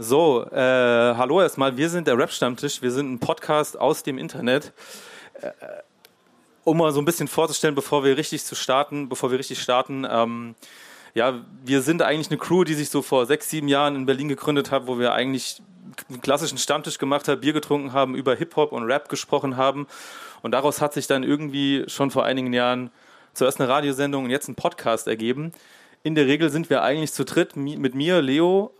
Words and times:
So, 0.00 0.46
äh, 0.52 0.56
hallo 1.16 1.40
erstmal. 1.40 1.76
Wir 1.76 1.88
sind 1.88 2.06
der 2.06 2.16
Rap-Stammtisch. 2.16 2.82
Wir 2.82 2.92
sind 2.92 3.12
ein 3.12 3.18
Podcast 3.18 3.76
aus 3.76 4.04
dem 4.04 4.16
Internet. 4.16 4.72
Äh, 5.40 5.50
um 6.62 6.76
mal 6.76 6.92
so 6.92 7.00
ein 7.00 7.04
bisschen 7.04 7.26
vorzustellen, 7.26 7.74
bevor 7.74 8.04
wir 8.04 8.16
richtig 8.16 8.44
zu 8.44 8.54
starten, 8.54 9.08
bevor 9.08 9.32
wir 9.32 9.40
richtig 9.40 9.60
starten. 9.60 10.06
Ähm, 10.08 10.54
ja, 11.14 11.40
wir 11.64 11.82
sind 11.82 12.02
eigentlich 12.02 12.30
eine 12.30 12.38
Crew, 12.38 12.62
die 12.62 12.74
sich 12.74 12.90
so 12.90 13.02
vor 13.02 13.26
sechs, 13.26 13.50
sieben 13.50 13.66
Jahren 13.66 13.96
in 13.96 14.06
Berlin 14.06 14.28
gegründet 14.28 14.70
hat, 14.70 14.86
wo 14.86 15.00
wir 15.00 15.14
eigentlich 15.14 15.60
einen 16.08 16.20
klassischen 16.20 16.58
Stammtisch 16.58 16.98
gemacht 16.98 17.26
haben, 17.26 17.40
Bier 17.40 17.52
getrunken 17.52 17.92
haben, 17.92 18.14
über 18.14 18.36
Hip-Hop 18.36 18.70
und 18.70 18.84
Rap 18.84 19.08
gesprochen 19.08 19.56
haben. 19.56 19.88
Und 20.42 20.52
daraus 20.52 20.80
hat 20.80 20.92
sich 20.92 21.08
dann 21.08 21.24
irgendwie 21.24 21.82
schon 21.88 22.12
vor 22.12 22.24
einigen 22.24 22.52
Jahren 22.52 22.92
zuerst 23.34 23.60
eine 23.60 23.68
Radiosendung 23.68 24.26
und 24.26 24.30
jetzt 24.30 24.46
ein 24.46 24.54
Podcast 24.54 25.08
ergeben. 25.08 25.50
In 26.04 26.14
der 26.14 26.26
Regel 26.26 26.50
sind 26.50 26.70
wir 26.70 26.84
eigentlich 26.84 27.12
zu 27.12 27.24
dritt 27.24 27.56
mit 27.56 27.96
mir, 27.96 28.22
Leo, 28.22 28.72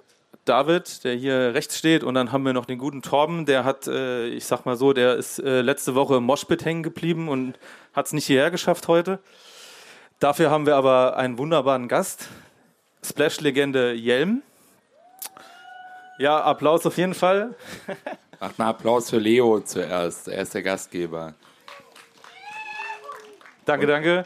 David, 0.49 1.05
der 1.05 1.15
hier 1.15 1.55
rechts 1.55 1.79
steht, 1.79 2.03
und 2.03 2.15
dann 2.15 2.33
haben 2.33 2.45
wir 2.45 2.53
noch 2.53 2.65
den 2.65 2.79
guten 2.79 3.03
Torben, 3.03 3.47
der 3.47 3.65
hat, 3.65 3.87
äh, 3.87 4.27
ich 4.29 4.47
sag 4.47 4.65
mal 4.65 4.77
so, 4.77 4.93
der 4.93 5.17
ist 5.17 5.39
äh, 5.39 5.61
letzte 5.61 5.95
Woche 5.95 6.17
im 6.17 6.25
Moshpit 6.25 6.65
hängen 6.65 6.83
geblieben 6.83 7.29
und 7.29 7.59
hat 7.93 8.07
es 8.07 8.13
nicht 8.13 8.27
hierher 8.27 8.51
geschafft 8.51 8.89
heute. 8.89 9.19
Dafür 10.21 10.51
haben 10.51 10.67
wir 10.67 10.77
aber 10.77 11.17
einen 11.17 11.39
wunderbaren 11.39 11.87
Gast, 11.87 12.29
Splash-Legende 13.05 13.93
Jelm. 13.93 14.43
Ja, 16.19 16.41
Applaus 16.43 16.85
auf 16.87 16.97
jeden 16.97 17.15
Fall. 17.15 17.55
Macht 18.41 18.59
mal 18.59 18.69
Applaus 18.69 19.11
für 19.11 19.19
Leo 19.19 19.61
zuerst. 19.61 20.29
Er 20.29 20.43
ist 20.43 20.55
der 20.55 20.63
Gastgeber. 20.63 21.35
Danke, 23.65 23.87
danke. 23.87 24.25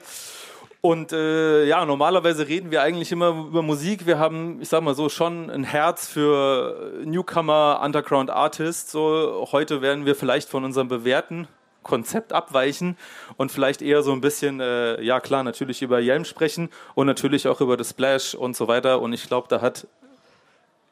Und 0.84 1.12
äh, 1.12 1.64
ja, 1.64 1.86
normalerweise 1.86 2.48
reden 2.48 2.72
wir 2.72 2.82
eigentlich 2.82 3.12
immer 3.12 3.28
über 3.28 3.62
Musik. 3.62 4.04
Wir 4.04 4.18
haben, 4.18 4.60
ich 4.60 4.68
sag 4.68 4.82
mal 4.82 4.96
so, 4.96 5.08
schon 5.08 5.48
ein 5.48 5.62
Herz 5.62 6.08
für 6.08 6.92
Newcomer, 7.04 7.80
Underground 7.84 8.30
Artists. 8.30 8.90
So 8.90 9.46
heute 9.52 9.80
werden 9.80 10.06
wir 10.06 10.16
vielleicht 10.16 10.48
von 10.48 10.64
unserem 10.64 10.88
bewährten 10.88 11.46
Konzept 11.84 12.32
abweichen 12.32 12.96
und 13.36 13.52
vielleicht 13.52 13.80
eher 13.80 14.02
so 14.02 14.12
ein 14.12 14.20
bisschen, 14.20 14.58
äh, 14.58 15.00
ja 15.02 15.20
klar, 15.20 15.44
natürlich 15.44 15.82
über 15.82 16.00
Yelm 16.00 16.24
sprechen 16.24 16.68
und 16.96 17.06
natürlich 17.06 17.46
auch 17.46 17.60
über 17.60 17.78
The 17.78 17.88
Splash 17.88 18.34
und 18.34 18.56
so 18.56 18.66
weiter. 18.66 19.00
Und 19.00 19.12
ich 19.12 19.28
glaube, 19.28 19.46
da 19.48 19.60
hat 19.60 19.86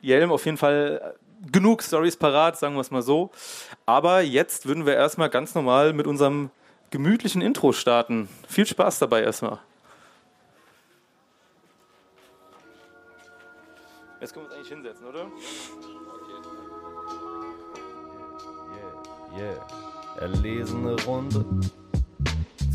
Yelm 0.01 0.31
auf 0.31 0.45
jeden 0.45 0.57
Fall 0.57 1.17
genug 1.51 1.83
Stories 1.83 2.17
parat, 2.17 2.57
sagen 2.57 2.77
wir 2.77 2.81
es 2.81 2.93
mal 2.93 3.03
so. 3.03 3.31
Aber 3.87 4.21
jetzt 4.21 4.67
würden 4.67 4.87
wir 4.87 4.95
erstmal 4.95 5.31
ganz 5.31 5.57
normal 5.57 5.95
mit 5.95 6.07
unserem 6.07 6.51
gemütlichen 6.91 7.43
Intro 7.43 7.73
starten. 7.73 8.29
Viel 8.47 8.67
Spaß 8.67 9.01
dabei 9.01 9.23
erstmal. 9.23 9.59
Jetzt 14.21 14.35
können 14.35 14.45
wir 14.45 14.51
uns 14.51 14.55
eigentlich 14.55 14.69
hinsetzen, 14.69 15.07
oder? 15.07 15.27
Yeah, 19.35 19.55
yeah. 19.55 19.67
Erlesene 20.19 21.03
Runde 21.05 21.45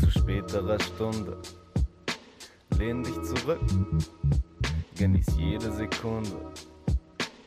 zu 0.00 0.10
späterer 0.10 0.80
Stunde. 0.80 1.38
Lehn 2.76 3.04
dich 3.04 3.22
zurück, 3.22 3.60
genieß 4.96 5.26
jede 5.38 5.70
Sekunde. 5.70 6.52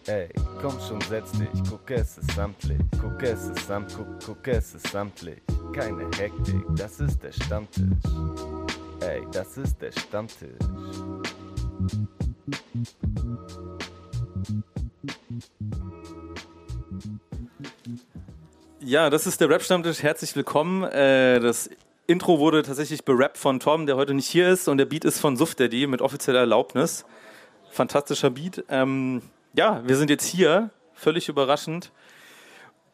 Ey, 0.07 0.29
komm 0.61 0.79
schon, 0.79 1.01
setz 1.01 1.33
dich, 1.33 1.49
guck 1.69 1.91
es 1.91 2.17
ist 2.17 2.31
samtlich, 2.31 2.79
guck 3.01 3.21
es 3.21 3.43
ist 3.49 3.67
samt, 3.67 3.93
guck, 3.95 4.07
guck 4.25 4.47
es 4.47 4.75
ist 4.75 4.87
samtlich. 4.87 5.41
Keine 5.73 6.05
Hektik, 6.17 6.63
das 6.75 7.01
ist 7.01 7.21
der 7.21 7.33
Stammtisch. 7.33 7.83
Ey, 9.01 9.27
das 9.31 9.57
ist 9.57 9.79
der 9.81 9.91
Stammtisch. 9.91 10.57
Ja, 18.89 19.11
das 19.11 19.27
ist 19.27 19.39
der 19.39 19.51
Rap-Stammtisch. 19.51 20.01
Herzlich 20.01 20.35
willkommen. 20.35 20.83
Äh, 20.83 21.39
das 21.39 21.69
Intro 22.07 22.39
wurde 22.39 22.63
tatsächlich 22.63 23.05
berappt 23.05 23.37
von 23.37 23.59
Tom, 23.59 23.85
der 23.85 23.97
heute 23.97 24.15
nicht 24.15 24.25
hier 24.25 24.49
ist. 24.49 24.67
Und 24.67 24.79
der 24.79 24.85
Beat 24.85 25.05
ist 25.05 25.19
von 25.19 25.37
Suff 25.37 25.53
Daddy 25.53 25.85
mit 25.85 26.01
offizieller 26.01 26.39
Erlaubnis. 26.39 27.05
Fantastischer 27.69 28.31
Beat. 28.31 28.65
Ähm, 28.67 29.21
ja, 29.53 29.83
wir 29.85 29.95
sind 29.95 30.09
jetzt 30.09 30.25
hier. 30.25 30.71
Völlig 30.95 31.29
überraschend. 31.29 31.91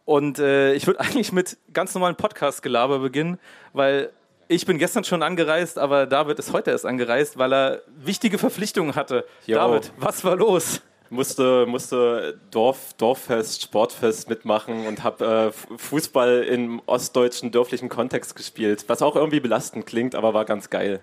Und 0.04 0.38
äh, 0.38 0.74
ich 0.74 0.86
würde 0.86 1.00
eigentlich 1.00 1.32
mit 1.32 1.56
ganz 1.72 1.96
normalen 1.96 2.18
Podcast-Gelaber 2.18 3.00
beginnen, 3.00 3.40
weil 3.72 4.12
ich 4.50 4.66
bin 4.66 4.78
gestern 4.78 5.06
schon 5.06 5.24
angereist, 5.24 5.80
aber 5.80 6.08
David 6.08 6.40
ist 6.40 6.52
heute 6.52 6.72
erst 6.72 6.86
angereist, 6.86 7.38
weil 7.38 7.54
er 7.54 7.82
wichtige 8.04 8.38
Verpflichtungen 8.38 8.96
hatte. 8.96 9.24
Jo. 9.46 9.60
David, 9.60 9.94
was 9.96 10.26
war 10.26 10.36
los? 10.36 10.82
Musste, 11.16 11.66
musste 11.66 12.40
Dorf, 12.52 12.94
Dorffest, 12.98 13.64
Sportfest 13.64 14.30
mitmachen 14.30 14.86
und 14.86 15.04
habe 15.04 15.52
äh, 15.54 15.78
Fußball 15.78 16.44
im 16.44 16.82
ostdeutschen 16.86 17.52
dörflichen 17.52 17.90
Kontext 17.90 18.36
gespielt, 18.36 18.86
was 18.88 19.02
auch 19.02 19.16
irgendwie 19.16 19.40
belastend 19.40 19.86
klingt, 19.86 20.14
aber 20.14 20.34
war 20.34 20.46
ganz 20.46 20.70
geil. 20.70 21.00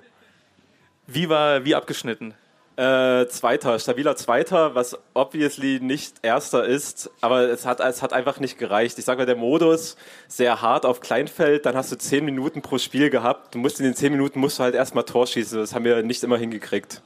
Wie 1.06 1.28
war, 1.28 1.64
wie 1.64 1.74
abgeschnitten? 1.74 2.34
Äh, 2.76 3.26
Zweiter, 3.26 3.78
stabiler 3.78 4.16
Zweiter, 4.16 4.74
was 4.74 4.96
obviously 5.12 5.78
nicht 5.80 6.16
Erster 6.22 6.64
ist, 6.64 7.10
aber 7.20 7.42
es 7.50 7.66
hat, 7.66 7.80
es 7.80 8.00
hat 8.00 8.14
einfach 8.14 8.40
nicht 8.40 8.56
gereicht. 8.56 8.98
Ich 8.98 9.04
sage 9.04 9.18
mal, 9.18 9.26
der 9.26 9.36
Modus 9.36 9.96
sehr 10.26 10.62
hart 10.62 10.86
auf 10.86 11.00
Kleinfeld, 11.00 11.66
dann 11.66 11.76
hast 11.76 11.92
du 11.92 11.96
zehn 11.98 12.24
Minuten 12.24 12.62
pro 12.62 12.78
Spiel 12.78 13.10
gehabt. 13.10 13.54
Du 13.54 13.58
musst 13.58 13.78
in 13.78 13.84
den 13.84 13.94
zehn 13.94 14.10
Minuten 14.10 14.40
musst 14.40 14.58
du 14.58 14.62
halt 14.62 14.74
erstmal 14.74 15.04
Tor 15.04 15.26
schießen. 15.26 15.58
Das 15.58 15.74
haben 15.74 15.84
wir 15.84 16.02
nicht 16.02 16.24
immer 16.24 16.38
hingekriegt. 16.38 17.02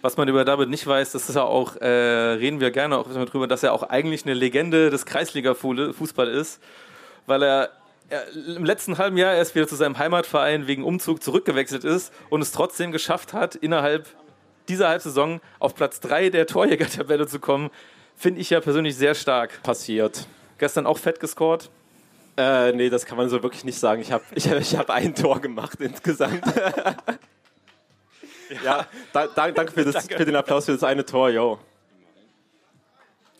Was 0.00 0.16
man 0.16 0.28
über 0.28 0.44
David 0.44 0.68
nicht 0.68 0.86
weiß, 0.86 1.12
das 1.12 1.28
ist 1.28 1.34
ja 1.34 1.42
auch, 1.42 1.76
äh, 1.76 1.86
reden 1.86 2.60
wir 2.60 2.70
gerne 2.70 2.98
auch 2.98 3.06
darüber, 3.12 3.48
dass 3.48 3.62
er 3.62 3.72
auch 3.72 3.82
eigentlich 3.82 4.24
eine 4.24 4.34
Legende 4.34 4.90
des 4.90 5.06
Kreisliga-Fußball 5.06 6.28
ist, 6.28 6.60
weil 7.26 7.42
er 7.42 7.70
im 8.56 8.64
letzten 8.64 8.96
halben 8.96 9.18
Jahr 9.18 9.34
erst 9.34 9.54
wieder 9.54 9.68
zu 9.68 9.76
seinem 9.76 9.98
Heimatverein 9.98 10.66
wegen 10.66 10.84
Umzug 10.84 11.22
zurückgewechselt 11.22 11.84
ist 11.84 12.12
und 12.30 12.40
es 12.40 12.52
trotzdem 12.52 12.92
geschafft 12.92 13.32
hat, 13.32 13.54
innerhalb 13.54 14.06
dieser 14.68 14.88
Halbsaison 14.88 15.40
auf 15.58 15.74
Platz 15.74 16.00
3 16.00 16.30
der 16.30 16.46
Torjäger-Tabelle 16.46 17.26
zu 17.26 17.38
kommen, 17.40 17.70
finde 18.16 18.40
ich 18.40 18.50
ja 18.50 18.60
persönlich 18.60 18.96
sehr 18.96 19.14
stark. 19.14 19.62
Passiert. 19.62 20.26
Gestern 20.58 20.86
auch 20.86 20.98
fett 20.98 21.20
gescored. 21.20 21.70
Äh, 22.36 22.72
nee, 22.72 22.88
das 22.88 23.04
kann 23.04 23.16
man 23.16 23.28
so 23.28 23.42
wirklich 23.42 23.64
nicht 23.64 23.78
sagen. 23.78 24.00
Ich 24.00 24.12
habe 24.12 24.24
ich, 24.34 24.50
ich 24.50 24.76
hab 24.76 24.90
ein 24.90 25.14
Tor 25.14 25.40
gemacht 25.40 25.80
insgesamt. 25.80 26.42
Ja, 28.64 28.86
da, 29.12 29.26
da, 29.26 29.50
danke, 29.50 29.72
für, 29.72 29.84
das, 29.84 29.94
danke 29.94 30.16
für 30.16 30.24
den 30.24 30.36
Applaus 30.36 30.64
für 30.64 30.72
das 30.72 30.82
eine 30.82 31.04
Tor, 31.04 31.30
yo. 31.30 31.58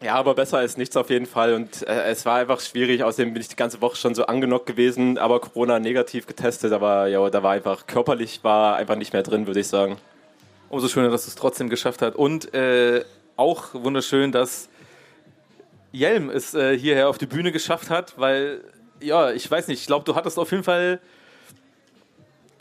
Ja, 0.02 0.14
aber 0.14 0.34
besser 0.34 0.58
als 0.58 0.76
nichts 0.76 0.96
auf 0.96 1.10
jeden 1.10 1.26
Fall. 1.26 1.54
Und 1.54 1.86
äh, 1.86 2.04
es 2.04 2.24
war 2.24 2.38
einfach 2.38 2.60
schwierig. 2.60 3.02
Außerdem 3.02 3.32
bin 3.32 3.40
ich 3.40 3.48
die 3.48 3.56
ganze 3.56 3.80
Woche 3.80 3.96
schon 3.96 4.14
so 4.14 4.26
angenockt 4.26 4.66
gewesen, 4.66 5.18
aber 5.18 5.40
Corona 5.40 5.80
negativ 5.80 6.26
getestet. 6.26 6.72
Aber 6.72 7.08
ja, 7.08 7.28
da 7.30 7.42
war 7.42 7.52
einfach 7.52 7.86
körperlich 7.86 8.44
war 8.44 8.76
einfach 8.76 8.94
nicht 8.94 9.12
mehr 9.12 9.24
drin, 9.24 9.46
würde 9.46 9.60
ich 9.60 9.66
sagen. 9.66 9.96
Umso 10.68 10.86
schöner, 10.88 11.10
dass 11.10 11.24
du 11.24 11.30
es 11.30 11.34
trotzdem 11.34 11.68
geschafft 11.68 12.02
hast. 12.02 12.14
Und 12.14 12.54
äh, 12.54 13.04
auch 13.36 13.74
wunderschön, 13.74 14.30
dass 14.30 14.68
Jelm 15.90 16.30
es 16.30 16.54
äh, 16.54 16.78
hierher 16.78 17.08
auf 17.08 17.18
die 17.18 17.26
Bühne 17.26 17.50
geschafft 17.50 17.90
hat, 17.90 18.18
weil, 18.18 18.62
ja, 19.00 19.32
ich 19.32 19.50
weiß 19.50 19.68
nicht, 19.68 19.80
ich 19.80 19.86
glaube, 19.86 20.04
du 20.04 20.14
hattest 20.14 20.38
auf 20.38 20.50
jeden 20.52 20.64
Fall 20.64 21.00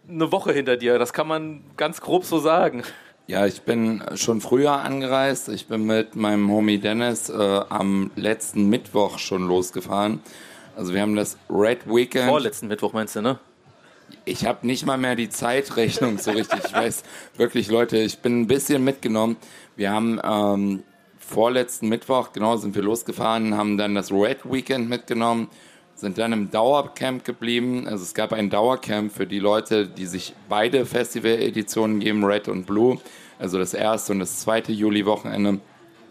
eine 0.10 0.32
Woche 0.32 0.54
hinter 0.54 0.78
dir. 0.78 1.00
Das 1.00 1.14
kann 1.14 1.28
man 1.28 1.64
ganz 1.76 2.02
grob 2.02 2.26
so 2.26 2.40
sagen. 2.40 2.84
Ja, 3.28 3.46
ich 3.46 3.62
bin 3.64 4.02
schon 4.16 4.40
früher 4.40 4.72
angereist. 4.72 5.50
Ich 5.50 5.68
bin 5.68 5.86
mit 5.86 6.16
meinem 6.16 6.50
Homie 6.50 6.78
Dennis 6.78 7.30
äh, 7.30 7.62
am 7.70 8.12
letzten 8.16 8.70
Mittwoch 8.70 9.20
schon 9.20 9.48
losgefahren. 9.48 10.22
Also 10.78 10.94
wir 10.94 11.02
haben 11.02 11.16
das 11.16 11.38
Red 11.50 11.88
Weekend. 11.88 12.30
Vorletzten 12.30 12.68
Mittwoch 12.68 12.94
meinst 12.94 13.16
du, 13.16 13.22
ne? 13.22 13.40
Ich 14.24 14.46
habe 14.46 14.66
nicht 14.66 14.86
mal 14.86 14.98
mehr 14.98 15.16
die 15.16 15.28
Zeitrechnung 15.28 16.18
so 16.18 16.32
richtig. 16.32 16.60
Ich 16.66 16.74
weiß 16.74 17.04
wirklich, 17.36 17.68
Leute, 17.70 17.98
ich 17.98 18.20
bin 18.20 18.42
ein 18.42 18.48
bisschen 18.48 18.84
mitgenommen. 18.84 19.36
Wir 19.76 19.92
haben 19.92 20.22
ähm, 20.24 20.84
vorletzten 21.20 21.90
Mittwoch, 21.90 22.32
genau, 22.32 22.56
sind 22.56 22.76
wir 22.76 22.84
losgefahren, 22.84 23.58
haben 23.58 23.78
dann 23.78 23.96
das 23.96 24.12
Red 24.12 24.50
Weekend 24.50 24.88
mitgenommen 24.88 25.50
sind 25.98 26.20
dann 26.20 26.32
im 26.32 26.52
Dauercamp 26.52 27.26
geblieben. 27.26 27.88
Also 27.88 28.04
es 28.04 28.14
gab 28.14 28.32
ein 28.32 28.50
Dauercamp 28.50 29.12
für 29.12 29.26
die 29.26 29.40
Leute, 29.40 29.88
die 29.88 30.06
sich 30.06 30.34
beide 30.48 30.86
Festival-Editionen 30.86 32.00
geben, 32.00 32.24
Red 32.24 32.48
und 32.48 32.66
Blue. 32.66 33.00
Also 33.40 33.58
das 33.58 33.74
erste 33.74 34.14
und 34.14 34.20
das 34.20 34.40
zweite 34.40 34.72
Juli-Wochenende. 34.72 35.60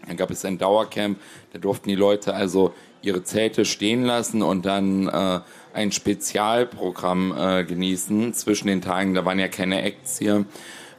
Dann 0.05 0.17
gab 0.17 0.29
es 0.29 0.43
ein 0.43 0.57
Dauercamp. 0.57 1.17
Da 1.53 1.59
durften 1.59 1.87
die 1.87 1.95
Leute 1.95 2.33
also 2.33 2.73
ihre 3.01 3.23
Zelte 3.23 3.63
stehen 3.63 4.03
lassen 4.03 4.41
und 4.41 4.65
dann 4.65 5.07
äh, 5.07 5.39
ein 5.73 5.91
Spezialprogramm 5.93 7.33
äh, 7.37 7.63
genießen 7.63 8.33
zwischen 8.33 8.67
den 8.67 8.81
Tagen. 8.81 9.13
Da 9.13 9.23
waren 9.23 9.39
ja 9.39 9.47
keine 9.47 9.83
Acts 9.83 10.19
hier. 10.19 10.45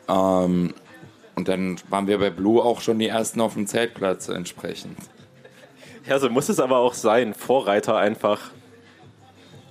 Ähm, 0.08 0.72
und 1.34 1.48
dann 1.48 1.78
waren 1.90 2.06
wir 2.06 2.18
bei 2.18 2.30
Blue 2.30 2.62
auch 2.62 2.80
schon 2.80 2.98
die 2.98 3.08
ersten 3.08 3.42
auf 3.42 3.52
dem 3.52 3.66
Zeltplatz 3.66 4.28
entsprechend. 4.28 4.96
Ja, 6.06 6.18
so 6.18 6.30
muss 6.30 6.48
es 6.48 6.58
aber 6.58 6.78
auch 6.78 6.94
sein. 6.94 7.34
Vorreiter 7.34 7.98
einfach 7.98 8.50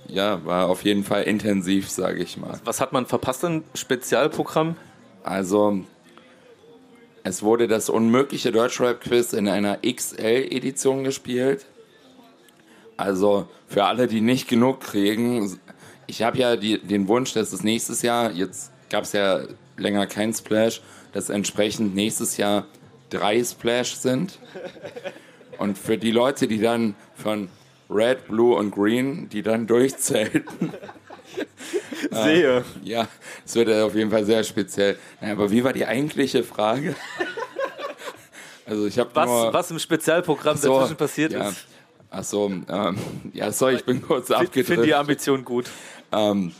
ja, 0.08 0.44
war 0.44 0.68
auf 0.68 0.84
jeden 0.84 1.04
Fall 1.04 1.22
intensiv, 1.24 1.88
sage 1.88 2.22
ich 2.22 2.36
mal. 2.36 2.60
Was 2.64 2.80
hat 2.80 2.92
man 2.92 3.06
verpasst 3.06 3.44
im 3.44 3.64
Spezialprogramm? 3.74 4.76
Also, 5.22 5.80
Es 7.24 7.42
wurde 7.42 7.68
das 7.68 7.90
unmögliche 7.90 8.52
Deutschrap-Quiz 8.52 9.34
in 9.34 9.48
einer 9.48 9.78
XL-Edition 9.82 11.04
gespielt. 11.04 11.66
Also 12.96 13.48
für 13.66 13.84
alle, 13.84 14.06
die 14.06 14.22
nicht 14.22 14.48
genug 14.48 14.80
kriegen, 14.80 15.58
ich 16.06 16.22
habe 16.22 16.38
ja 16.38 16.56
die, 16.56 16.78
den 16.78 17.06
Wunsch, 17.06 17.34
dass 17.34 17.52
es 17.52 17.62
nächstes 17.62 18.00
Jahr, 18.00 18.32
jetzt 18.32 18.72
gab 18.88 19.04
es 19.04 19.12
ja 19.12 19.40
länger 19.76 20.06
kein 20.06 20.32
Splash, 20.32 20.80
dass 21.12 21.28
entsprechend 21.28 21.94
nächstes 21.94 22.38
Jahr 22.38 22.64
drei 23.10 23.44
Splash 23.44 23.94
sind. 23.94 24.38
Und 25.58 25.76
für 25.76 25.98
die 25.98 26.12
Leute, 26.12 26.48
die 26.48 26.60
dann 26.60 26.94
von 27.14 27.48
Red, 27.90 28.28
Blue 28.28 28.54
und 28.54 28.70
Green, 28.70 29.28
die 29.28 29.42
dann 29.42 29.66
durchzelten. 29.66 30.72
Sehe. 32.10 32.64
Ja, 32.82 33.08
es 33.44 33.54
wird 33.54 33.70
auf 33.70 33.94
jeden 33.94 34.10
Fall 34.10 34.24
sehr 34.24 34.44
speziell. 34.44 34.98
Naja, 35.20 35.34
aber 35.34 35.50
wie 35.50 35.64
war 35.64 35.72
die 35.72 35.86
eigentliche 35.86 36.44
Frage? 36.44 36.94
Also 38.70 38.86
ich 38.86 38.98
habe 38.98 39.08
was, 39.14 39.28
was 39.28 39.70
im 39.70 39.78
Spezialprogramm 39.78 40.58
so, 40.58 40.74
dazwischen 40.74 40.96
passiert 40.98 41.32
ja. 41.32 41.48
ist. 41.48 41.64
Ach 42.10 42.22
so, 42.22 42.52
ähm, 42.68 42.98
ja, 43.32 43.50
sorry, 43.50 43.76
ich 43.76 43.84
bin 43.86 44.02
kurz 44.02 44.28
Ich 44.28 44.36
abgedriftet. 44.36 44.66
finde 44.66 44.82
die 44.82 44.94
Ambition 44.94 45.42
gut. 45.42 45.70
Ähm, 46.12 46.52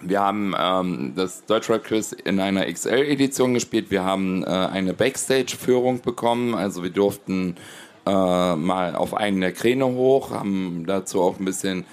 wir 0.00 0.20
haben 0.20 0.54
ähm, 0.58 1.12
das 1.14 1.44
Deutschrap 1.44 1.84
Quiz 1.84 2.12
in 2.12 2.40
einer 2.40 2.70
XL-Edition 2.70 3.54
gespielt. 3.54 3.90
Wir 3.90 4.04
haben 4.04 4.42
äh, 4.42 4.46
eine 4.46 4.94
Backstage-Führung 4.94 6.00
bekommen. 6.00 6.54
Also 6.54 6.82
wir 6.82 6.90
durften 6.90 7.56
äh, 8.06 8.56
mal 8.56 8.96
auf 8.96 9.14
einen 9.14 9.40
der 9.40 9.52
Kräne 9.52 9.86
hoch, 9.86 10.30
haben 10.30 10.84
dazu 10.86 11.20
auch 11.20 11.38
ein 11.38 11.44
bisschen 11.44 11.84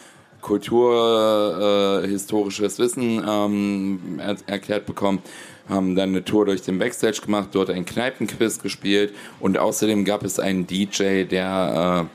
kulturhistorisches 0.42 2.80
äh, 2.80 2.84
Wissen 2.84 3.24
ähm, 3.28 4.20
er 4.20 4.38
erklärt 4.48 4.86
bekommen. 4.86 5.22
Haben 5.70 5.96
dann 5.96 6.10
eine 6.10 6.26
Tour 6.26 6.46
durch 6.46 6.64
den 6.64 6.80
Backstage 6.80 7.22
gemacht, 7.24 7.50
dort 7.54 7.70
ein 7.70 7.86
Kneipenquiz 7.86 8.62
gespielt 8.62 9.14
und 9.40 9.58
außerdem 9.58 10.04
gab 10.06 10.24
es 10.24 10.40
einen 10.40 10.68
DJ, 10.68 11.24
der 11.24 12.10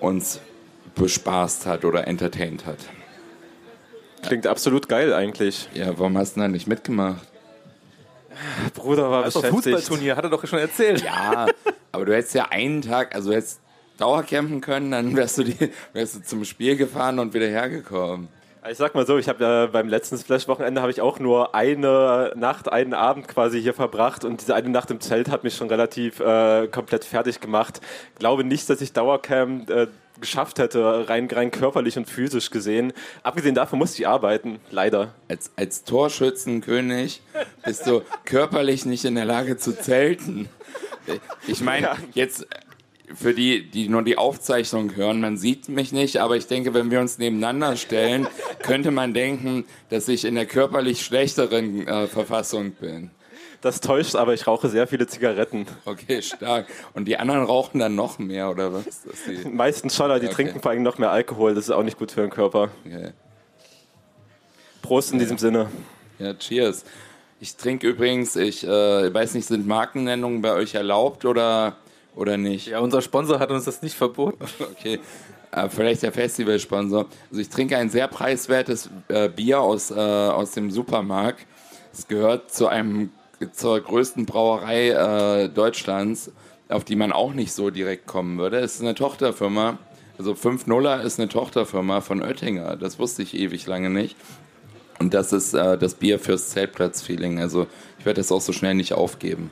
äh, 0.00 0.04
uns 0.04 0.40
bespaßt 0.94 1.66
hat 1.66 1.84
oder 1.84 2.06
entertained 2.06 2.64
hat. 2.64 2.78
Klingt 4.22 4.46
absolut 4.46 4.88
geil 4.88 5.12
eigentlich. 5.12 5.68
Ja, 5.74 5.98
warum 5.98 6.16
hast 6.16 6.36
du 6.36 6.40
denn 6.40 6.50
da 6.50 6.52
nicht 6.52 6.66
mitgemacht? 6.66 7.33
Bruder 8.74 9.10
war 9.10 9.24
Also 9.24 9.40
beschäftigt. 9.40 9.64
Fußballturnier, 9.64 10.16
hat 10.16 10.24
er 10.24 10.30
doch 10.30 10.46
schon 10.46 10.58
erzählt. 10.58 11.02
Ja, 11.04 11.46
aber 11.92 12.04
du 12.04 12.14
hättest 12.14 12.34
ja 12.34 12.46
einen 12.50 12.82
Tag, 12.82 13.14
also 13.14 13.30
du 13.30 13.36
hättest 13.36 13.60
Dauercampen 13.98 14.60
können, 14.60 14.90
dann 14.90 15.14
wärst 15.16 15.38
du, 15.38 15.44
die, 15.44 15.70
wärst 15.92 16.16
du 16.16 16.22
zum 16.22 16.44
Spiel 16.44 16.76
gefahren 16.76 17.18
und 17.18 17.34
wieder 17.34 17.46
hergekommen. 17.46 18.28
Ich 18.70 18.78
sag 18.78 18.94
mal 18.94 19.06
so, 19.06 19.18
ich 19.18 19.28
habe 19.28 19.44
ja 19.44 19.66
beim 19.66 19.88
letzten 19.88 20.16
Splash-Wochenende 20.16 20.80
habe 20.80 20.90
ich 20.90 21.02
auch 21.02 21.18
nur 21.18 21.54
eine 21.54 22.32
Nacht, 22.34 22.72
einen 22.72 22.94
Abend 22.94 23.28
quasi 23.28 23.60
hier 23.60 23.74
verbracht 23.74 24.24
und 24.24 24.40
diese 24.40 24.54
eine 24.54 24.70
Nacht 24.70 24.90
im 24.90 25.00
Zelt 25.00 25.28
hat 25.28 25.44
mich 25.44 25.54
schon 25.54 25.68
relativ 25.68 26.18
äh, 26.20 26.66
komplett 26.68 27.04
fertig 27.04 27.40
gemacht. 27.40 27.82
Glaube 28.18 28.42
nicht, 28.42 28.70
dass 28.70 28.80
ich 28.80 28.94
Dauercamp 28.94 29.68
äh, 29.68 29.88
geschafft 30.18 30.58
hätte, 30.58 31.10
rein, 31.10 31.28
rein 31.30 31.50
körperlich 31.50 31.98
und 31.98 32.08
physisch 32.08 32.50
gesehen. 32.50 32.94
Abgesehen 33.22 33.54
davon 33.54 33.78
musste 33.78 34.00
ich 34.00 34.08
arbeiten, 34.08 34.60
leider. 34.70 35.12
Als, 35.28 35.50
als 35.56 35.84
Torschützenkönig 35.84 37.20
bist 37.66 37.86
du 37.86 38.00
körperlich 38.24 38.86
nicht 38.86 39.04
in 39.04 39.14
der 39.14 39.26
Lage 39.26 39.58
zu 39.58 39.78
zelten. 39.78 40.48
Ich 41.46 41.60
meine, 41.60 41.90
jetzt 42.14 42.46
für 43.12 43.34
die, 43.34 43.70
die 43.70 43.88
nur 43.88 44.02
die 44.02 44.16
Aufzeichnung 44.16 44.96
hören, 44.96 45.20
man 45.20 45.36
sieht 45.36 45.68
mich 45.68 45.92
nicht, 45.92 46.18
aber 46.18 46.36
ich 46.36 46.46
denke, 46.46 46.72
wenn 46.72 46.90
wir 46.90 47.00
uns 47.00 47.18
nebeneinander 47.18 47.76
stellen, 47.76 48.26
könnte 48.62 48.90
man 48.90 49.12
denken, 49.12 49.64
dass 49.90 50.08
ich 50.08 50.24
in 50.24 50.34
der 50.34 50.46
körperlich 50.46 51.04
schlechteren 51.04 51.86
äh, 51.86 52.06
Verfassung 52.06 52.72
bin. 52.72 53.10
Das 53.60 53.80
täuscht, 53.80 54.14
aber 54.14 54.34
ich 54.34 54.46
rauche 54.46 54.68
sehr 54.68 54.86
viele 54.86 55.06
Zigaretten. 55.06 55.66
Okay, 55.86 56.20
stark. 56.20 56.66
Und 56.92 57.06
die 57.06 57.16
anderen 57.16 57.44
rauchen 57.44 57.78
dann 57.78 57.94
noch 57.94 58.18
mehr, 58.18 58.50
oder 58.50 58.74
was? 58.74 58.84
Meistens 59.50 59.96
schon, 59.96 60.10
aber 60.10 60.20
die 60.20 60.26
Okay. 60.26 60.34
trinken 60.34 60.60
vor 60.60 60.70
allem 60.70 60.82
noch 60.82 60.98
mehr 60.98 61.10
Alkohol. 61.10 61.54
Das 61.54 61.64
ist 61.64 61.70
auch 61.70 61.82
nicht 61.82 61.98
gut 61.98 62.12
für 62.12 62.20
den 62.20 62.30
Körper. 62.30 62.68
okay. 62.84 63.12
Prost 64.82 65.12
in 65.12 65.18
diesem 65.18 65.38
Sinne. 65.38 65.70
Ja, 66.18 66.34
cheers. 66.34 66.84
Ich 67.40 67.56
trinke 67.56 67.88
übrigens, 67.88 68.36
ich 68.36 68.64
äh, 68.64 68.68
weiß 69.14 69.32
nicht, 69.32 69.46
sind 69.46 69.66
Markennennungen 69.66 70.42
bei 70.42 70.52
euch 70.52 70.74
erlaubt 70.74 71.24
oder, 71.24 71.76
oder 72.14 72.36
nicht? 72.36 72.68
Ja, 72.68 72.80
unser 72.80 73.02
Sponsor 73.02 73.38
hat 73.38 73.50
uns 73.50 73.64
das 73.64 73.82
nicht 73.82 73.96
verboten. 73.96 74.44
Okay. 74.60 75.00
Äh, 75.52 75.68
vielleicht 75.68 76.02
der 76.02 76.12
Festivalsponsor. 76.12 77.06
Also 77.30 77.40
ich 77.40 77.48
trinke 77.48 77.76
ein 77.76 77.88
sehr 77.88 78.08
preiswertes 78.08 78.90
äh, 79.08 79.28
Bier 79.28 79.60
aus, 79.60 79.90
äh, 79.90 79.94
aus 79.94 80.52
dem 80.52 80.70
Supermarkt. 80.70 81.46
Es 81.92 82.08
gehört 82.08 82.52
zu 82.52 82.66
einem 82.66 83.10
zur 83.52 83.80
größten 83.80 84.26
Brauerei 84.26 84.90
äh, 84.90 85.48
Deutschlands, 85.48 86.32
auf 86.68 86.84
die 86.84 86.96
man 86.96 87.12
auch 87.12 87.34
nicht 87.34 87.52
so 87.52 87.70
direkt 87.70 88.06
kommen 88.06 88.38
würde. 88.38 88.58
Es 88.58 88.76
ist 88.76 88.80
eine 88.80 88.94
Tochterfirma. 88.94 89.78
Also 90.18 90.34
5 90.34 90.66
Nuller 90.66 91.02
ist 91.02 91.18
eine 91.18 91.28
Tochterfirma 91.28 92.00
von 92.00 92.22
Oettinger. 92.22 92.76
Das 92.76 92.98
wusste 92.98 93.22
ich 93.22 93.34
ewig 93.36 93.66
lange 93.66 93.90
nicht. 93.90 94.16
Und 94.98 95.12
das 95.12 95.32
ist 95.32 95.54
äh, 95.54 95.76
das 95.76 95.94
Bier 95.94 96.18
fürs 96.18 96.50
Zeltplatz-Feeling. 96.50 97.40
Also 97.40 97.66
ich 97.98 98.06
werde 98.06 98.20
das 98.20 98.30
auch 98.32 98.40
so 98.40 98.52
schnell 98.52 98.74
nicht 98.74 98.92
aufgeben. 98.92 99.50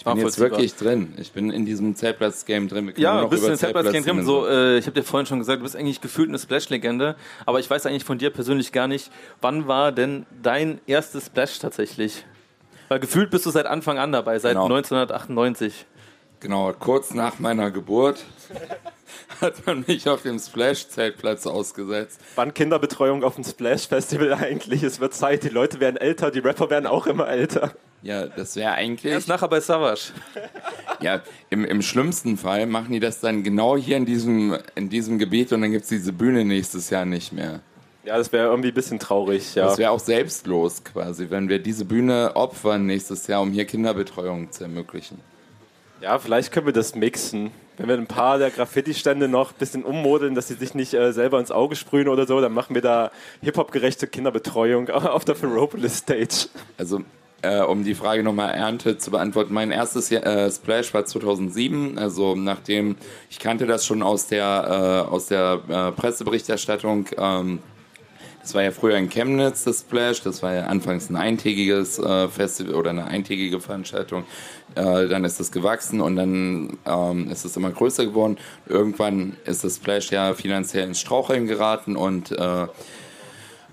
Ich 0.00 0.04
bin 0.06 0.16
jetzt 0.16 0.38
wirklich 0.38 0.74
drin. 0.74 1.12
Ich 1.18 1.32
bin 1.32 1.50
in 1.50 1.66
diesem 1.66 1.94
Zeltplatz-Game 1.94 2.68
drin. 2.68 2.86
Wir 2.86 2.98
Ja, 2.98 3.24
bist 3.26 3.42
du 3.42 3.46
über 3.46 3.52
in 3.52 3.58
Zeltplatz-Game 3.58 4.02
drin. 4.02 4.24
So, 4.24 4.46
äh, 4.48 4.78
ich 4.78 4.86
habe 4.86 4.94
dir 4.98 5.04
vorhin 5.04 5.26
schon 5.26 5.38
gesagt, 5.40 5.58
du 5.60 5.64
bist 5.64 5.76
eigentlich 5.76 6.00
gefühlt 6.00 6.30
eine 6.30 6.38
Splash-Legende. 6.38 7.16
Aber 7.44 7.60
ich 7.60 7.68
weiß 7.68 7.84
eigentlich 7.84 8.04
von 8.04 8.16
dir 8.16 8.30
persönlich 8.30 8.72
gar 8.72 8.88
nicht, 8.88 9.10
wann 9.42 9.68
war 9.68 9.92
denn 9.92 10.24
dein 10.42 10.80
erstes 10.86 11.26
Splash 11.26 11.58
tatsächlich? 11.58 12.24
Weil 12.88 12.98
gefühlt 12.98 13.30
bist 13.30 13.44
du 13.44 13.50
seit 13.50 13.66
Anfang 13.66 13.98
an 13.98 14.10
dabei, 14.10 14.38
seit 14.38 14.52
Genau. 14.52 14.64
1998. 14.64 15.84
Genau, 16.40 16.72
kurz 16.72 17.12
nach 17.12 17.38
meiner 17.38 17.70
Geburt 17.70 18.24
hat 19.42 19.66
man 19.66 19.84
mich 19.86 20.08
auf 20.08 20.22
dem 20.22 20.38
Splash-Zeltplatz 20.38 21.46
ausgesetzt. 21.46 22.18
Wann 22.34 22.54
Kinderbetreuung 22.54 23.24
auf 23.24 23.34
dem 23.34 23.44
Splash 23.44 23.88
Festival 23.88 24.32
eigentlich? 24.32 24.82
Es 24.82 25.00
wird 25.00 25.12
Zeit, 25.12 25.44
die 25.44 25.50
Leute 25.50 25.80
werden 25.80 25.98
älter, 25.98 26.30
die 26.30 26.38
Rapper 26.38 26.70
werden 26.70 26.86
auch 26.86 27.06
immer 27.06 27.28
älter. 27.28 27.74
Ja, 28.02 28.26
das 28.26 28.56
wäre 28.56 28.72
eigentlich. 28.72 29.12
Erst 29.12 29.28
nachher 29.28 29.48
bei 29.48 29.60
Savage. 29.60 30.12
Ja, 31.02 31.22
im, 31.48 31.64
im 31.64 31.80
schlimmsten 31.80 32.36
Fall 32.36 32.66
machen 32.66 32.92
die 32.92 33.00
das 33.00 33.20
dann 33.20 33.42
genau 33.42 33.74
hier 33.74 33.96
in 33.96 34.04
diesem, 34.04 34.58
in 34.74 34.90
diesem 34.90 35.18
Gebiet 35.18 35.50
und 35.50 35.62
dann 35.62 35.70
gibt 35.72 35.84
es 35.84 35.88
diese 35.88 36.12
Bühne 36.12 36.44
nächstes 36.44 36.90
Jahr 36.90 37.06
nicht 37.06 37.32
mehr. 37.32 37.60
Ja, 38.04 38.18
das 38.18 38.30
wäre 38.32 38.48
irgendwie 38.48 38.68
ein 38.68 38.74
bisschen 38.74 38.98
traurig, 38.98 39.54
ja. 39.54 39.64
Das 39.64 39.78
wäre 39.78 39.92
auch 39.92 39.98
selbstlos 39.98 40.84
quasi, 40.84 41.30
wenn 41.30 41.48
wir 41.48 41.58
diese 41.58 41.86
Bühne 41.86 42.32
opfern 42.34 42.84
nächstes 42.84 43.26
Jahr, 43.28 43.40
um 43.40 43.50
hier 43.50 43.64
Kinderbetreuung 43.64 44.52
zu 44.52 44.64
ermöglichen. 44.64 45.18
Ja, 46.00 46.18
vielleicht 46.18 46.50
können 46.50 46.66
wir 46.66 46.72
das 46.72 46.94
mixen. 46.94 47.50
Wenn 47.76 47.88
wir 47.88 47.96
ein 47.96 48.06
paar 48.06 48.38
der 48.38 48.50
Graffiti-Stände 48.50 49.28
noch 49.28 49.52
ein 49.52 49.58
bisschen 49.58 49.84
ummodeln, 49.84 50.34
dass 50.34 50.48
sie 50.48 50.54
sich 50.54 50.74
nicht 50.74 50.94
äh, 50.94 51.12
selber 51.12 51.38
ins 51.38 51.50
Auge 51.50 51.76
sprühen 51.76 52.08
oder 52.08 52.26
so, 52.26 52.40
dann 52.40 52.52
machen 52.52 52.74
wir 52.74 52.82
da 52.82 53.10
Hip-Hop-gerechte 53.42 54.06
Kinderbetreuung 54.06 54.88
auf 54.90 55.24
der 55.24 55.34
Ferropolis 55.34 55.98
Stage. 55.98 56.48
Also, 56.78 57.02
äh, 57.42 57.60
um 57.60 57.84
die 57.84 57.94
Frage 57.94 58.22
nochmal 58.22 58.54
Ernte 58.54 58.96
zu 58.96 59.10
beantworten, 59.10 59.52
mein 59.52 59.70
erstes 59.70 60.10
äh, 60.10 60.50
Splash 60.50 60.92
war 60.94 61.04
2007, 61.04 61.98
also 61.98 62.34
nachdem, 62.34 62.96
ich 63.30 63.38
kannte 63.38 63.66
das 63.66 63.84
schon 63.84 64.02
aus 64.02 64.26
der, 64.26 65.06
äh, 65.06 65.10
aus 65.10 65.26
der 65.26 65.60
äh, 65.68 65.92
Presseberichterstattung, 65.92 67.06
ähm, 67.18 67.58
das 68.40 68.54
war 68.54 68.62
ja 68.62 68.70
früher 68.70 68.96
in 68.96 69.08
Chemnitz, 69.08 69.64
das 69.64 69.80
Splash, 69.80 70.22
das 70.22 70.42
war 70.42 70.54
ja 70.54 70.62
anfangs 70.64 71.10
ein 71.10 71.16
eintägiges 71.16 71.98
äh, 71.98 72.28
Festival 72.28 72.74
oder 72.74 72.90
eine 72.90 73.04
eintägige 73.04 73.60
Veranstaltung, 73.60 74.24
äh, 74.74 75.08
dann 75.08 75.24
ist 75.24 75.40
es 75.40 75.52
gewachsen 75.52 76.00
und 76.00 76.16
dann 76.16 76.78
ähm, 76.86 77.30
ist 77.30 77.44
es 77.44 77.56
immer 77.56 77.70
größer 77.70 78.06
geworden. 78.06 78.38
Irgendwann 78.66 79.36
ist 79.44 79.64
das 79.64 79.76
Splash 79.76 80.10
ja 80.10 80.34
finanziell 80.34 80.86
ins 80.86 81.00
Straucheln 81.00 81.46
geraten 81.46 81.96
und 81.96 82.32
äh, 82.32 82.66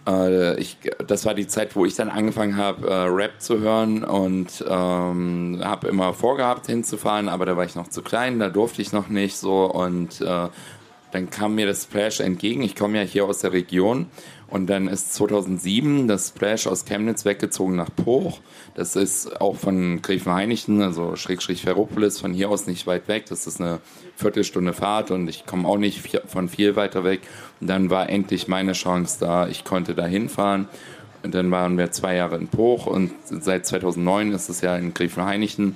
äh, 0.08 0.60
ich, 0.60 0.78
das 1.06 1.26
war 1.26 1.34
die 1.34 1.48
Zeit, 1.48 1.76
wo 1.76 1.86
ich 1.86 1.96
dann 1.96 2.10
angefangen 2.10 2.58
habe, 2.58 2.88
äh, 2.88 2.94
Rap 2.94 3.40
zu 3.40 3.60
hören 3.60 4.04
und 4.04 4.64
ähm, 4.68 5.62
habe 5.64 5.88
immer 5.88 6.14
vorgehabt 6.14 6.68
hinzufahren, 6.68 7.30
aber 7.30 7.46
da 7.46 7.58
war 7.58 7.66
ich 7.66 7.76
noch 7.76 7.90
zu 7.90 8.02
klein, 8.02 8.40
da 8.40 8.50
durfte 8.50 8.82
ich 8.82 8.94
noch 8.94 9.10
nicht 9.10 9.38
so 9.38 9.66
und 9.66 10.22
äh, 10.22 10.48
dann 11.12 11.30
kam 11.30 11.56
mir 11.56 11.66
das 11.66 11.84
Splash 11.84 12.20
entgegen. 12.20 12.62
Ich 12.62 12.76
komme 12.76 12.98
ja 12.98 13.04
hier 13.04 13.26
aus 13.26 13.40
der 13.40 13.54
Region 13.54 14.08
und 14.50 14.68
dann 14.68 14.88
ist 14.88 15.14
2007 15.14 16.08
das 16.08 16.30
Splash 16.30 16.68
aus 16.68 16.86
Chemnitz 16.86 17.26
weggezogen 17.26 17.76
nach 17.76 17.90
Poch. 17.94 18.40
Das 18.76 18.96
ist 18.96 19.42
auch 19.42 19.56
von 19.56 20.02
Gräfenhainichen, 20.02 20.82
also 20.82 21.16
Schrägstrich 21.16 21.62
Ferropolis, 21.62 22.20
von 22.20 22.34
hier 22.34 22.50
aus 22.50 22.68
nicht 22.68 22.88
weit 22.88 23.08
weg. 23.08 23.26
Das 23.28 23.48
ist 23.48 23.60
eine 23.60 23.80
Viertelstunde 24.16 24.74
Fahrt 24.74 25.12
und 25.12 25.28
ich 25.28 25.46
komme 25.46 25.68
auch 25.68 25.78
nicht 25.78 26.22
von 26.28 26.48
viel 26.48 26.76
weiter 26.76 27.04
weg. 27.04 27.22
Und 27.60 27.68
dann 27.68 27.90
war 27.90 28.10
endlich 28.10 28.48
meine 28.48 28.74
Chance 28.74 29.18
da. 29.20 29.48
Ich 29.48 29.64
konnte 29.64 29.96
da 29.96 30.06
hinfahren. 30.06 30.68
Und 31.24 31.34
dann 31.34 31.52
waren 31.52 31.78
wir 31.78 31.92
zwei 31.92 32.16
Jahre 32.16 32.38
in 32.38 32.48
Poch 32.48 32.86
und 32.86 33.12
seit 33.26 33.66
2009 33.66 34.32
ist 34.32 34.50
es 34.50 34.62
ja 34.62 34.78
in 34.78 34.94
Gräfenhainichen. 34.94 35.76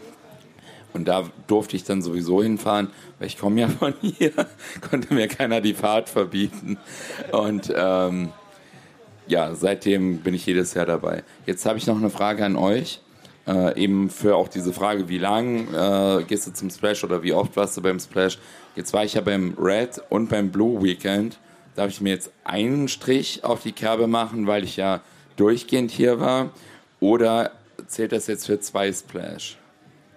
Und 0.93 1.07
da 1.07 1.29
durfte 1.47 1.75
ich 1.75 1.83
dann 1.83 2.01
sowieso 2.01 2.43
hinfahren, 2.43 2.89
weil 3.19 3.27
ich 3.27 3.37
komme 3.37 3.61
ja 3.61 3.67
von 3.67 3.93
hier, 4.01 4.31
konnte 4.89 5.13
mir 5.13 5.27
keiner 5.27 5.61
die 5.61 5.73
Fahrt 5.73 6.09
verbieten. 6.09 6.77
Und 7.31 7.71
ähm, 7.75 8.29
ja, 9.27 9.55
seitdem 9.55 10.17
bin 10.19 10.33
ich 10.33 10.45
jedes 10.45 10.73
Jahr 10.73 10.85
dabei. 10.85 11.23
Jetzt 11.45 11.65
habe 11.65 11.77
ich 11.77 11.87
noch 11.87 11.97
eine 11.97 12.09
Frage 12.09 12.43
an 12.45 12.55
euch. 12.55 13.01
Äh, 13.47 13.81
eben 13.81 14.09
für 14.09 14.35
auch 14.35 14.47
diese 14.47 14.71
Frage, 14.71 15.09
wie 15.09 15.17
lang 15.17 15.67
äh, 15.73 16.23
gehst 16.23 16.45
du 16.45 16.53
zum 16.53 16.69
Splash 16.69 17.03
oder 17.03 17.23
wie 17.23 17.33
oft 17.33 17.55
warst 17.55 17.75
du 17.75 17.81
beim 17.81 17.99
Splash. 17.99 18.37
Jetzt 18.75 18.93
war 18.93 19.03
ich 19.03 19.15
ja 19.15 19.21
beim 19.21 19.55
Red 19.57 20.01
und 20.09 20.29
beim 20.29 20.51
Blue 20.51 20.83
Weekend. 20.83 21.39
Darf 21.75 21.89
ich 21.89 22.01
mir 22.01 22.11
jetzt 22.11 22.31
einen 22.43 22.87
Strich 22.87 23.43
auf 23.43 23.63
die 23.63 23.71
Kerbe 23.71 24.07
machen, 24.07 24.45
weil 24.45 24.63
ich 24.63 24.77
ja 24.77 25.01
durchgehend 25.37 25.89
hier 25.89 26.19
war? 26.19 26.51
Oder 26.99 27.51
zählt 27.87 28.11
das 28.11 28.27
jetzt 28.27 28.45
für 28.45 28.59
zwei 28.59 28.91
Splash? 28.93 29.57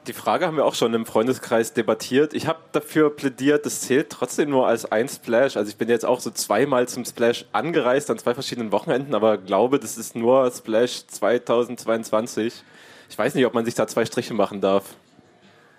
Die 0.06 0.12
Frage 0.12 0.46
haben 0.46 0.56
wir 0.56 0.66
auch 0.66 0.75
schon 0.75 0.92
im 0.92 1.06
Freundeskreis 1.06 1.73
debattiert. 1.73 2.34
Ich 2.34 2.46
habe 2.46 2.58
dafür 2.73 3.14
plädiert, 3.14 3.64
das 3.64 3.80
zählt 3.80 4.11
trotzdem 4.11 4.50
nur 4.50 4.66
als 4.66 4.90
ein 4.90 5.08
Splash. 5.08 5.56
Also 5.56 5.70
ich 5.70 5.76
bin 5.76 5.88
jetzt 5.88 6.04
auch 6.04 6.20
so 6.20 6.30
zweimal 6.30 6.87
zum 6.88 7.06
Splash 7.06 7.46
angereist 7.52 8.11
an 8.11 8.18
zwei 8.18 8.34
verschiedenen 8.34 8.70
Wochenenden, 8.70 9.14
aber 9.14 9.38
glaube, 9.38 9.78
das 9.78 9.96
ist 9.96 10.14
nur 10.14 10.50
Splash 10.50 11.06
2022. 11.06 12.62
Ich 13.08 13.18
weiß 13.18 13.34
nicht, 13.34 13.46
ob 13.46 13.54
man 13.54 13.64
sich 13.64 13.75
da 13.75 13.87
zwei 13.87 14.04
Striche 14.04 14.34
machen 14.34 14.61
darf. 14.61 14.84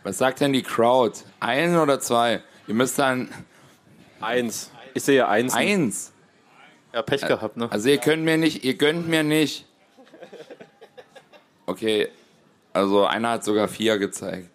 Was 0.03 0.17
sagt 0.17 0.39
denn 0.39 0.53
die 0.53 0.63
Crowd? 0.63 1.20
Ein 1.39 1.77
oder 1.77 2.00
zwei? 2.00 2.41
Ihr 2.67 2.74
müsst 2.74 2.98
dann. 2.98 3.29
Eins. 4.22 4.72
Ich 4.96 5.03
sehe 5.03 5.27
eins. 5.27 5.53
Eins. 5.53 6.13
Ja, 6.94 7.03
Pech 7.03 7.27
gehabt, 7.27 7.58
ne? 7.58 7.72
Also 7.72 7.89
ihr 7.89 7.98
könnt 7.98 8.24
mir 8.24 8.38
nicht, 8.38 8.63
ihr 8.63 8.75
gönnt 8.75 9.08
mir 9.08 9.24
nicht. 9.24 9.65
Okay, 11.67 12.10
also 12.75 13.05
einer 13.05 13.29
hat 13.32 13.44
sogar 13.46 13.67
vier 13.67 13.98
gezeigt. 13.98 14.50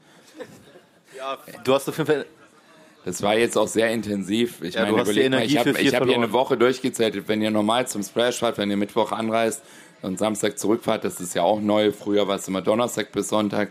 Du 1.64 1.74
hast 1.74 1.88
auf 1.88 1.96
jeden 1.96 2.06
Fall. 2.06 2.26
Das 3.04 3.22
war 3.22 3.34
jetzt 3.34 3.56
auch 3.56 3.66
sehr 3.66 3.90
intensiv. 3.90 4.60
Ich 4.62 4.74
Ja, 4.74 4.84
du 4.84 4.92
meine, 4.92 5.00
hast 5.00 5.08
die 5.08 5.12
überlegt 5.12 5.30
mal, 5.30 5.44
ich 5.44 5.56
habe 5.56 5.70
hab 5.72 6.06
hier 6.06 6.14
eine 6.14 6.32
Woche 6.32 6.58
durchgezählt. 6.58 7.28
Wenn 7.28 7.40
ihr 7.40 7.50
normal 7.50 7.88
zum 7.88 8.02
Splash 8.02 8.38
fahrt, 8.40 8.58
wenn 8.58 8.70
ihr 8.70 8.76
Mittwoch 8.76 9.12
anreist 9.12 9.62
und 10.02 10.18
Samstag 10.18 10.58
zurückfahrt, 10.58 11.04
das 11.04 11.18
ist 11.18 11.34
ja 11.34 11.42
auch 11.42 11.60
neu. 11.60 11.92
Früher 11.92 12.28
war 12.28 12.36
es 12.36 12.46
immer 12.46 12.60
Donnerstag 12.60 13.10
bis 13.12 13.30
Sonntag. 13.30 13.70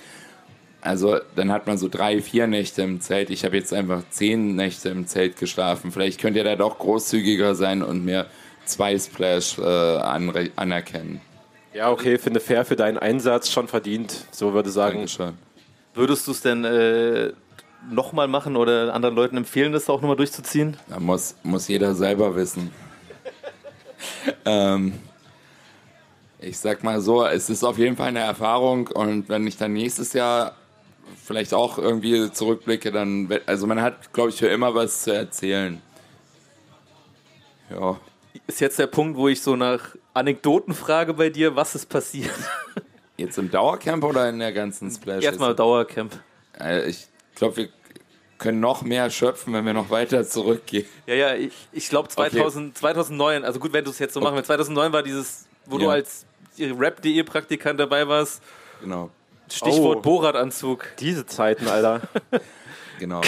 Also 0.81 1.19
dann 1.35 1.51
hat 1.51 1.67
man 1.67 1.77
so 1.77 1.89
drei, 1.89 2.21
vier 2.21 2.47
Nächte 2.47 2.81
im 2.81 3.01
Zelt. 3.01 3.29
Ich 3.29 3.45
habe 3.45 3.55
jetzt 3.55 3.71
einfach 3.71 4.01
zehn 4.09 4.55
Nächte 4.55 4.89
im 4.89 5.05
Zelt 5.05 5.37
geschlafen. 5.37 5.91
Vielleicht 5.91 6.19
könnt 6.19 6.37
ihr 6.37 6.43
da 6.43 6.55
doch 6.55 6.79
großzügiger 6.79 7.53
sein 7.53 7.83
und 7.83 8.03
mir 8.03 8.25
zwei 8.65 8.97
Splash 8.97 9.59
äh, 9.59 9.61
anerkennen. 10.55 11.21
Ja, 11.73 11.91
okay, 11.91 12.17
finde 12.17 12.39
fair 12.39 12.65
für 12.65 12.75
deinen 12.75 12.97
Einsatz 12.97 13.51
schon 13.51 13.67
verdient. 13.67 14.25
So 14.31 14.53
würde 14.53 14.69
ich 14.69 14.75
sagen. 14.75 14.97
Dankeschön. 14.97 15.37
Würdest 15.93 16.27
du 16.27 16.31
es 16.31 16.41
denn 16.41 16.65
äh, 16.65 17.33
nochmal 17.89 18.27
machen 18.27 18.55
oder 18.55 18.93
anderen 18.93 19.15
Leuten 19.15 19.37
empfehlen, 19.37 19.71
das 19.71 19.89
auch 19.89 20.01
nochmal 20.01 20.17
durchzuziehen? 20.17 20.77
Da 20.87 20.99
muss, 20.99 21.35
muss 21.43 21.67
jeder 21.67 21.93
selber 21.93 22.35
wissen. 22.35 22.71
ähm, 24.45 24.93
ich 26.39 26.57
sag 26.57 26.83
mal 26.83 27.01
so, 27.01 27.25
es 27.25 27.49
ist 27.49 27.63
auf 27.63 27.77
jeden 27.77 27.97
Fall 27.97 28.07
eine 28.07 28.19
Erfahrung 28.19 28.87
und 28.87 29.29
wenn 29.29 29.45
ich 29.45 29.57
dann 29.57 29.73
nächstes 29.73 30.13
Jahr 30.13 30.55
vielleicht 31.23 31.53
auch 31.53 31.77
irgendwie 31.77 32.31
zurückblicke, 32.31 32.91
dann, 32.91 33.29
also 33.45 33.67
man 33.67 33.81
hat, 33.81 34.13
glaube 34.13 34.29
ich, 34.29 34.37
für 34.37 34.47
immer 34.47 34.73
was 34.73 35.03
zu 35.03 35.13
erzählen. 35.13 35.81
Ja, 37.69 37.99
Ist 38.47 38.61
jetzt 38.61 38.79
der 38.79 38.87
Punkt, 38.87 39.17
wo 39.17 39.27
ich 39.27 39.41
so 39.41 39.55
nach 39.55 39.95
Anekdoten 40.13 40.73
frage 40.73 41.13
bei 41.13 41.29
dir, 41.29 41.55
was 41.55 41.75
ist 41.75 41.87
passiert? 41.87 42.31
jetzt 43.17 43.37
im 43.37 43.49
Dauercamp 43.51 44.03
oder 44.03 44.29
in 44.29 44.39
der 44.39 44.51
ganzen 44.53 44.89
Splash? 44.91 45.23
Erstmal 45.23 45.55
Dauercamp. 45.55 46.19
Äh, 46.59 46.89
ich 46.89 47.07
glaube, 47.35 47.57
wir 47.57 47.69
können 48.37 48.59
noch 48.59 48.81
mehr 48.81 49.09
schöpfen, 49.09 49.53
wenn 49.53 49.65
wir 49.65 49.73
noch 49.73 49.89
weiter 49.89 50.25
zurückgehen. 50.25 50.85
Ja, 51.05 51.13
ja, 51.15 51.35
ich, 51.35 51.53
ich 51.71 51.89
glaube 51.89 52.07
2000, 52.09 52.77
2009, 52.77 53.43
also 53.43 53.59
gut, 53.59 53.73
wenn 53.73 53.83
du 53.83 53.91
es 53.91 53.99
jetzt 53.99 54.13
so 54.13 54.21
machen 54.21 54.35
willst, 54.35 54.47
2009 54.47 54.93
war 54.93 55.03
dieses, 55.03 55.45
wo 55.65 55.77
du 55.77 55.85
Ja. 55.85 55.91
als 55.91 56.25
Rap.de 56.59 57.21
Praktikant 57.23 57.79
dabei 57.79 58.07
warst, 58.07 58.41
Genau, 58.81 59.09
Stichwort 59.51 59.97
Oh. 59.97 60.01
Borat-Anzug. 60.01 60.85
Diese 60.99 61.25
Zeiten, 61.25 61.67
Alter. 61.67 62.01
genau. 62.99 63.19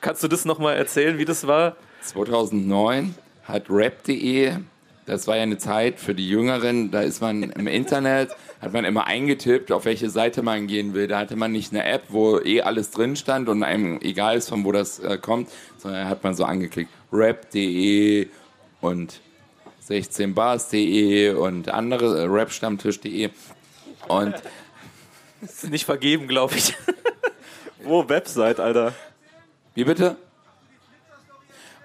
Kannst 0.00 0.22
du 0.22 0.28
das 0.28 0.44
nochmal 0.44 0.76
erzählen, 0.76 1.18
wie 1.18 1.24
das 1.24 1.46
war? 1.48 1.76
2009 2.02 3.14
hat 3.44 3.64
rap.de, 3.68 4.56
das 5.10 5.26
war 5.26 5.36
ja 5.36 5.42
eine 5.42 5.58
Zeit 5.58 5.98
für 5.98 6.14
die 6.14 6.28
Jüngeren, 6.28 6.92
da 6.92 7.00
ist 7.00 7.20
man 7.20 7.42
im 7.42 7.66
Internet, 7.66 8.30
hat 8.62 8.72
man 8.72 8.84
immer 8.84 9.08
eingetippt, 9.08 9.72
auf 9.72 9.84
welche 9.84 10.08
Seite 10.08 10.42
man 10.42 10.68
gehen 10.68 10.94
will. 10.94 11.08
Da 11.08 11.18
hatte 11.18 11.34
man 11.34 11.50
nicht 11.50 11.72
eine 11.72 11.84
App, 11.84 12.04
wo 12.10 12.38
eh 12.38 12.62
alles 12.62 12.92
drin 12.92 13.16
stand 13.16 13.48
und 13.48 13.64
einem 13.64 13.98
egal 14.02 14.36
ist, 14.36 14.48
von 14.48 14.64
wo 14.64 14.70
das 14.70 15.00
äh, 15.00 15.18
kommt, 15.18 15.50
sondern 15.78 16.08
hat 16.08 16.22
man 16.22 16.34
so 16.34 16.44
angeklickt, 16.44 16.92
rap.de 17.12 18.28
und 18.80 19.20
16bars.de 19.88 21.30
und 21.30 21.70
andere, 21.70 22.20
äh, 22.20 22.26
rapstammtisch.de 22.28 23.30
und 24.06 24.34
Das 25.40 25.64
ist 25.64 25.70
nicht 25.70 25.86
vergeben, 25.86 26.28
glaube 26.28 26.54
ich. 26.54 26.72
Wo 27.82 28.08
Website, 28.08 28.60
Alter? 28.60 28.94
wie 29.74 29.82
bitte? 29.82 30.16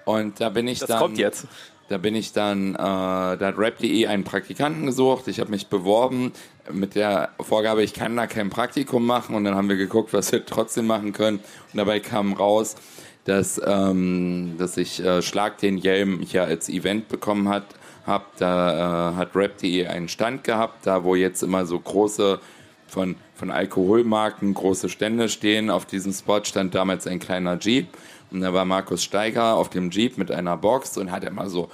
Und 0.04 0.40
da 0.40 0.50
bin 0.50 0.68
ich 0.68 0.78
Das 0.78 0.88
dann... 0.90 0.98
kommt 1.00 1.18
jetzt. 1.18 1.48
Da 1.88 1.98
bin 1.98 2.16
ich 2.16 2.32
dann, 2.32 2.74
äh, 2.74 2.78
da 2.78 3.38
hat 3.40 3.58
rap.de 3.58 4.06
einen 4.06 4.24
Praktikanten 4.24 4.86
gesucht. 4.86 5.28
Ich 5.28 5.38
habe 5.38 5.50
mich 5.50 5.68
beworben 5.68 6.32
mit 6.72 6.96
der 6.96 7.30
Vorgabe, 7.40 7.84
ich 7.84 7.94
kann 7.94 8.16
da 8.16 8.26
kein 8.26 8.50
Praktikum 8.50 9.06
machen. 9.06 9.36
Und 9.36 9.44
dann 9.44 9.54
haben 9.54 9.68
wir 9.68 9.76
geguckt, 9.76 10.12
was 10.12 10.32
wir 10.32 10.44
trotzdem 10.46 10.86
machen 10.86 11.12
können. 11.12 11.38
Und 11.38 11.76
dabei 11.78 12.00
kam 12.00 12.32
raus, 12.32 12.74
dass, 13.24 13.60
ähm, 13.64 14.54
dass 14.58 14.76
ich 14.76 15.04
äh, 15.04 15.22
Schlag 15.22 15.58
den 15.58 15.78
Jelm 15.78 16.20
hier 16.20 16.44
als 16.44 16.68
Event 16.68 17.08
bekommen 17.08 17.48
hat. 17.48 17.64
Hab, 18.04 18.36
da 18.36 19.12
äh, 19.12 19.14
hat 19.16 19.34
rap.de 19.34 19.86
einen 19.86 20.08
Stand 20.08 20.44
gehabt, 20.44 20.86
da 20.86 21.02
wo 21.04 21.14
jetzt 21.14 21.42
immer 21.42 21.66
so 21.66 21.78
große 21.78 22.40
von, 22.96 23.14
von 23.34 23.50
Alkoholmarken 23.50 24.54
große 24.54 24.88
Stände 24.88 25.28
stehen. 25.28 25.68
Auf 25.68 25.84
diesem 25.84 26.14
Spot 26.14 26.42
stand 26.44 26.74
damals 26.74 27.06
ein 27.06 27.18
kleiner 27.18 27.58
Jeep. 27.58 27.88
Und 28.30 28.40
da 28.40 28.54
war 28.54 28.64
Markus 28.64 29.04
Steiger 29.04 29.54
auf 29.54 29.68
dem 29.68 29.90
Jeep 29.90 30.16
mit 30.16 30.30
einer 30.30 30.56
Box 30.56 30.96
und 30.96 31.12
hat 31.12 31.22
immer 31.22 31.50
so 31.50 31.68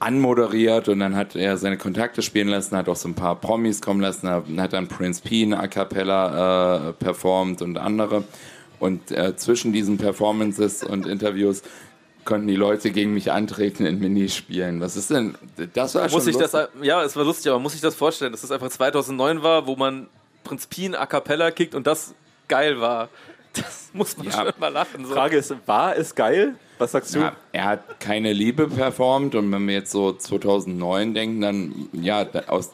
anmoderiert 0.00 0.88
und 0.88 0.98
dann 0.98 1.14
hat 1.14 1.36
er 1.36 1.56
seine 1.56 1.76
Kontakte 1.76 2.22
spielen 2.22 2.48
lassen, 2.48 2.76
hat 2.76 2.88
auch 2.88 2.96
so 2.96 3.06
ein 3.06 3.14
paar 3.14 3.36
Promis 3.36 3.80
kommen 3.80 4.00
lassen, 4.00 4.28
hat 4.28 4.72
dann 4.72 4.88
Prince 4.88 5.22
P 5.22 5.44
eine 5.44 5.60
A 5.60 5.68
Cappella 5.68 6.88
äh, 6.88 6.92
performt 6.94 7.62
und 7.62 7.78
andere. 7.78 8.24
Und 8.80 9.12
äh, 9.12 9.36
zwischen 9.36 9.72
diesen 9.72 9.98
Performances 9.98 10.82
und 10.82 11.06
Interviews 11.06 11.62
konnten 12.24 12.48
die 12.48 12.56
Leute 12.56 12.90
gegen 12.90 13.14
mich 13.14 13.30
antreten 13.30 13.86
in 13.86 14.00
Minispielen. 14.00 14.80
Was 14.80 14.96
ist 14.96 15.10
denn? 15.10 15.36
Das 15.74 15.94
war 15.94 16.08
schon 16.08 16.18
Muss 16.18 16.26
ich 16.26 16.36
das, 16.36 16.52
lustig. 16.52 16.82
ja, 16.82 17.02
es 17.04 17.14
war 17.14 17.24
lustig, 17.24 17.52
aber 17.52 17.60
muss 17.60 17.74
ich 17.74 17.80
das 17.80 17.94
vorstellen, 17.94 18.32
dass 18.32 18.40
das 18.40 18.50
einfach 18.50 18.70
2009 18.70 19.42
war, 19.42 19.66
wo 19.66 19.76
man 19.76 20.08
Prinz 20.44 20.66
Pien 20.66 20.94
a 20.94 21.06
cappella 21.06 21.50
kickt 21.50 21.74
und 21.74 21.86
das 21.86 22.14
geil 22.48 22.80
war. 22.80 23.08
Das 23.52 23.90
muss 23.92 24.16
man 24.16 24.26
Ja. 24.26 24.32
schon 24.32 24.52
mal 24.60 24.68
lachen. 24.68 25.04
So. 25.04 25.12
Frage 25.14 25.36
ist, 25.36 25.52
war 25.66 25.96
es 25.96 26.14
geil? 26.14 26.54
Was 26.78 26.92
sagst 26.92 27.14
du? 27.14 27.18
Ja, 27.20 27.36
er 27.52 27.64
hat 27.64 28.00
keine 28.00 28.32
Liebe 28.32 28.68
performt 28.68 29.34
und 29.34 29.50
wenn 29.52 29.66
wir 29.66 29.74
jetzt 29.74 29.90
so 29.90 30.12
2009 30.12 31.14
denken, 31.14 31.40
dann 31.40 31.88
ja, 31.92 32.24
da- 32.24 32.44
aus, 32.46 32.70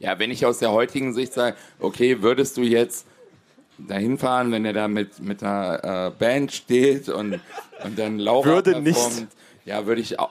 ja, 0.00 0.18
wenn 0.18 0.30
ich 0.30 0.44
aus 0.46 0.58
der 0.58 0.72
heutigen 0.72 1.12
Sicht 1.12 1.34
sage, 1.34 1.56
okay, 1.78 2.22
würdest 2.22 2.56
du 2.56 2.62
jetzt 2.62 3.06
dahin 3.78 4.18
fahren, 4.18 4.50
wenn 4.50 4.64
er 4.64 4.72
da 4.72 4.88
mit, 4.88 5.20
mit 5.20 5.42
einer 5.42 6.06
äh, 6.08 6.10
Band 6.18 6.52
steht 6.52 7.08
und, 7.08 7.40
und 7.84 7.98
dann 7.98 8.18
Laura 8.18 8.46
Würde 8.46 8.80
nicht. 8.80 8.94
performt, 8.94 9.28
ja, 9.66 9.84
würde 9.86 10.00
ich 10.00 10.18
auch, 10.18 10.30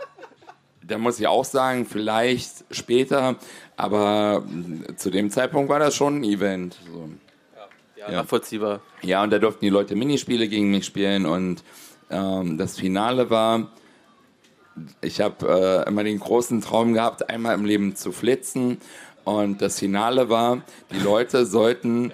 da 0.81 0.97
muss 0.97 1.19
ich 1.19 1.27
auch 1.27 1.45
sagen, 1.45 1.85
vielleicht 1.85 2.65
später, 2.71 3.35
aber 3.83 4.43
mh, 4.47 4.95
zu 4.95 5.09
dem 5.11 5.29
Zeitpunkt 5.29 5.69
war 5.69 5.79
das 5.79 5.93
schon 5.93 6.21
ein 6.21 6.23
Event. 6.23 6.77
So. 6.89 7.09
Ja, 7.97 8.11
nachvollziehbar. 8.11 8.81
Ja, 9.01 9.23
und 9.23 9.31
da 9.31 9.39
durften 9.39 9.65
die 9.65 9.69
Leute 9.69 9.95
Minispiele 9.95 10.47
gegen 10.47 10.71
mich 10.71 10.85
spielen 10.85 11.25
und 11.25 11.63
ähm, 12.09 12.57
das 12.57 12.77
Finale 12.77 13.29
war, 13.29 13.71
ich 15.01 15.19
habe 15.19 15.83
äh, 15.85 15.87
immer 15.87 16.03
den 16.03 16.19
großen 16.19 16.61
Traum 16.61 16.93
gehabt, 16.93 17.29
einmal 17.29 17.55
im 17.55 17.65
Leben 17.65 17.95
zu 17.95 18.11
flitzen 18.11 18.77
und 19.25 19.61
das 19.61 19.79
Finale 19.79 20.29
war, 20.29 20.61
die 20.91 20.99
Leute 20.99 21.45
sollten 21.57 22.13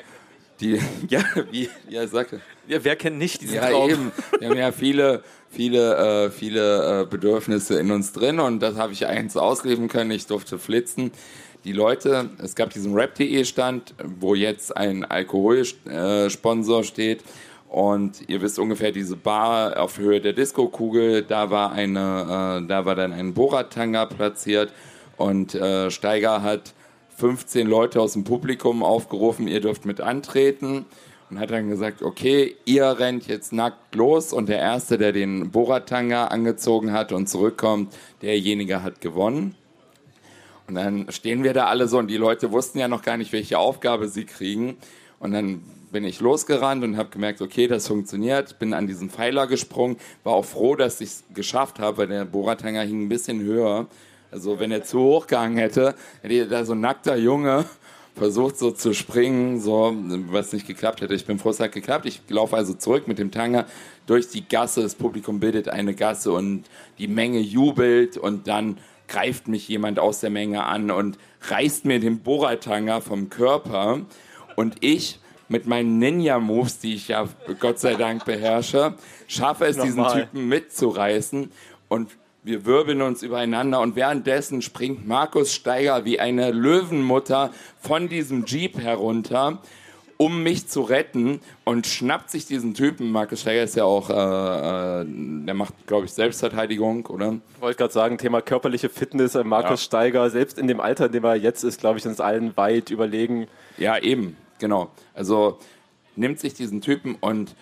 die, 0.59 0.79
ja, 1.07 1.23
wie, 1.51 1.69
ja, 1.87 2.05
sagte, 2.07 2.41
Ja, 2.67 2.83
wer 2.83 2.95
kennt 2.95 3.17
nicht 3.17 3.41
diesen 3.41 3.55
ja, 3.55 3.69
Traum? 3.69 3.89
eben. 3.89 4.11
Wir 4.39 4.49
haben 4.49 4.57
ja 4.57 4.71
viele, 4.71 5.23
viele, 5.49 6.25
äh, 6.25 6.29
viele 6.31 7.01
äh, 7.01 7.05
Bedürfnisse 7.05 7.79
in 7.79 7.91
uns 7.91 8.11
drin 8.11 8.39
und 8.39 8.59
das 8.59 8.75
habe 8.75 8.93
ich 8.93 9.05
eins 9.05 9.37
ausleben 9.37 9.87
können. 9.87 10.11
Ich 10.11 10.27
durfte 10.27 10.59
flitzen. 10.59 11.11
Die 11.65 11.73
Leute, 11.73 12.29
es 12.41 12.55
gab 12.55 12.69
diesen 12.69 12.93
Rap.de 12.93 13.43
Stand, 13.43 13.93
wo 14.19 14.33
jetzt 14.33 14.77
ein 14.77 15.03
Alkoholsponsor 15.03 16.85
steht. 16.85 17.21
Und 17.67 18.29
ihr 18.29 18.41
wisst 18.41 18.59
ungefähr 18.59 18.93
diese 18.93 19.17
Bar 19.17 19.77
auf 19.77 19.97
Höhe 19.97 20.21
der 20.21 20.31
Disco-Kugel, 20.31 21.21
da 21.21 21.51
war 21.51 21.73
eine, 21.73 22.61
äh, 22.63 22.67
da 22.67 22.85
war 22.85 22.95
dann 22.95 23.11
ein 23.11 23.33
Boratanga 23.33 24.05
platziert. 24.05 24.71
Und 25.17 25.53
äh, 25.53 25.91
Steiger 25.91 26.41
hat 26.41 26.73
15 27.17 27.67
Leute 27.67 27.99
aus 27.99 28.13
dem 28.13 28.23
Publikum 28.23 28.81
aufgerufen, 28.81 29.47
ihr 29.49 29.59
dürft 29.59 29.85
mit 29.85 29.99
antreten. 29.99 30.85
Und 31.29 31.39
hat 31.39 31.51
dann 31.51 31.69
gesagt, 31.69 32.01
okay, 32.01 32.55
ihr 32.65 32.85
rennt 32.97 33.27
jetzt 33.27 33.51
nackt 33.51 33.93
los. 33.93 34.31
Und 34.31 34.47
der 34.47 34.59
Erste, 34.59 34.97
der 34.97 35.11
den 35.11 35.51
Boratanga 35.51 36.27
angezogen 36.27 36.93
hat 36.93 37.11
und 37.11 37.27
zurückkommt, 37.27 37.93
derjenige 38.21 38.81
hat 38.81 39.01
gewonnen. 39.01 39.55
Und 40.69 40.75
dann 40.75 41.07
stehen 41.09 41.43
wir 41.43 41.53
da 41.53 41.65
alle 41.65 41.87
so 41.87 41.97
und 41.97 42.09
die 42.09 42.17
Leute 42.17 42.51
wussten 42.51 42.77
ja 42.77 42.87
noch 42.87 43.01
gar 43.01 43.17
nicht, 43.17 43.33
welche 43.33 43.57
Aufgabe 43.57 44.07
sie 44.07 44.25
kriegen. 44.25 44.77
Und 45.17 45.31
dann 45.31 45.63
bin 45.91 46.03
ich 46.03 46.19
losgerannt 46.19 46.83
und 46.83 46.95
habe 46.95 47.09
gemerkt, 47.09 47.41
okay, 47.41 47.67
das 47.67 47.87
funktioniert. 47.87 48.59
Bin 48.59 48.75
an 48.75 48.85
diesen 48.85 49.09
Pfeiler 49.09 49.47
gesprungen, 49.47 49.97
war 50.23 50.33
auch 50.33 50.45
froh, 50.45 50.75
dass 50.75 51.01
ich 51.01 51.09
es 51.09 51.23
geschafft 51.33 51.79
habe, 51.79 51.97
weil 51.97 52.07
der 52.07 52.23
Bohrertanger 52.23 52.83
hing 52.83 53.01
ein 53.01 53.09
bisschen 53.09 53.41
höher. 53.41 53.87
Also 54.29 54.59
wenn 54.59 54.71
er 54.71 54.83
zu 54.83 54.99
hoch 54.99 55.25
gehangen 55.25 55.57
hätte, 55.57 55.95
hätte 56.21 56.47
da 56.47 56.63
so 56.63 56.73
ein 56.73 56.81
nackter 56.81 57.17
Junge 57.17 57.65
versucht 58.15 58.59
so 58.59 58.69
zu 58.69 58.93
springen, 58.93 59.59
so 59.59 59.95
was 60.29 60.53
nicht 60.53 60.67
geklappt 60.67 61.01
hätte. 61.01 61.15
Ich 61.15 61.25
bin 61.25 61.39
froh, 61.39 61.49
es 61.49 61.59
hat 61.59 61.71
geklappt. 61.71 62.05
Ich 62.05 62.21
laufe 62.27 62.55
also 62.55 62.75
zurück 62.75 63.07
mit 63.07 63.17
dem 63.17 63.31
Tanger 63.31 63.65
durch 64.05 64.27
die 64.27 64.47
Gasse. 64.47 64.83
Das 64.83 64.93
Publikum 64.93 65.39
bildet 65.39 65.67
eine 65.69 65.95
Gasse 65.95 66.31
und 66.31 66.65
die 66.99 67.07
Menge 67.07 67.39
jubelt 67.39 68.17
und 68.17 68.47
dann 68.47 68.77
greift 69.09 69.47
mich 69.47 69.67
jemand 69.67 69.99
aus 69.99 70.21
der 70.21 70.29
Menge 70.29 70.63
an 70.63 70.91
und 70.91 71.17
reißt 71.49 71.85
mir 71.85 71.99
den 71.99 72.19
Bohrertanger 72.19 73.01
vom 73.01 73.29
Körper. 73.29 74.01
Und 74.55 74.77
ich 74.79 75.19
mit 75.49 75.65
meinen 75.65 75.99
Ninja-Moves, 75.99 76.79
die 76.79 76.93
ich 76.93 77.09
ja 77.09 77.27
Gott 77.59 77.79
sei 77.79 77.95
Dank 77.95 78.23
beherrsche, 78.23 78.93
schaffe 79.27 79.65
es, 79.65 79.77
diesen 79.77 80.07
Typen 80.07 80.47
mitzureißen. 80.47 81.51
Und 81.87 82.11
wir 82.43 82.65
wirbeln 82.65 83.01
uns 83.01 83.23
übereinander. 83.23 83.81
Und 83.81 83.95
währenddessen 83.95 84.61
springt 84.61 85.07
Markus 85.07 85.53
Steiger 85.53 86.05
wie 86.05 86.19
eine 86.19 86.51
Löwenmutter 86.51 87.51
von 87.79 88.07
diesem 88.07 88.45
Jeep 88.45 88.79
herunter, 88.79 89.61
um 90.21 90.43
mich 90.43 90.67
zu 90.67 90.81
retten 90.81 91.39
und 91.63 91.87
schnappt 91.87 92.29
sich 92.29 92.45
diesen 92.45 92.73
Typen. 92.73 93.09
Markus 93.09 93.39
Steiger 93.39 93.63
ist 93.63 93.77
ja 93.77 93.85
auch, 93.85 94.09
äh, 94.09 94.13
äh, 94.13 95.05
der 95.45 95.53
macht, 95.53 95.73
glaube 95.87 96.05
ich, 96.07 96.11
Selbstverteidigung, 96.11 97.05
oder? 97.05 97.37
Ich 97.55 97.61
wollte 97.61 97.77
gerade 97.77 97.93
sagen, 97.93 98.17
Thema 98.17 98.41
körperliche 98.41 98.89
Fitness. 98.89 99.35
äh, 99.35 99.45
Markus 99.45 99.79
Ja. 99.79 99.85
Steiger, 99.85 100.29
selbst 100.29 100.59
in 100.59 100.67
dem 100.67 100.81
Alter, 100.81 101.05
in 101.05 101.13
dem 101.13 101.23
er 101.23 101.35
jetzt 101.35 101.63
ist, 101.63 101.79
glaube 101.79 101.99
ich, 101.99 102.05
uns 102.05 102.19
allen 102.19 102.55
weit 102.57 102.89
überlegen. 102.89 103.47
Ja, 103.77 103.97
eben, 103.97 104.35
genau. 104.59 104.89
Also 105.13 105.57
nimmt 106.17 106.41
sich 106.41 106.53
diesen 106.53 106.81
Typen 106.81 107.15
und 107.21 107.55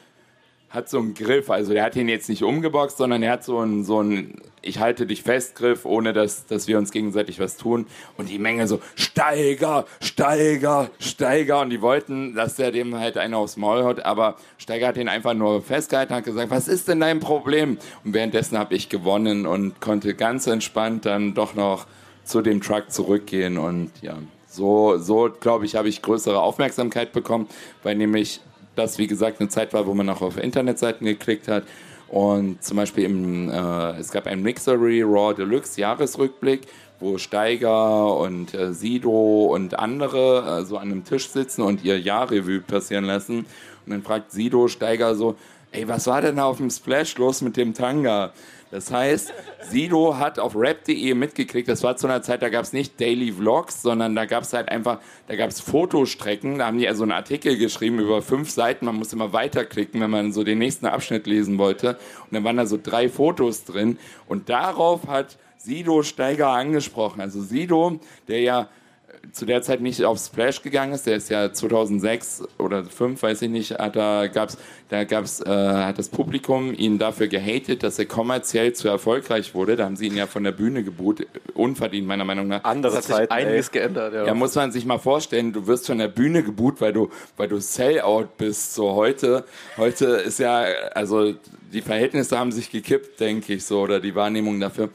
hat 0.70 0.90
so 0.90 1.00
einen 1.00 1.14
Griff. 1.14 1.50
Also 1.50 1.74
der 1.74 1.84
hat 1.84 1.96
ihn 1.96 2.10
jetzt 2.10 2.30
nicht 2.30 2.44
umgeboxt, 2.44 2.98
sondern 2.98 3.24
er 3.24 3.34
hat 3.34 3.44
so 3.44 3.60
einen, 3.60 3.84
so 3.84 4.00
einen 4.00 4.42
Ich 4.62 4.80
halte 4.80 5.06
dich 5.06 5.24
fest 5.24 5.56
Griff, 5.56 5.86
ohne 5.86 6.12
dass, 6.14 6.46
dass 6.46 6.68
wir 6.68 6.78
uns 6.78 6.92
gegenseitig 6.92 7.40
was 7.40 7.56
tun. 7.56 7.88
Und 8.18 8.30
die 8.30 8.40
Menge 8.40 8.68
so 8.68 8.82
Steiger, 8.96 9.86
Steiger, 10.02 10.90
Steiger. 11.00 11.62
Und 11.62 11.70
die 11.70 11.82
wollten, 11.82 12.36
dass 12.36 12.56
der 12.56 12.72
dem 12.72 12.96
halt 12.96 13.18
einer 13.18 13.38
aufs 13.38 13.56
Maul 13.56 13.84
haut. 13.84 14.02
Aber 14.02 14.36
Steiger 14.58 14.88
hat 14.88 14.98
ihn 14.98 15.08
einfach 15.08 15.34
nur 15.34 15.62
festgehalten, 15.62 16.14
hat 16.14 16.26
gesagt, 16.26 16.52
was 16.52 16.68
ist 16.68 16.88
denn 16.88 17.00
dein 17.00 17.20
Problem? 17.20 17.78
Und 18.04 18.14
währenddessen 18.14 18.58
habe 18.58 18.76
ich 18.76 18.90
gewonnen 18.90 19.46
und 19.46 19.80
konnte 19.80 20.16
ganz 20.16 20.48
entspannt 20.48 21.06
dann 21.06 21.34
doch 21.34 21.56
noch 21.56 21.88
zu 22.26 22.42
dem 22.42 22.62
Truck 22.62 22.92
zurückgehen 22.92 23.58
und 23.58 23.92
ja, 24.02 24.18
so, 24.50 24.98
so 24.98 25.30
glaube 25.40 25.66
ich, 25.66 25.76
habe 25.76 25.88
ich 25.88 26.02
größere 26.02 26.42
Aufmerksamkeit 26.42 27.14
bekommen, 27.14 27.48
weil 27.84 27.96
nämlich 27.96 28.42
das, 28.78 28.98
wie 28.98 29.08
gesagt, 29.08 29.40
eine 29.40 29.50
Zeit 29.50 29.74
war, 29.74 29.88
wo 29.88 29.94
man 29.94 30.10
auch 30.10 30.22
auf 30.22 30.38
Internetseiten 30.38 31.06
geklickt 31.06 31.48
hat. 31.48 31.64
Und 32.08 32.64
zum 32.64 32.78
Beispiel 32.78 33.04
im, 33.04 33.50
äh, 33.50 34.00
es 34.00 34.12
gab 34.12 34.28
einen 34.28 34.42
Mixery 34.42 35.02
Raw 35.02 35.34
Deluxe 35.34 35.80
Jahresrückblick, 35.80 36.62
wo 37.00 37.18
Steiger 37.18 38.18
und 38.18 38.54
äh, 38.54 38.74
Sido 38.74 39.46
und 39.54 39.78
andere 39.78 40.62
äh, 40.62 40.66
so 40.66 40.78
an 40.78 40.92
einem 40.92 41.04
Tisch 41.04 41.30
sitzen 41.30 41.62
und 41.62 41.84
ihr 41.84 42.00
Jahrrevue 42.00 42.62
passieren 42.62 43.06
lassen. 43.06 43.40
Und 43.86 43.92
dann 43.92 44.04
fragt 44.04 44.32
Sido 44.32 44.68
Steiger 44.68 45.16
so, 45.16 45.36
ey, 45.72 45.88
was 45.88 46.08
war 46.08 46.22
denn 46.22 46.40
auf 46.40 46.58
dem 46.58 46.70
Splash 46.70 47.18
los 47.18 47.42
mit 47.42 47.58
dem 47.58 47.74
Tanga? 47.74 48.32
Das 48.70 48.92
heißt, 48.92 49.34
Sido 49.70 50.18
hat 50.18 50.40
auf 50.40 50.56
rap.de 50.56 51.14
mitgekriegt, 51.14 51.70
das 51.70 51.84
war 51.84 51.96
zu 51.96 52.08
einer 52.08 52.22
Zeit, 52.22 52.42
da 52.42 52.50
gab 52.50 52.64
es 52.64 52.74
nicht 52.74 53.00
Daily 53.00 53.32
Vlogs, 53.32 53.82
sondern 53.82 54.16
da 54.16 54.26
gab 54.26 54.44
es 54.44 54.54
halt 54.54 54.70
einfach, 54.70 55.00
da 55.28 55.36
gab 55.36 55.50
es 55.50 55.62
Fotostrecken, 55.62 56.60
da 56.60 56.68
haben 56.68 56.78
die 56.78 56.88
also 56.88 57.04
einen 57.04 57.14
Artikel 57.14 57.58
geschrieben 57.58 58.00
über 58.00 58.22
fünf 58.22 58.50
Seiten, 58.50 58.86
man 58.86 58.96
musste 58.96 59.16
immer 59.16 59.32
weiterklicken, 59.32 60.02
wenn 60.02 60.10
man 60.10 60.34
so 60.34 60.44
den 60.44 60.58
nächsten 60.58 60.86
Abschnitt 60.86 61.28
lesen 61.28 61.58
wollte. 61.58 61.98
Und 62.26 62.34
dann 62.34 62.44
waren 62.44 62.58
da 62.58 62.66
so 62.66 62.78
drei 62.82 63.08
Fotos 63.08 63.64
drin 63.64 63.98
und 64.28 64.50
darauf 64.50 65.08
hat 65.08 65.38
Sido 65.58 66.04
Steiger 66.04 66.50
angesprochen. 66.50 67.22
Also 67.22 67.42
Sido, 67.42 68.00
der 68.28 68.42
ja 68.42 68.70
zu 69.32 69.46
der 69.46 69.62
Zeit 69.62 69.82
nicht 69.82 70.04
auf 70.04 70.20
Splash 70.20 70.62
gegangen 70.62 70.94
ist, 70.94 71.06
der 71.06 71.18
ist 71.18 71.30
ja 71.30 71.52
2006 71.52 72.44
oder 72.58 72.84
2005, 72.84 73.24
weiß 73.24 73.42
ich 73.44 73.50
nicht, 73.50 73.72
hat 73.72 73.96
da 73.96 74.28
gab's, 74.28 74.58
da 74.90 75.04
gab's, 75.04 75.42
äh, 75.42 75.50
hat 75.50 75.98
das 75.98 76.10
Publikum 76.10 76.74
ihn 76.74 76.98
dafür 76.98 77.28
gehatet, 77.28 77.84
dass 77.84 78.00
er 78.00 78.06
kommerziell 78.06 78.74
zu 78.74 78.88
erfolgreich 78.88 79.54
wurde. 79.54 79.76
Da 79.76 79.86
haben 79.86 79.96
sie 79.96 80.08
ihn 80.08 80.16
ja 80.16 80.28
von 80.28 80.44
der 80.44 80.52
Bühne 80.52 80.84
geboot, 80.84 81.26
unverdient 81.54 82.08
meiner 82.08 82.26
Meinung 82.26 82.48
nach. 82.48 82.64
Andere 82.64 82.94
Das 82.94 82.98
hat 82.98 83.04
sich 83.06 83.16
Zeiten, 83.16 83.34
einiges 83.34 83.68
ey. 83.70 83.74
geändert. 83.74 84.14
Ja. 84.14 84.26
Ja, 84.26 84.34
muss 84.34 84.56
man 84.56 84.72
sich 84.72 84.86
mal 84.86 84.98
vorstellen, 84.98 85.54
du 85.54 85.68
wirst 85.68 85.88
von 85.88 85.98
der 85.98 86.08
Bühne 86.08 86.44
geboot, 86.44 86.82
weil 86.82 86.94
du, 86.94 87.10
weil 87.36 87.48
du 87.48 87.60
Sellout 87.60 88.30
bist. 88.38 88.74
So 88.74 88.94
heute, 88.94 89.46
heute 89.78 90.06
ist 90.06 90.40
ja, 90.40 90.66
also 90.94 91.34
die 91.74 91.82
Verhältnisse 91.82 92.38
haben 92.38 92.52
sich 92.52 92.72
gekippt, 92.72 93.20
denke 93.20 93.54
ich 93.54 93.66
so, 93.66 93.82
oder 93.82 94.00
die 94.00 94.16
Wahrnehmung 94.16 94.60
dafür. 94.60 94.90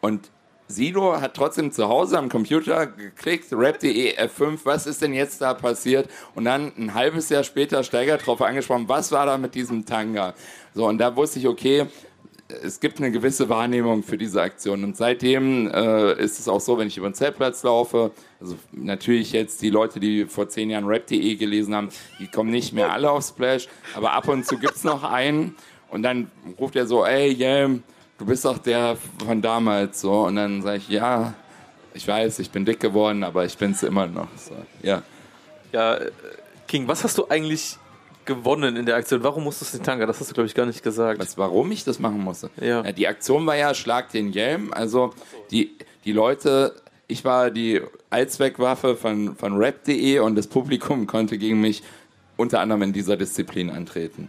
Und 0.00 0.30
Sido 0.68 1.18
hat 1.18 1.34
trotzdem 1.34 1.72
zu 1.72 1.88
Hause 1.88 2.18
am 2.18 2.28
Computer 2.28 2.86
geklickt, 2.86 3.46
rap.de 3.52 4.18
F5, 4.18 4.58
was 4.64 4.86
ist 4.86 5.00
denn 5.00 5.14
jetzt 5.14 5.40
da 5.40 5.54
passiert? 5.54 6.08
Und 6.34 6.44
dann 6.44 6.72
ein 6.76 6.92
halbes 6.92 7.30
Jahr 7.30 7.42
später 7.42 7.82
Steiger 7.82 8.18
drauf 8.18 8.42
angesprochen, 8.42 8.86
was 8.86 9.10
war 9.10 9.24
da 9.24 9.38
mit 9.38 9.54
diesem 9.54 9.86
Tanga? 9.86 10.34
So, 10.74 10.86
und 10.86 10.98
da 10.98 11.16
wusste 11.16 11.38
ich, 11.38 11.48
okay, 11.48 11.86
es 12.62 12.80
gibt 12.80 12.98
eine 12.98 13.10
gewisse 13.10 13.48
Wahrnehmung 13.48 14.02
für 14.02 14.18
diese 14.18 14.42
Aktion. 14.42 14.84
Und 14.84 14.96
seitdem 14.96 15.70
äh, 15.70 16.12
ist 16.22 16.38
es 16.38 16.48
auch 16.48 16.60
so, 16.60 16.78
wenn 16.78 16.88
ich 16.88 16.96
über 16.96 17.08
den 17.08 17.14
Zeltplatz 17.14 17.62
laufe, 17.62 18.10
also 18.40 18.56
natürlich 18.72 19.32
jetzt 19.32 19.60
die 19.62 19.70
Leute, 19.70 20.00
die 20.00 20.26
vor 20.26 20.48
zehn 20.48 20.70
Jahren 20.70 20.86
rap.de 20.86 21.36
gelesen 21.36 21.74
haben, 21.74 21.88
die 22.18 22.26
kommen 22.26 22.50
nicht 22.50 22.72
mehr 22.72 22.92
alle 22.92 23.10
auf 23.10 23.24
Splash, 23.24 23.68
aber 23.94 24.12
ab 24.12 24.28
und 24.28 24.46
zu 24.46 24.58
gibt's 24.58 24.84
noch 24.84 25.02
einen 25.02 25.56
und 25.90 26.02
dann 26.02 26.30
ruft 26.58 26.76
er 26.76 26.86
so, 26.86 27.04
ey, 27.04 27.32
Yam, 27.32 27.82
du 28.18 28.26
bist 28.26 28.44
doch 28.44 28.58
der 28.58 28.96
von 29.24 29.40
damals, 29.40 30.00
so. 30.00 30.26
Und 30.26 30.36
dann 30.36 30.62
sage 30.62 30.78
ich, 30.78 30.88
ja, 30.88 31.34
ich 31.94 32.06
weiß, 32.06 32.40
ich 32.40 32.50
bin 32.50 32.64
dick 32.64 32.80
geworden, 32.80 33.24
aber 33.24 33.44
ich 33.44 33.56
bin's 33.56 33.82
immer 33.82 34.06
noch. 34.06 34.28
So, 34.36 34.54
ja. 34.82 35.02
Ja, 35.72 35.96
äh, 35.96 36.10
King, 36.66 36.86
was 36.86 37.02
hast 37.04 37.16
du 37.18 37.26
eigentlich 37.28 37.78
gewonnen 38.24 38.76
in 38.76 38.86
der 38.86 38.96
Aktion? 38.96 39.22
Warum 39.22 39.44
musstest 39.44 39.74
du 39.74 39.78
den 39.78 39.84
Tanga? 39.84 40.06
Das 40.06 40.20
hast 40.20 40.30
du, 40.30 40.34
glaube 40.34 40.46
ich, 40.46 40.54
gar 40.54 40.66
nicht 40.66 40.82
gesagt. 40.82 41.18
Was, 41.18 41.38
warum 41.38 41.70
ich 41.72 41.84
das 41.84 41.98
machen 41.98 42.22
musste? 42.22 42.50
Ja. 42.60 42.82
die 42.92 43.08
Aktion 43.08 43.46
war 43.46 43.56
ja 43.56 43.74
Schlag 43.74 44.10
den 44.10 44.32
Jelm. 44.32 44.72
Also 44.72 45.14
die, 45.50 45.76
die 46.04 46.12
Leute, 46.12 46.74
ich 47.06 47.24
war 47.24 47.50
die 47.50 47.80
Allzweckwaffe 48.10 48.96
von, 48.96 49.34
von 49.34 49.56
rap.de 49.56 50.18
und 50.20 50.36
das 50.36 50.46
Publikum 50.46 51.06
konnte 51.06 51.38
gegen 51.38 51.60
mich 51.60 51.82
unter 52.36 52.60
anderem 52.60 52.82
in 52.82 52.92
dieser 52.92 53.16
Disziplin 53.16 53.70
antreten. 53.70 54.28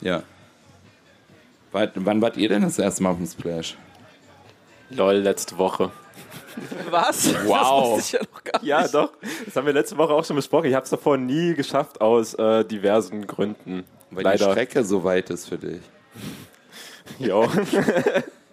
Ja. 0.00 0.22
Wart, 1.72 1.92
wann 1.94 2.22
wart 2.22 2.36
ihr 2.36 2.48
denn 2.48 2.62
das 2.62 2.78
erste 2.78 3.02
Mal 3.02 3.10
auf 3.10 3.16
dem 3.18 3.26
Splash? 3.26 3.76
Lol, 4.90 5.16
letzte 5.16 5.58
Woche. 5.58 5.90
Was? 6.90 7.34
Wow. 7.44 7.58
Das 7.60 7.70
wusste 7.70 8.00
ich 8.00 8.12
ja 8.12 8.20
noch 8.32 8.44
gar 8.44 8.64
Ja, 8.64 8.88
doch. 8.88 9.12
Das 9.44 9.54
haben 9.54 9.66
wir 9.66 9.72
letzte 9.72 9.96
Woche 9.98 10.12
auch 10.12 10.24
schon 10.24 10.36
besprochen. 10.36 10.66
Ich 10.66 10.74
habe 10.74 10.84
es 10.84 10.90
davor 10.90 11.16
nie 11.16 11.54
geschafft, 11.54 12.00
aus 12.00 12.34
äh, 12.34 12.64
diversen 12.64 13.26
Gründen. 13.26 13.84
Weil 14.10 14.24
die 14.24 14.30
Leider. 14.30 14.50
Strecke 14.50 14.84
so 14.84 15.04
weit 15.04 15.30
ist 15.30 15.48
für 15.48 15.58
dich. 15.58 15.80
Jo. 17.18 17.48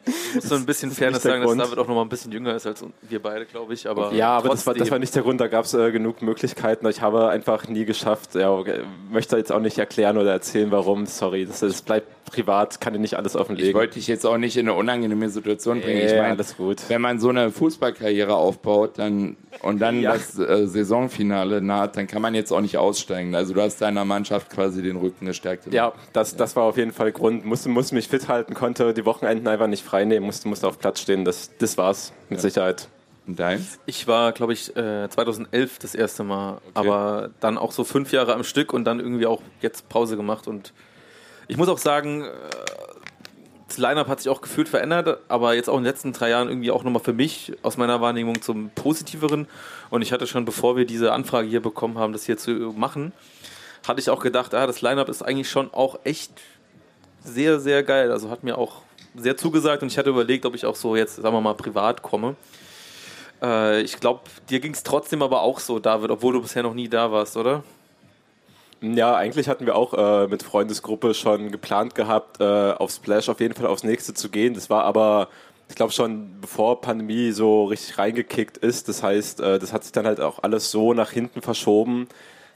Ich 0.07 0.35
muss 0.35 0.43
so 0.45 0.55
ein 0.55 0.65
bisschen 0.65 0.91
Fairness 0.91 1.23
sagen, 1.23 1.43
dass. 1.43 1.57
David 1.57 1.77
auch 1.77 1.87
noch 1.87 1.95
mal 1.95 2.03
ein 2.03 2.09
bisschen 2.09 2.31
jünger 2.31 2.55
ist 2.55 2.65
als 2.65 2.85
wir 3.01 3.21
beide, 3.21 3.45
glaube 3.45 3.73
ich. 3.73 3.87
Aber 3.87 4.13
Ja, 4.13 4.29
aber 4.37 4.49
das 4.49 4.65
war, 4.65 4.73
das 4.73 4.89
war 4.89 4.97
nicht 4.97 5.13
der 5.13 5.23
Grund. 5.23 5.41
Da 5.41 5.47
gab 5.47 5.65
es 5.65 5.73
äh, 5.73 5.91
genug 5.91 6.21
Möglichkeiten. 6.21 6.87
Ich 6.87 7.01
habe 7.01 7.27
einfach 7.29 7.67
nie 7.67 7.83
geschafft. 7.83 8.33
Ja, 8.35 8.51
okay. 8.51 8.83
möchte 9.11 9.35
jetzt 9.35 9.51
auch 9.51 9.59
nicht 9.59 9.77
erklären 9.77 10.17
oder 10.17 10.31
erzählen, 10.31 10.71
warum. 10.71 11.05
Sorry, 11.05 11.45
das, 11.45 11.59
das 11.59 11.81
bleibt 11.81 12.07
privat. 12.25 12.81
Kann 12.81 12.93
dir 12.93 12.99
nicht 12.99 13.15
alles 13.15 13.35
Ich 13.35 13.41
offenlegen. 13.41 13.73
wollte 13.73 13.95
dich 13.95 14.07
jetzt 14.07 14.25
auch 14.25 14.37
nicht 14.37 14.57
in 14.57 14.67
eine 14.67 14.77
unangenehme 14.77 15.29
Situation 15.29 15.81
bringen. 15.81 16.01
ich 16.05 16.11
Ja, 16.11 16.21
meine, 16.21 16.33
alles 16.35 16.57
gut. 16.57 16.81
wenn 16.89 17.01
man 17.01 17.19
so 17.19 17.29
eine 17.29 17.51
Fußballkarriere 17.51 18.35
aufbaut 18.35 18.97
dann, 18.97 19.37
und 19.61 19.79
dann 19.79 19.99
Ja. 20.01 20.13
das 20.13 20.37
äh, 20.37 20.67
Saisonfinale 20.67 21.61
naht, 21.61 21.97
dann 21.97 22.07
kann 22.07 22.21
man 22.21 22.35
jetzt 22.35 22.51
auch 22.51 22.61
nicht 22.61 22.77
aussteigen. 22.77 23.33
Also 23.35 23.53
du 23.53 23.61
hast 23.61 23.81
deiner 23.81 24.05
Mannschaft 24.05 24.49
quasi 24.49 24.81
den 24.81 24.97
Rücken 24.97 25.25
gestärkt. 25.25 25.71
Ja, 25.73 25.93
das, 26.13 26.35
das 26.35 26.55
war 26.55 26.63
auf 26.63 26.77
jeden 26.77 26.91
Fall 26.91 27.11
Grund. 27.11 27.45
Musste, 27.45 27.69
musste 27.69 27.95
mich 27.95 28.07
fit 28.07 28.27
halten, 28.27 28.53
konnte 28.53 28.93
die 28.93 29.05
Wochenenden 29.05 29.47
einfach 29.47 29.67
nicht 29.67 29.83
frei 29.83 30.05
nehmen, 30.05 30.25
musste, 30.25 30.47
musste 30.47 30.67
auf 30.67 30.79
Platz 30.79 30.99
stehen. 31.01 31.25
Das, 31.25 31.51
das 31.59 31.77
war's, 31.77 32.13
mit 32.29 32.41
Sicherheit. 32.41 32.89
Und 33.27 33.39
deins? 33.39 33.79
Ich 33.87 34.07
war, 34.07 34.33
glaube 34.33 34.53
ich, 34.53 34.75
äh, 34.77 35.09
2011 35.09 35.79
das 35.79 35.95
erste 35.95 36.23
Mal, 36.23 36.59
aber 36.75 37.31
dann 37.39 37.57
auch 37.57 37.71
so 37.71 37.83
fünf 37.83 38.11
Jahre 38.11 38.35
am 38.35 38.43
Stück 38.43 38.71
und 38.71 38.85
dann 38.85 38.99
irgendwie 38.99 39.25
auch 39.25 39.41
jetzt 39.61 39.89
Pause 39.89 40.15
gemacht. 40.15 40.47
Und 40.47 40.73
ich 41.47 41.57
muss 41.57 41.69
auch 41.69 41.77
sagen, 41.77 42.23
äh, 42.23 42.29
das 43.67 43.77
Line-Up 43.77 44.07
hat 44.07 44.21
sich 44.21 44.29
auch 44.29 44.41
gefühlt 44.41 44.69
verändert, 44.69 45.19
aber 45.27 45.53
jetzt 45.53 45.69
auch 45.69 45.77
in 45.77 45.83
den 45.83 45.91
letzten 45.91 46.13
drei 46.13 46.29
Jahren 46.29 46.49
irgendwie 46.49 46.71
auch 46.71 46.83
nochmal 46.83 47.03
für 47.03 47.13
mich 47.13 47.53
aus 47.61 47.77
meiner 47.77 47.99
Wahrnehmung 47.99 48.41
zum 48.41 48.69
Positiveren. 48.69 49.47
Und 49.89 50.01
ich 50.01 50.11
hatte 50.11 50.27
schon, 50.27 50.45
bevor 50.45 50.77
wir 50.77 50.85
diese 50.85 51.11
Anfrage 51.11 51.47
hier 51.47 51.61
bekommen 51.61 51.97
haben, 51.97 52.13
das 52.13 52.25
hier 52.25 52.37
zu 52.37 52.73
machen, 52.77 53.11
hatte 53.87 53.99
ich 53.99 54.09
auch 54.09 54.21
gedacht, 54.21 54.53
ah, 54.53 54.67
das 54.67 54.81
Line-Up 54.81 55.09
ist 55.09 55.23
eigentlich 55.23 55.49
schon 55.49 55.73
auch 55.73 55.99
echt 56.03 56.31
sehr, 57.23 57.59
sehr 57.59 57.83
geil. 57.83 58.11
Also 58.11 58.29
hat 58.29 58.43
mir 58.43 58.57
auch 58.57 58.81
sehr 59.15 59.37
zugesagt 59.37 59.81
und 59.81 59.91
ich 59.91 59.97
hatte 59.97 60.09
überlegt, 60.09 60.45
ob 60.45 60.55
ich 60.55 60.65
auch 60.65 60.75
so 60.75 60.95
jetzt, 60.95 61.15
sagen 61.15 61.35
wir 61.35 61.41
mal, 61.41 61.53
privat 61.55 62.01
komme. 62.01 62.35
Äh, 63.41 63.81
ich 63.81 63.99
glaube, 63.99 64.21
dir 64.49 64.59
ging 64.59 64.73
es 64.73 64.83
trotzdem 64.83 65.21
aber 65.21 65.41
auch 65.41 65.59
so, 65.59 65.79
David, 65.79 66.11
obwohl 66.11 66.33
du 66.33 66.41
bisher 66.41 66.63
noch 66.63 66.73
nie 66.73 66.87
da 66.87 67.11
warst, 67.11 67.37
oder? 67.37 67.63
Ja, 68.93 69.15
eigentlich 69.15 69.47
hatten 69.49 69.65
wir 69.65 69.75
auch 69.75 69.93
äh, 69.93 70.27
mit 70.27 70.43
Freundesgruppe 70.43 71.13
schon 71.13 71.51
geplant 71.51 71.95
gehabt, 71.95 72.39
äh, 72.39 72.71
auf 72.71 72.91
Splash 72.91 73.29
auf 73.29 73.39
jeden 73.39 73.55
Fall 73.55 73.67
aufs 73.67 73.83
nächste 73.83 74.13
zu 74.13 74.29
gehen. 74.29 74.53
Das 74.53 74.69
war 74.69 74.83
aber, 74.83 75.29
ich 75.69 75.75
glaube 75.75 75.91
schon 75.91 76.39
bevor 76.39 76.81
Pandemie 76.81 77.31
so 77.31 77.65
richtig 77.65 77.97
reingekickt 77.97 78.57
ist. 78.57 78.87
Das 78.89 79.01
heißt, 79.01 79.39
äh, 79.39 79.59
das 79.59 79.73
hat 79.73 79.83
sich 79.83 79.91
dann 79.91 80.05
halt 80.05 80.19
auch 80.19 80.43
alles 80.43 80.71
so 80.71 80.93
nach 80.93 81.09
hinten 81.11 81.41
verschoben, 81.41 82.07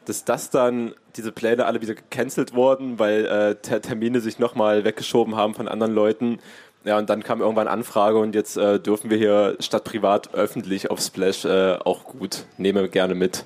dass 0.06 0.26
das 0.26 0.50
dann, 0.50 0.94
diese 1.16 1.32
Pläne 1.32 1.66
alle 1.66 1.82
wieder 1.82 1.96
gecancelt 1.96 2.54
wurden, 2.54 3.00
weil 3.00 3.26
äh, 3.26 3.56
Termine 3.56 4.20
sich 4.22 4.40
nochmal 4.40 4.84
weggeschoben 4.84 5.36
haben 5.36 5.54
von 5.54 5.68
anderen 5.68 5.94
Leuten. 5.94 6.40
Ja, 6.86 6.98
und 6.98 7.10
dann 7.10 7.24
kam 7.24 7.42
irgendwann 7.42 7.68
Anfrage 7.68 8.20
und 8.20 8.36
jetzt 8.36 8.56
äh, 8.58 8.80
dürfen 8.80 9.10
wir 9.10 9.18
hier 9.18 9.58
statt 9.60 9.84
privat 9.84 10.34
öffentlich 10.34 10.92
auf 10.92 11.02
Splash 11.02 11.46
äh, 11.46 11.78
auch 11.84 12.04
gut. 12.06 12.46
Nehme 12.58 12.88
gerne 12.88 13.16
mit. 13.16 13.46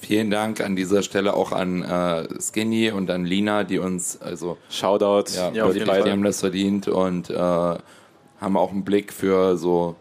Vielen 0.00 0.30
Dank 0.30 0.60
an 0.60 0.76
dieser 0.76 1.02
Stelle 1.02 1.34
auch 1.34 1.52
an 1.52 1.82
äh, 1.82 2.26
Skinny 2.40 2.90
und 2.90 3.10
an 3.10 3.24
Lina, 3.24 3.64
die 3.64 3.78
uns, 3.78 4.20
also 4.20 4.56
Shoutout, 4.70 5.32
ja, 5.34 5.50
ja 5.50 5.68
die, 5.68 5.80
die 5.80 6.10
haben 6.10 6.24
das 6.24 6.40
verdient 6.40 6.88
und 6.88 7.30
äh, 7.30 7.34
haben 7.36 8.56
auch 8.56 8.72
einen 8.72 8.84
Blick 8.84 9.12
für 9.12 9.56
so 9.56 9.96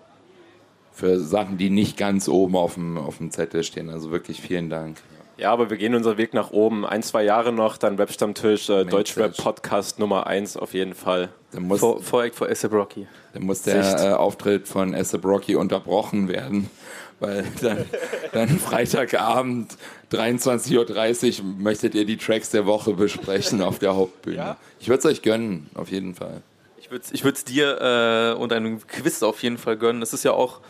für 0.99 1.19
Sachen, 1.19 1.57
die 1.57 1.69
nicht 1.69 1.97
ganz 1.97 2.27
oben 2.27 2.55
auf 2.55 2.73
dem, 2.73 2.97
auf 2.97 3.17
dem 3.17 3.31
Zettel 3.31 3.63
stehen. 3.63 3.89
Also 3.89 4.12
wirklich 4.12 4.41
vielen 4.41 4.69
Dank. 4.69 4.97
Ja, 5.38 5.53
aber 5.53 5.69
wir 5.69 5.77
gehen 5.77 5.95
unseren 5.95 6.17
Weg 6.17 6.33
nach 6.33 6.51
oben. 6.51 6.85
Ein, 6.85 7.01
zwei 7.01 7.23
Jahre 7.23 7.53
noch, 7.53 7.77
dann 7.77 7.97
Webstammtisch, 7.97 8.69
äh, 8.69 8.83
Deutschrap-Podcast 8.83 9.97
Nummer 9.97 10.27
eins 10.27 10.57
auf 10.57 10.73
jeden 10.73 10.93
Fall. 10.93 11.29
Dann 11.51 11.63
muss, 11.63 11.79
vor, 11.79 12.01
vor, 12.01 12.25
vor 12.33 12.49
Asap 12.49 12.73
Rocky. 12.73 13.07
Dann 13.33 13.43
muss 13.43 13.62
der 13.62 14.09
äh, 14.09 14.13
Auftritt 14.13 14.67
von 14.67 14.93
Asap 14.93 15.23
Rocky 15.23 15.55
unterbrochen 15.55 16.27
werden, 16.27 16.69
weil 17.19 17.45
dann, 17.62 17.86
dann 18.32 18.60
Freitagabend 18.60 19.77
23.30 20.12 21.39
Uhr 21.39 21.45
möchtet 21.60 21.95
ihr 21.95 22.05
die 22.05 22.17
Tracks 22.17 22.49
der 22.49 22.65
Woche 22.65 22.93
besprechen 22.93 23.62
auf 23.62 23.79
der 23.79 23.95
Hauptbühne. 23.95 24.38
Ja? 24.38 24.58
Ich 24.79 24.88
würde 24.88 24.99
es 24.99 25.05
euch 25.05 25.21
gönnen, 25.21 25.69
auf 25.75 25.89
jeden 25.89 26.15
Fall. 26.15 26.41
Ich 27.12 27.23
würde 27.23 27.36
es 27.36 27.43
dir 27.45 28.34
äh, 28.36 28.39
und 28.39 28.51
einem 28.51 28.86
Quiz 28.88 29.21
auf 29.21 29.43
jeden 29.43 29.60
Fall 29.60 29.77
gönnen. 29.77 29.99
Das 29.99 30.13
ist 30.13 30.23
ja 30.23 30.32
auch, 30.32 30.62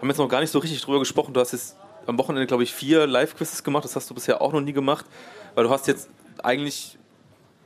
haben 0.00 0.08
jetzt 0.08 0.18
noch 0.18 0.28
gar 0.28 0.40
nicht 0.40 0.50
so 0.50 0.58
richtig 0.58 0.82
drüber 0.82 0.98
gesprochen. 0.98 1.32
Du 1.32 1.40
hast 1.40 1.52
jetzt 1.52 1.76
am 2.06 2.18
Wochenende, 2.18 2.46
glaube 2.46 2.62
ich, 2.62 2.74
vier 2.74 3.06
Live-Quizzes 3.06 3.64
gemacht. 3.64 3.84
Das 3.84 3.96
hast 3.96 4.10
du 4.10 4.14
bisher 4.14 4.42
auch 4.42 4.52
noch 4.52 4.60
nie 4.60 4.74
gemacht. 4.74 5.06
Weil 5.54 5.64
du 5.64 5.70
hast 5.70 5.86
jetzt 5.86 6.10
eigentlich, 6.42 6.98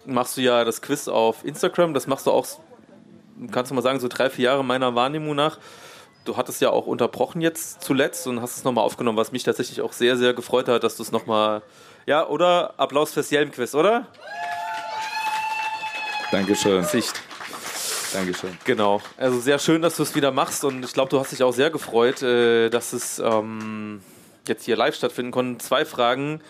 machst 0.04 0.36
du 0.36 0.40
ja 0.42 0.64
das 0.64 0.82
Quiz 0.82 1.08
auf 1.08 1.44
Instagram. 1.44 1.94
Das 1.94 2.06
machst 2.06 2.26
du 2.26 2.30
auch, 2.30 2.46
kannst 3.50 3.72
du 3.72 3.74
mal 3.74 3.82
sagen, 3.82 3.98
so 3.98 4.06
drei, 4.08 4.30
vier 4.30 4.46
Jahre 4.46 4.64
meiner 4.64 4.94
Wahrnehmung 4.94 5.34
nach. 5.34 5.58
Du 6.26 6.36
hattest 6.36 6.60
ja 6.60 6.70
auch 6.70 6.86
unterbrochen 6.86 7.40
jetzt 7.40 7.82
zuletzt 7.82 8.26
und 8.26 8.42
hast 8.42 8.56
es 8.56 8.64
nochmal 8.64 8.84
aufgenommen, 8.84 9.16
was 9.16 9.30
mich 9.30 9.44
tatsächlich 9.44 9.80
auch 9.80 9.92
sehr, 9.92 10.16
sehr 10.16 10.34
gefreut 10.34 10.68
hat, 10.68 10.82
dass 10.82 10.96
du 10.96 11.04
es 11.04 11.12
nochmal. 11.12 11.62
Ja, 12.04 12.26
oder? 12.26 12.74
Applaus 12.78 13.12
fürs 13.12 13.30
Jelm-Quiz, 13.30 13.74
oder? 13.74 14.06
Dankeschön. 16.32 16.82
Sicht. 16.84 17.22
Dankeschön. 18.12 18.58
Genau. 18.64 19.00
Also 19.16 19.38
sehr 19.38 19.60
schön, 19.60 19.82
dass 19.82 19.96
du 19.96 20.02
es 20.02 20.16
wieder 20.16 20.32
machst 20.32 20.64
und 20.64 20.84
ich 20.84 20.92
glaube, 20.92 21.10
du 21.10 21.20
hast 21.20 21.30
dich 21.30 21.44
auch 21.44 21.52
sehr 21.52 21.70
gefreut, 21.70 22.22
äh, 22.22 22.70
dass 22.70 22.92
es 22.92 23.20
ähm, 23.20 24.00
jetzt 24.48 24.64
hier 24.64 24.76
live 24.76 24.96
stattfinden 24.96 25.30
konnte. 25.30 25.64
Zwei 25.64 25.84
Fragen. 25.84 26.40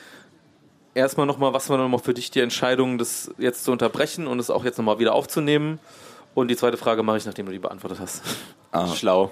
Erstmal 0.94 1.26
nochmal, 1.26 1.52
was 1.52 1.68
war 1.68 1.76
nochmal 1.76 2.00
für 2.00 2.14
dich 2.14 2.30
die 2.30 2.40
Entscheidung, 2.40 2.96
das 2.96 3.30
jetzt 3.36 3.64
zu 3.64 3.72
unterbrechen 3.72 4.26
und 4.26 4.38
es 4.38 4.48
auch 4.48 4.64
jetzt 4.64 4.78
nochmal 4.78 4.98
wieder 4.98 5.14
aufzunehmen? 5.14 5.78
Und 6.34 6.48
die 6.48 6.56
zweite 6.56 6.78
Frage 6.78 7.02
mache 7.02 7.18
ich, 7.18 7.26
nachdem 7.26 7.44
du 7.44 7.52
die 7.52 7.58
beantwortet 7.58 7.98
hast. 8.00 8.22
Ah. 8.72 8.86
Schlau. 8.94 9.30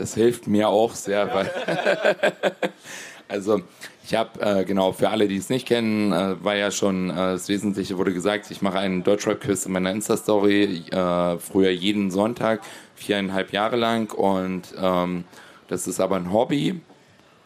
Das 0.00 0.14
hilft 0.14 0.46
mir 0.46 0.70
auch 0.70 0.94
sehr, 0.94 1.34
weil 1.34 1.50
also 3.28 3.60
ich 4.02 4.14
habe, 4.14 4.40
äh, 4.40 4.64
genau, 4.64 4.92
für 4.92 5.10
alle, 5.10 5.28
die 5.28 5.36
es 5.36 5.50
nicht 5.50 5.68
kennen, 5.68 6.10
äh, 6.10 6.42
war 6.42 6.56
ja 6.56 6.70
schon 6.70 7.10
äh, 7.10 7.14
das 7.14 7.50
Wesentliche, 7.50 7.98
wurde 7.98 8.14
gesagt, 8.14 8.50
ich 8.50 8.62
mache 8.62 8.78
einen 8.78 9.04
Deutschrap-Quiz 9.04 9.66
in 9.66 9.72
meiner 9.72 9.90
Insta-Story, 9.90 10.84
äh, 10.90 11.38
früher 11.38 11.70
jeden 11.70 12.10
Sonntag, 12.10 12.62
viereinhalb 12.94 13.52
Jahre 13.52 13.76
lang 13.76 14.10
und 14.10 14.72
ähm, 14.80 15.24
das 15.68 15.86
ist 15.86 16.00
aber 16.00 16.16
ein 16.16 16.32
Hobby, 16.32 16.80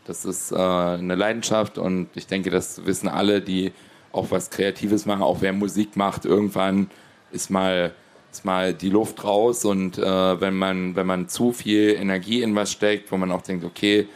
das 0.06 0.24
ist 0.24 0.52
äh, 0.52 0.54
eine 0.54 1.16
Leidenschaft 1.16 1.76
und 1.76 2.06
ich 2.14 2.28
denke, 2.28 2.50
das 2.50 2.86
wissen 2.86 3.08
alle, 3.08 3.40
die 3.40 3.72
auch 4.12 4.30
was 4.30 4.50
Kreatives 4.50 5.06
machen, 5.06 5.22
auch 5.22 5.38
wer 5.40 5.52
Musik 5.52 5.96
macht, 5.96 6.24
irgendwann 6.24 6.88
ist 7.32 7.50
mal 7.50 7.92
ist 8.34 8.44
mal 8.44 8.74
die 8.74 8.90
Luft 8.90 9.22
raus 9.22 9.64
und 9.64 9.96
äh, 9.96 10.40
wenn 10.40 10.56
man 10.56 10.96
wenn 10.96 11.06
man 11.06 11.28
zu 11.28 11.52
viel 11.52 11.90
Energie 11.90 12.42
in 12.42 12.54
was 12.56 12.72
steckt, 12.72 13.12
wo 13.12 13.16
man 13.16 13.30
auch 13.30 13.42
denkt, 13.42 13.64
okay, 13.64 14.08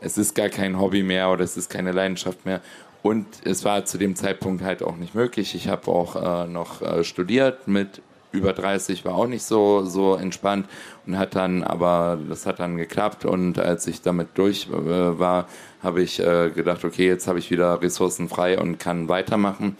es 0.00 0.16
ist 0.16 0.34
gar 0.34 0.48
kein 0.48 0.80
Hobby 0.80 1.02
mehr 1.02 1.30
oder 1.30 1.44
es 1.44 1.56
ist 1.56 1.68
keine 1.68 1.92
Leidenschaft 1.92 2.46
mehr. 2.46 2.62
Und 3.02 3.26
es 3.44 3.64
war 3.64 3.84
zu 3.84 3.98
dem 3.98 4.16
Zeitpunkt 4.16 4.62
halt 4.62 4.82
auch 4.82 4.96
nicht 4.96 5.14
möglich. 5.14 5.54
Ich 5.54 5.68
habe 5.68 5.88
auch 5.90 6.16
äh, 6.16 6.46
noch 6.48 6.80
äh, 6.80 7.04
studiert 7.04 7.68
mit 7.68 8.00
über 8.32 8.52
30, 8.54 9.04
war 9.04 9.14
auch 9.14 9.26
nicht 9.26 9.44
so, 9.44 9.84
so 9.84 10.14
entspannt 10.14 10.66
und 11.06 11.18
hat 11.18 11.34
dann, 11.34 11.62
aber 11.62 12.18
das 12.28 12.46
hat 12.46 12.60
dann 12.60 12.76
geklappt 12.76 13.24
und 13.24 13.58
als 13.58 13.86
ich 13.86 14.02
damit 14.02 14.28
durch 14.34 14.68
äh, 14.68 15.18
war, 15.18 15.46
habe 15.82 16.02
ich 16.02 16.20
äh, 16.20 16.50
gedacht, 16.50 16.84
okay, 16.84 17.06
jetzt 17.06 17.28
habe 17.28 17.38
ich 17.38 17.50
wieder 17.50 17.80
Ressourcen 17.82 18.28
frei 18.28 18.58
und 18.58 18.78
kann 18.78 19.08
weitermachen. 19.08 19.76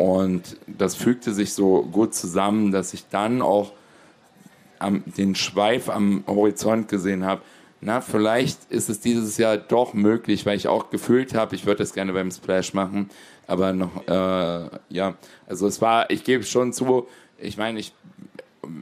Und 0.00 0.56
das 0.66 0.94
fügte 0.94 1.34
sich 1.34 1.52
so 1.52 1.82
gut 1.82 2.14
zusammen, 2.14 2.72
dass 2.72 2.94
ich 2.94 3.08
dann 3.10 3.42
auch 3.42 3.72
am, 4.78 5.02
den 5.04 5.34
Schweif 5.34 5.90
am 5.90 6.24
Horizont 6.26 6.88
gesehen 6.88 7.26
habe, 7.26 7.42
na, 7.82 8.00
vielleicht 8.00 8.70
ist 8.70 8.88
es 8.88 9.00
dieses 9.00 9.36
Jahr 9.36 9.58
doch 9.58 9.92
möglich, 9.92 10.46
weil 10.46 10.56
ich 10.56 10.68
auch 10.68 10.88
gefühlt 10.88 11.34
habe, 11.34 11.54
ich 11.54 11.66
würde 11.66 11.80
das 11.82 11.92
gerne 11.92 12.14
beim 12.14 12.30
Splash 12.30 12.72
machen, 12.72 13.10
aber 13.46 13.74
noch, 13.74 14.06
äh, 14.08 14.70
ja, 14.88 15.16
also 15.46 15.66
es 15.66 15.82
war, 15.82 16.08
ich 16.08 16.24
gebe 16.24 16.44
schon 16.44 16.72
zu, 16.72 17.06
ich 17.38 17.58
meine, 17.58 17.78
ich, 17.78 17.92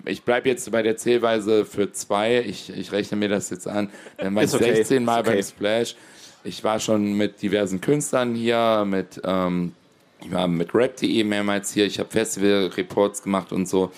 ich 0.05 0.23
bleibe 0.23 0.49
jetzt 0.49 0.71
bei 0.71 0.83
der 0.83 0.99
Zählweise 0.99 1.65
für 1.65 1.91
zwei, 1.91 2.43
ich, 2.43 2.71
ich 2.71 2.93
rechne 2.93 3.17
mir 3.17 3.29
das 3.29 3.51
jetzt 3.51 3.67
an, 3.67 3.91
dann 4.19 4.37
war 4.37 4.45
ich 4.45 4.55
okay. 4.55 4.73
16 4.73 5.05
Mal 5.05 5.23
okay. 5.23 5.33
beim 5.33 5.43
Splash, 5.43 5.97
ich 6.45 6.63
war 6.63 6.79
schon 6.79 7.15
mit 7.15 7.43
diversen 7.43 7.81
Künstlern 7.81 8.37
hier, 8.37 8.85
mit, 8.87 9.21
ähm, 9.25 9.73
ich 10.21 10.33
war 10.33 10.49
mit 10.49 10.75
Rap.de 10.75 11.25
mehrmals 11.25 11.73
hier, 11.73 11.87
ich 11.87 11.99
habe 11.99 12.11
Festival-Reports 12.11 13.23
gemacht 13.23 13.53
und 13.53 13.69
so, 13.69 13.93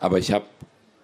aber 0.00 0.18
ich 0.18 0.32
habe 0.32 0.44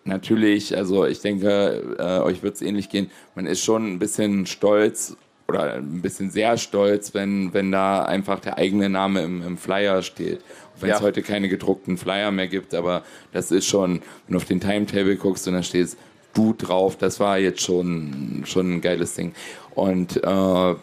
natürlich, 0.05 0.77
also 0.77 1.07
ich 1.07 1.21
denke, 1.21 1.97
äh, 1.99 2.21
euch 2.21 2.43
wird 2.43 2.57
es 2.57 2.63
ähnlich 2.63 2.89
gehen, 2.89 3.11
man 3.35 3.47
ist 3.47 3.63
schon 3.63 3.93
ein 3.93 3.99
bisschen 3.99 4.47
stolz 4.47 5.17
oder 5.49 5.75
ein 5.75 6.03
bisschen 6.03 6.31
sehr 6.31 6.59
stolz, 6.59 7.15
wenn, 7.15 7.55
wenn 7.55 7.73
da 7.73 8.05
einfach 8.05 8.41
der 8.41 8.59
eigene 8.59 8.89
Name 8.91 9.23
im, 9.23 9.43
im 9.43 9.57
Flyer 9.57 10.03
steht. 10.03 10.41
Wenn 10.81 10.91
es 10.91 11.01
ja. 11.01 11.05
heute 11.05 11.23
keine 11.23 11.49
gedruckten 11.49 11.97
Flyer 11.97 12.31
mehr 12.31 12.47
gibt, 12.47 12.75
aber 12.75 13.03
das 13.33 13.51
ist 13.51 13.67
schon, 13.67 14.03
wenn 14.27 14.33
du 14.33 14.37
auf 14.37 14.45
den 14.45 14.61
Timetable 14.61 15.17
guckst 15.17 15.49
und 15.49 15.55
da 15.55 15.63
steht 15.63 15.97
du 16.35 16.53
drauf, 16.53 16.97
das 16.97 17.19
war 17.19 17.39
jetzt 17.39 17.63
schon, 17.63 18.43
schon 18.47 18.75
ein 18.75 18.81
geiles 18.81 19.15
Ding. 19.15 19.35
Und 19.75 20.23
äh, 20.23 20.75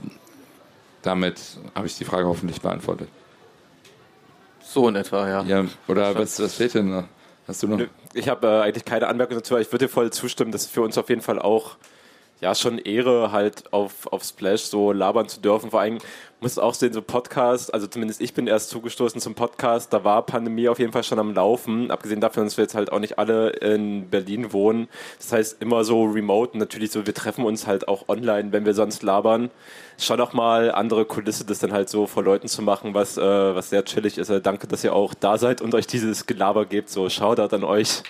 damit 1.02 1.42
habe 1.76 1.88
ich 1.88 1.98
die 1.98 2.04
Frage 2.04 2.28
hoffentlich 2.28 2.60
beantwortet. 2.60 3.08
So 4.76 4.90
in 4.90 4.98
etwa, 4.98 5.26
ja. 5.26 5.42
ja 5.44 5.66
oder 5.88 6.14
was, 6.16 6.38
was 6.38 6.56
fehlt 6.56 6.74
denn 6.74 6.90
noch? 6.90 7.06
Hast 7.48 7.64
du 7.64 7.68
noch? 7.68 7.80
Ich 8.14 8.28
habe 8.28 8.46
äh, 8.46 8.62
eigentlich 8.64 8.84
keine 8.84 9.08
Anmerkung 9.08 9.38
dazu, 9.38 9.54
aber 9.54 9.62
ich 9.62 9.72
würde 9.72 9.86
dir 9.86 9.90
voll 9.90 10.12
zustimmen, 10.12 10.52
dass 10.52 10.66
für 10.66 10.82
uns 10.82 10.98
auf 10.98 11.08
jeden 11.08 11.22
Fall 11.22 11.40
auch 11.40 11.78
ja 12.42 12.54
schon 12.54 12.78
Ehre, 12.80 13.32
halt 13.32 13.72
auf, 13.72 14.12
auf 14.12 14.26
Splash 14.26 14.64
so 14.64 14.92
labern 14.92 15.30
zu 15.30 15.40
dürfen. 15.40 15.72
Vor 15.72 15.80
allem 15.80 16.00
muss 16.46 16.60
auch 16.60 16.76
sehen, 16.76 16.94
so 16.94 17.02
Podcast, 17.02 17.74
also 17.74 17.88
zumindest 17.88 18.22
ich 18.22 18.36
bin 18.36 18.46
erst 18.46 18.70
zugestoßen 18.70 19.20
zum 19.20 19.34
Podcast, 19.34 19.92
da 19.92 20.04
war 20.04 20.24
Pandemie 20.28 20.70
auf 20.70 20.78
jeden 20.78 20.92
Fall 20.92 21.04
schon 21.04 21.18
am 21.18 21.34
Laufen, 21.34 21.90
abgesehen 21.90 22.22
davon, 22.22 22.44
dass 22.44 22.56
wir 22.56 22.66
jetzt 22.66 22.76
halt 22.76 22.92
auch 22.92 23.00
nicht 23.00 23.18
alle 23.18 23.50
in 23.50 24.12
Berlin 24.12 24.54
wohnen. 24.54 24.88
Das 25.18 25.32
heißt, 25.32 25.60
immer 25.64 25.84
so 25.84 26.04
remote, 26.04 26.56
natürlich 26.56 26.92
so, 26.92 27.08
wir 27.08 27.16
treffen 27.16 27.46
uns 27.46 27.66
halt 27.66 27.88
auch 27.88 28.10
online, 28.10 28.52
wenn 28.52 28.64
wir 28.64 28.76
sonst 28.76 29.02
labern. 29.02 29.50
Schon 29.98 30.22
auch 30.22 30.34
mal 30.34 30.72
andere 30.72 31.06
Kulisse, 31.06 31.46
das 31.46 31.58
dann 31.58 31.74
halt 31.74 31.90
so 31.90 32.06
vor 32.06 32.22
Leuten 32.22 32.48
zu 32.48 32.62
machen, 32.62 32.94
was, 32.94 33.18
äh, 33.18 33.22
was 33.24 33.72
sehr 33.72 33.84
chillig 33.84 34.20
ist. 34.20 34.30
Also 34.30 34.40
danke, 34.40 34.68
dass 34.68 34.84
ihr 34.84 34.94
auch 34.94 35.16
da 35.16 35.40
seid 35.40 35.64
und 35.64 35.74
euch 35.74 35.88
dieses 35.88 36.28
Gelaber 36.28 36.68
gebt. 36.68 36.90
So, 36.90 37.10
Shoutout 37.10 37.56
an 37.56 37.64
euch. 37.64 38.04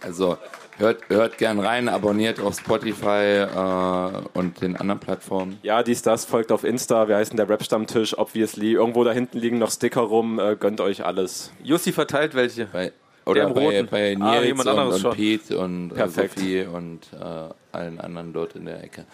Also 0.00 0.38
Hört, 0.78 1.02
hört 1.08 1.38
gern 1.38 1.60
rein, 1.60 1.88
abonniert 1.88 2.40
auf 2.40 2.58
Spotify 2.58 3.44
äh, 3.44 4.38
und 4.38 4.62
den 4.62 4.76
anderen 4.76 5.00
Plattformen. 5.00 5.58
Ja, 5.62 5.82
dies, 5.82 6.02
das, 6.02 6.24
folgt 6.24 6.50
auf 6.50 6.64
Insta. 6.64 7.08
Wir 7.08 7.16
heißen 7.16 7.36
der 7.36 7.48
Rap-Stammtisch, 7.48 8.16
obviously. 8.18 8.72
Irgendwo 8.72 9.04
da 9.04 9.12
hinten 9.12 9.38
liegen 9.38 9.58
noch 9.58 9.70
Sticker 9.70 10.00
rum. 10.00 10.38
Äh, 10.38 10.56
gönnt 10.56 10.80
euch 10.80 11.04
alles. 11.04 11.52
Jussi 11.62 11.92
verteilt 11.92 12.34
welche. 12.34 12.66
Bei, 12.66 12.92
oder 13.26 13.50
bei, 13.50 13.82
bei 13.84 14.16
ah, 14.18 14.40
Nils 14.40 14.66
ah, 14.66 14.82
und, 14.84 15.04
und 15.04 15.14
Pete 15.14 15.58
und 15.58 15.92
äh, 15.92 16.08
Sophie 16.08 16.62
und 16.62 17.00
äh, 17.12 17.76
allen 17.76 18.00
anderen 18.00 18.32
dort 18.32 18.56
in 18.56 18.64
der 18.64 18.82
Ecke. 18.82 19.04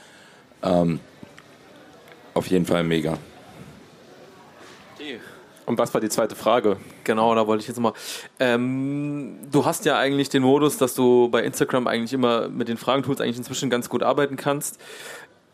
Ähm, 0.63 1.01
auf 2.35 2.47
jeden 2.47 2.67
Fall 2.67 2.85
mega. 2.85 3.19
Und 5.69 5.77
was 5.77 5.93
war 5.93 6.01
die 6.01 6.09
zweite 6.09 6.35
Frage? 6.35 6.79
Genau, 7.05 7.35
da 7.35 7.47
wollte 7.47 7.61
ich 7.61 7.69
jetzt 7.69 7.79
mal. 7.79 7.93
Ähm, 8.41 9.37
du 9.53 9.67
hast 9.67 9.85
ja 9.85 9.99
eigentlich 9.99 10.31
den 10.31 10.43
Modus, 10.43 10.79
dass 10.79 10.95
du 10.95 11.29
bei 11.29 11.43
Instagram 11.43 11.87
eigentlich 11.87 12.15
immer 12.15 12.49
mit 12.49 12.69
den 12.69 12.79
Fragentools 12.79 13.21
eigentlich 13.21 13.37
inzwischen 13.37 13.69
ganz 13.69 13.91
gut 13.91 14.03
arbeiten 14.03 14.37
kannst. 14.37 14.81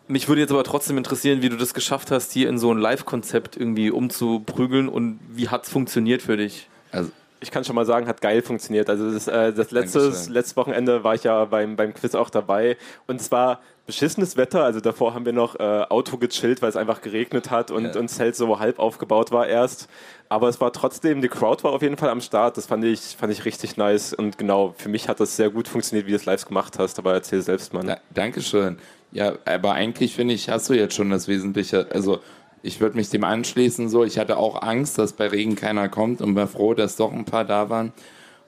mich 0.07 0.29
würde 0.29 0.41
jetzt 0.41 0.53
aber 0.53 0.63
trotzdem 0.63 0.99
interessieren, 0.99 1.43
wie 1.43 1.49
du 1.49 1.57
das 1.57 1.75
geschafft 1.75 2.13
hast, 2.13 2.31
hier 2.31 2.49
in 2.49 2.59
so 2.59 2.71
ein 2.73 2.79
Live-Konzept 2.79 3.57
irgendwie 3.57 3.91
umzuprügeln 3.91 4.89
und 4.89 5.19
wie 5.33 5.49
hat 5.49 5.65
es 5.65 5.71
funktioniert 5.71 6.23
für 6.23 6.37
dich? 6.37 6.69
Also 6.93 7.11
ich 7.45 7.51
kann 7.51 7.65
schon 7.65 7.77
mal 7.77 7.85
sagen, 7.85 8.09
hat 8.09 8.21
geil 8.21 8.43
funktioniert. 8.43 8.89
Also 8.89 9.11
das, 9.11 9.29
äh, 9.29 9.53
das 9.53 9.71
letzte, 9.71 10.01
letztes 10.31 10.57
Wochenende 10.57 11.05
war 11.05 11.15
ich 11.15 11.25
ja 11.25 11.45
beim, 11.45 11.77
beim 11.77 11.95
Quiz 11.95 12.15
auch 12.15 12.31
dabei 12.31 12.77
und 13.07 13.21
zwar 13.21 13.61
beschissenes 13.87 14.37
Wetter. 14.37 14.65
Also 14.65 14.81
davor 14.81 15.15
haben 15.15 15.27
wir 15.27 15.35
noch 15.35 15.57
äh, 15.61 15.63
Auto 15.63 16.17
gechillt, 16.17 16.63
weil 16.63 16.71
es 16.71 16.77
einfach 16.77 17.03
geregnet 17.03 17.51
hat 17.51 17.71
und, 17.71 17.95
ja. 17.95 18.01
und 18.01 18.09
Zelt 18.09 18.35
so 18.35 18.59
halb 18.59 18.79
aufgebaut 18.79 19.31
war 19.31 19.47
erst. 19.47 19.89
Aber 20.29 20.49
es 20.49 20.61
war 20.61 20.73
trotzdem, 20.73 21.21
die 21.21 21.29
Crowd 21.29 21.63
war 21.65 21.73
auf 21.73 21.83
jeden 21.83 21.99
Fall 21.99 22.09
am 22.09 22.23
Start. 22.23 22.57
Das 22.57 22.67
fand 22.67 22.83
ich, 22.85 23.01
fand 23.19 23.33
ich 23.33 23.45
richtig 23.45 23.77
nice. 23.77 24.15
Und 24.15 24.39
genau, 24.39 24.75
für 24.79 24.89
mich 24.89 25.09
hat 25.09 25.21
das 25.21 25.37
sehr 25.37 25.51
gut 25.51 25.69
funktioniert, 25.69 26.07
wie 26.07 26.13
du 26.13 26.17
es 26.17 26.25
live 26.25 26.47
gemacht 26.47 26.79
hast. 26.79 26.99
Aber 26.99 27.13
erzähl 27.13 27.43
selbst 27.43 27.75
mal. 27.75 27.87
Ja, 27.87 27.99
Dankeschön. 28.13 28.79
Ja, 29.13 29.35
aber 29.45 29.75
eigentlich 29.75 30.15
finde 30.17 30.35
ich, 30.35 30.49
hast 30.49 30.69
du 30.69 30.75
jetzt 30.75 30.95
schon 30.95 31.11
das 31.11 31.29
Wesentliche. 31.29 31.87
Also 31.93 32.21
ich 32.65 32.81
würde 32.81 32.97
mich 32.97 33.11
dem 33.11 33.25
anschließen. 33.25 33.91
So, 33.91 34.05
ich 34.05 34.19
hatte 34.19 34.39
auch 34.39 34.63
Angst, 34.63 34.97
dass 34.99 35.13
bei 35.13 35.29
Regen 35.29 35.55
keiner 35.55 35.91
kommt 35.91 36.23
und 36.23 36.35
war 36.35 36.49
froh, 36.49 36.73
dass 36.73 36.97
doch 36.97 37.13
ein 37.13 37.27
paar 37.27 37.45
da 37.45 37.69
waren. 37.69 37.93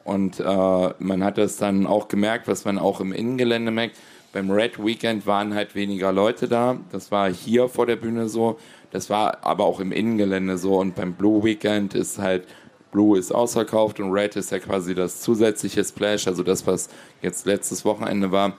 Und 0.05 0.41
äh, 0.41 0.95
man 0.99 1.23
hat 1.23 1.37
das 1.37 1.59
dann 1.59 1.87
auch 1.87 2.09
gemerkt, 2.09 2.49
was 2.49 2.65
man 2.65 2.79
auch 2.79 3.01
im 3.01 3.13
Innengelände 3.13 3.71
merkt. 3.71 3.97
Beim 4.33 4.51
Red 4.51 4.83
Weekend 4.83 5.27
waren 5.27 5.55
halt 5.55 5.75
weniger 5.75 6.13
Leute 6.13 6.49
da. 6.49 6.79
Das 6.93 7.11
war 7.11 7.31
hier 7.31 7.69
vor 7.69 7.85
der 7.85 7.97
Bühne 7.97 8.29
so. 8.29 8.59
Das 8.91 9.11
war 9.11 9.45
aber 9.45 9.65
auch 9.65 9.81
im 9.81 9.93
Innengelände 9.93 10.57
so. 10.57 10.79
Und 10.79 10.95
beim 10.95 11.13
Blue 11.13 11.45
Weekend 11.45 11.95
ist 11.95 12.19
halt, 12.19 12.47
Blue 12.93 13.19
ist 13.19 13.33
ausverkauft 13.33 14.01
und 14.01 14.13
Red 14.13 14.37
ist 14.37 14.51
ja 14.51 14.61
quasi 14.61 14.95
das 14.95 15.21
zusätzliche 15.21 15.85
Splash, 15.85 16.27
also 16.27 16.43
das, 16.43 16.67
was 16.67 16.89
jetzt 17.21 17.45
letztes 17.45 17.85
Wochenende 17.85 18.33
war. 18.33 18.55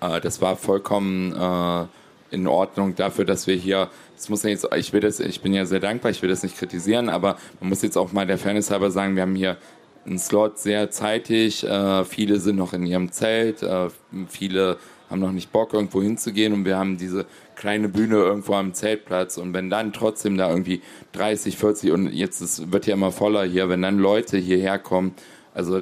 Äh, 0.00 0.20
das 0.20 0.42
war 0.42 0.56
vollkommen 0.56 1.36
äh, 1.36 1.86
in 2.30 2.46
Ordnung 2.46 2.94
dafür, 2.94 3.24
dass 3.24 3.46
wir 3.46 3.56
hier, 3.56 3.90
das 4.20 4.28
muss 4.28 4.42
jetzt, 4.42 4.68
ich 4.76 4.92
will 4.92 5.00
das, 5.00 5.18
ich 5.18 5.40
bin 5.40 5.54
ja 5.54 5.64
sehr 5.64 5.80
dankbar, 5.80 6.10
ich 6.10 6.20
will 6.20 6.28
das 6.28 6.42
nicht 6.42 6.58
kritisieren, 6.58 7.08
aber 7.08 7.38
man 7.58 7.70
muss 7.70 7.80
jetzt 7.80 7.96
auch 7.96 8.12
mal 8.12 8.26
der 8.26 8.36
Fairness 8.36 8.70
halber 8.70 8.90
sagen, 8.90 9.16
wir 9.16 9.22
haben 9.22 9.34
hier 9.34 9.56
einen 10.04 10.18
Slot 10.18 10.58
sehr 10.58 10.90
zeitig, 10.90 11.64
äh, 11.64 12.04
viele 12.04 12.38
sind 12.38 12.56
noch 12.56 12.74
in 12.74 12.84
ihrem 12.84 13.12
Zelt, 13.12 13.62
äh, 13.62 13.88
viele 14.28 14.76
haben 15.08 15.20
noch 15.20 15.32
nicht 15.32 15.52
Bock, 15.52 15.72
irgendwo 15.72 16.02
hinzugehen 16.02 16.52
und 16.52 16.66
wir 16.66 16.76
haben 16.76 16.98
diese 16.98 17.24
kleine 17.56 17.88
Bühne 17.88 18.16
irgendwo 18.16 18.52
am 18.52 18.74
Zeltplatz 18.74 19.38
und 19.38 19.54
wenn 19.54 19.70
dann 19.70 19.94
trotzdem 19.94 20.36
da 20.36 20.50
irgendwie 20.50 20.82
30, 21.12 21.56
40 21.56 21.90
und 21.90 22.12
jetzt 22.12 22.42
ist, 22.42 22.70
wird 22.70 22.86
ja 22.86 22.92
immer 22.92 23.12
voller 23.12 23.44
hier, 23.44 23.70
wenn 23.70 23.80
dann 23.80 23.98
Leute 23.98 24.36
hierher 24.36 24.78
kommen, 24.78 25.14
also 25.54 25.80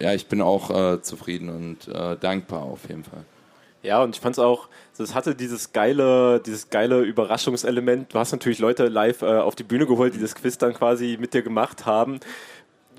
ja, 0.00 0.14
ich 0.14 0.26
bin 0.26 0.40
auch 0.40 0.70
äh, 0.70 1.02
zufrieden 1.02 1.50
und 1.50 1.94
äh, 1.94 2.16
dankbar 2.16 2.62
auf 2.62 2.88
jeden 2.88 3.04
Fall. 3.04 3.26
Ja, 3.82 4.02
und 4.02 4.16
ich 4.16 4.20
fand 4.20 4.34
es 4.34 4.38
auch, 4.40 4.68
es 4.98 5.14
hatte 5.14 5.36
dieses 5.36 5.72
geile, 5.72 6.40
dieses 6.40 6.68
geile 6.68 7.02
Überraschungselement. 7.02 8.12
Du 8.12 8.18
hast 8.18 8.32
natürlich 8.32 8.58
Leute 8.58 8.88
live 8.88 9.22
äh, 9.22 9.38
auf 9.38 9.54
die 9.54 9.62
Bühne 9.62 9.86
geholt, 9.86 10.14
die 10.14 10.20
das 10.20 10.34
Quiz 10.34 10.58
dann 10.58 10.74
quasi 10.74 11.16
mit 11.20 11.32
dir 11.32 11.42
gemacht 11.42 11.86
haben 11.86 12.18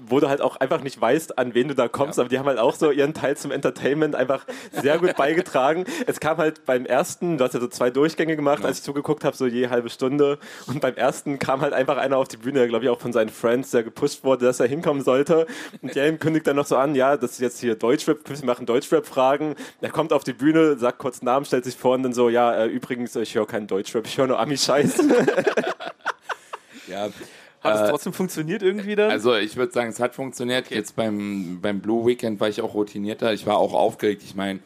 wo 0.08 0.20
du 0.20 0.30
halt 0.30 0.42
auch 0.42 0.58
einfach 0.58 0.82
nicht 0.82 1.00
weißt, 1.00 1.38
an 1.38 1.54
wen 1.54 1.68
du 1.68 1.76
da 1.76 1.88
kommst, 1.88 2.18
ja. 2.18 2.22
aber 2.22 2.30
die 2.30 2.40
haben 2.40 2.46
halt 2.46 2.60
auch 2.60 2.76
so 2.76 2.92
ihren 2.92 3.14
Teil 3.14 3.38
zum 3.38 3.52
Entertainment 3.52 4.16
einfach 4.16 4.46
sehr 4.72 4.98
gut 4.98 5.16
beigetragen. 5.18 5.86
Es 6.08 6.20
kam 6.20 6.38
halt 6.38 6.66
beim 6.66 6.86
ersten, 6.86 7.38
du 7.38 7.44
hast 7.44 7.54
ja 7.54 7.60
so 7.60 7.68
zwei 7.68 7.90
Durchgänge 7.90 8.36
gemacht, 8.36 8.62
ja. 8.62 8.68
als 8.68 8.80
ich 8.80 8.84
zugeguckt 8.84 9.24
habe, 9.24 9.36
so 9.36 9.46
je 9.46 9.70
halbe 9.70 9.90
Stunde. 9.90 10.40
Und 10.68 10.82
beim 10.82 10.96
ersten 10.96 11.40
kam 11.40 11.62
halt 11.62 11.74
einfach 11.74 11.98
einer 11.98 12.18
auf 12.18 12.28
die 12.28 12.38
Bühne, 12.38 12.60
der 12.60 12.68
glaube 12.68 12.86
ich 12.86 12.90
auch 12.90 13.00
von 13.00 13.14
seinen 13.14 13.30
Friends, 13.30 13.72
der 13.72 13.84
gepusht 13.84 14.24
wurde, 14.24 14.46
dass 14.46 14.60
er 14.60 14.68
hinkommen 14.68 15.04
sollte. 15.04 15.48
Und 15.82 15.96
der 15.96 16.18
kündigt 16.18 16.48
dann 16.48 16.56
noch 16.56 16.66
so 16.66 16.78
an, 16.78 16.96
ja, 16.96 17.18
das 17.18 17.32
ist 17.32 17.40
jetzt 17.40 17.60
hier 17.60 17.76
Deutschrap, 17.76 18.20
wir 18.26 18.46
machen 18.46 18.66
Deutschrap-Fragen. 18.66 19.56
Er 19.82 19.90
kommt 19.90 20.14
auf 20.14 20.24
die 20.24 20.34
Bühne, 20.34 20.78
sagt 20.78 21.00
kurz 21.00 21.22
Namen, 21.22 21.46
stellt 21.46 21.66
sich 21.66 21.76
vor 21.76 21.96
und 21.96 22.04
dann 22.04 22.14
so, 22.14 22.30
ja, 22.30 22.54
äh, 22.54 22.68
übrigens, 22.68 23.16
ich 23.16 23.36
höre 23.36 23.48
keinen 23.48 23.68
Deutschrap, 23.68 24.06
ich 24.06 24.18
höre 24.18 24.28
nur 24.28 24.40
Ami-Scheiß. 24.40 24.98
ja, 26.88 27.10
hat 27.62 27.76
es 27.76 27.82
äh, 27.82 27.90
trotzdem 27.90 28.14
funktioniert 28.14 28.62
irgendwie 28.62 28.96
dann? 28.96 29.12
Also 29.12 29.36
ich 29.36 29.58
würde 29.58 29.72
sagen, 29.72 29.90
es 29.90 30.00
hat 30.00 30.16
funktioniert. 30.16 30.68
Okay. 30.68 30.76
Jetzt 30.76 30.96
beim, 30.96 31.60
beim 31.62 31.82
Blue 31.82 32.06
Weekend 32.06 32.40
war 32.40 32.50
ich 32.50 32.62
auch 32.62 32.74
routinierter. 32.74 33.34
Ich 33.34 33.46
war 33.46 33.58
auch 33.58 33.74
aufgeregt. 33.74 34.22
Ich 34.24 34.36
meine, 34.36 34.60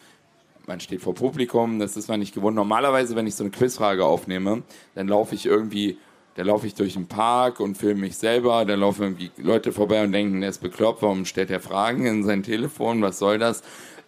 man 0.67 0.79
steht 0.79 1.01
vor 1.01 1.15
Publikum, 1.15 1.79
das 1.79 1.97
ist 1.97 2.07
man 2.07 2.19
nicht 2.19 2.33
gewohnt. 2.33 2.55
Normalerweise, 2.55 3.15
wenn 3.15 3.27
ich 3.27 3.35
so 3.35 3.43
eine 3.43 3.51
Quizfrage 3.51 4.05
aufnehme, 4.05 4.63
dann 4.95 5.07
laufe 5.07 5.35
ich 5.35 5.45
irgendwie, 5.45 5.97
da 6.35 6.43
laufe 6.43 6.67
ich 6.67 6.75
durch 6.75 6.93
den 6.93 7.07
Park 7.07 7.59
und 7.59 7.77
filme 7.77 8.01
mich 8.01 8.17
selber, 8.17 8.63
dann 8.65 8.79
laufen 8.79 9.03
irgendwie 9.03 9.31
Leute 9.37 9.71
vorbei 9.71 10.03
und 10.03 10.11
denken, 10.11 10.41
der 10.41 10.51
ist 10.51 10.61
bekloppt, 10.61 11.01
warum 11.01 11.25
stellt 11.25 11.51
er 11.51 11.59
Fragen 11.59 12.05
in 12.05 12.23
sein 12.23 12.43
Telefon, 12.43 13.01
was 13.01 13.19
soll 13.19 13.39
das? 13.39 13.63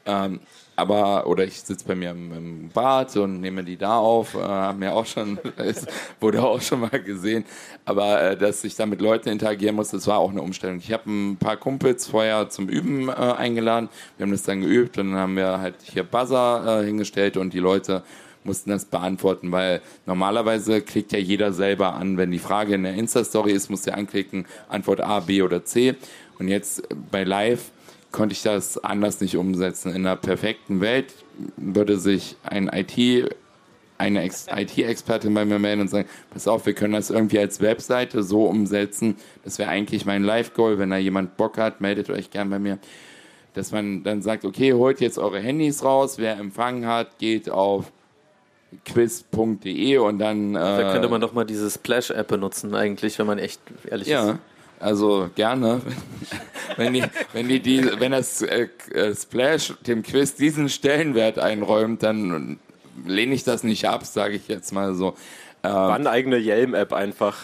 Ähm, 0.06 0.40
aber, 0.76 1.28
oder 1.28 1.46
ich 1.46 1.62
sitze 1.62 1.86
bei 1.86 1.96
mir 1.96 2.12
im, 2.12 2.34
im, 2.34 2.70
Bad 2.70 3.16
und 3.18 3.40
nehme 3.40 3.64
die 3.64 3.78
da 3.78 3.98
auf, 3.98 4.36
äh, 4.36 4.40
haben 4.40 4.84
ja 4.84 4.92
auch 4.92 5.06
schon, 5.06 5.40
wurde 6.20 6.44
auch 6.44 6.62
schon 6.62 6.82
mal 6.82 7.02
gesehen. 7.02 7.46
Aber 7.86 8.22
äh, 8.22 8.38
dass 8.38 8.64
ich 8.64 8.76
da 8.76 8.86
mit 8.86 9.00
Leuten 9.00 9.30
interagieren 9.30 9.76
muss, 9.76 9.90
das 9.90 10.08
war 10.08 10.20
auch 10.20 10.32
eine 10.32 10.42
Umstellung. 10.42 10.78
Ich 10.78 10.92
habe 10.92 11.10
ein 11.10 11.38
paar 11.38 11.58
Kumpels 11.58 12.08
vorher 12.08 12.50
zum 12.50 12.68
Üben 12.68 13.10
äh, 13.10 13.12
eingeladen. 13.12 13.90
Wir 14.18 14.26
haben 14.26 14.32
das 14.32 14.44
dann 14.44 14.62
geübt 14.62 14.98
und 14.98 15.12
dann 15.12 15.20
haben 15.20 15.36
wir 15.38 15.60
halt 15.60 15.76
hier 15.82 16.04
Buzzer 16.04 16.82
äh, 16.82 16.86
hingestellt 16.86 17.38
und 17.38 17.54
die 17.54 17.60
Leute 17.60 18.04
mussten 18.44 18.70
das 18.70 18.86
beantworten, 18.86 19.52
weil 19.52 19.82
normalerweise 20.06 20.82
klickt 20.82 21.12
ja 21.12 21.20
jeder 21.20 21.52
selber 21.52 21.96
an. 21.96 22.18
Wenn 22.18 22.32
die 22.32 22.40
Frage 22.40 22.76
in 22.76 22.84
der 22.84 22.94
Insta-Story 22.94 23.52
ist, 23.52 23.70
muss 23.70 23.82
der 23.82 23.98
anklicken, 23.98 24.46
Antwort 24.70 25.02
A, 25.02 25.20
B 25.20 25.42
oder 25.42 25.66
C. 25.66 25.96
Und 26.38 26.48
jetzt 26.48 26.84
bei 27.12 27.24
Live 27.24 27.72
konnte 28.16 28.32
ich 28.32 28.44
das 28.44 28.78
anders 28.78 29.20
nicht 29.20 29.36
umsetzen. 29.36 29.90
In 29.90 30.08
einer 30.08 30.16
perfekten 30.16 30.80
Welt 30.80 31.14
würde 31.58 32.00
sich 32.00 32.38
ein 32.44 32.70
IT, 32.70 33.36
eine 33.98 34.26
IT-Expertin 34.26 35.34
bei 35.34 35.44
mir 35.44 35.60
melden 35.60 35.82
und 35.82 35.90
sagen, 35.90 36.08
pass 36.30 36.48
auf, 36.48 36.66
wir 36.66 36.74
können 36.74 36.94
das 36.94 37.10
irgendwie 37.10 37.40
als 37.40 37.60
Webseite 37.60 38.24
so 38.24 38.46
umsetzen. 38.46 39.18
Das 39.44 39.60
wäre 39.60 39.70
eigentlich 39.70 40.06
mein 40.06 40.24
Live-Goal. 40.24 40.80
Wenn 40.80 40.92
da 40.92 40.98
jemand 40.98 41.36
Bock 41.36 41.58
hat, 41.58 41.82
meldet 41.82 42.10
euch 42.10 42.32
gern 42.32 42.50
bei 42.50 42.58
mir. 42.58 42.80
Dass 43.54 43.74
man 43.74 44.04
dann 44.04 44.22
sagt, 44.22 44.46
okay, 44.46 44.72
holt 44.72 45.02
jetzt 45.02 45.18
eure 45.18 45.40
Handys 45.40 45.84
raus. 45.84 46.18
Wer 46.18 46.38
empfangen 46.38 46.86
hat, 46.88 47.20
geht 47.20 47.50
auf 47.50 47.92
quiz.de 48.86 49.98
und 49.98 50.20
dann. 50.20 50.56
Äh, 50.56 50.60
da 50.60 50.92
könnte 50.94 51.10
man 51.10 51.20
doch 51.20 51.34
mal 51.34 51.46
diese 51.46 51.70
Splash-App 51.70 52.30
benutzen, 52.30 52.74
eigentlich, 52.76 53.20
wenn 53.20 53.28
man 53.28 53.40
echt 53.40 53.60
ehrlich 53.90 54.08
ja. 54.08 54.32
ist. 54.32 54.40
Also 54.80 55.30
gerne, 55.36 55.82
wenn, 56.78 56.94
die, 56.94 57.04
wenn, 57.34 57.48
die, 57.48 57.60
die, 57.60 58.00
wenn 58.00 58.12
das 58.12 58.42
äh, 58.42 58.68
äh, 58.94 59.16
Splash 59.16 59.74
dem 59.88 60.04
Quiz 60.04 60.36
diesen 60.36 60.70
Stellenwert 60.70 61.40
einräumt, 61.40 62.04
dann 62.04 62.60
lehne 63.06 63.34
ich 63.34 63.44
das 63.44 63.64
nicht 63.64 63.88
ab, 63.88 64.06
sage 64.06 64.36
ich 64.36 64.48
jetzt 64.48 64.72
mal 64.74 64.94
so. 64.94 65.16
Ähm, 65.64 65.72
eine 65.72 66.10
eigene 66.10 66.38
Yelm-App 66.38 66.94
einfach. 66.94 67.38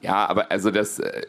Ja, 0.00 0.26
aber 0.26 0.50
also 0.50 0.70
das, 0.70 0.98
äh, 0.98 1.22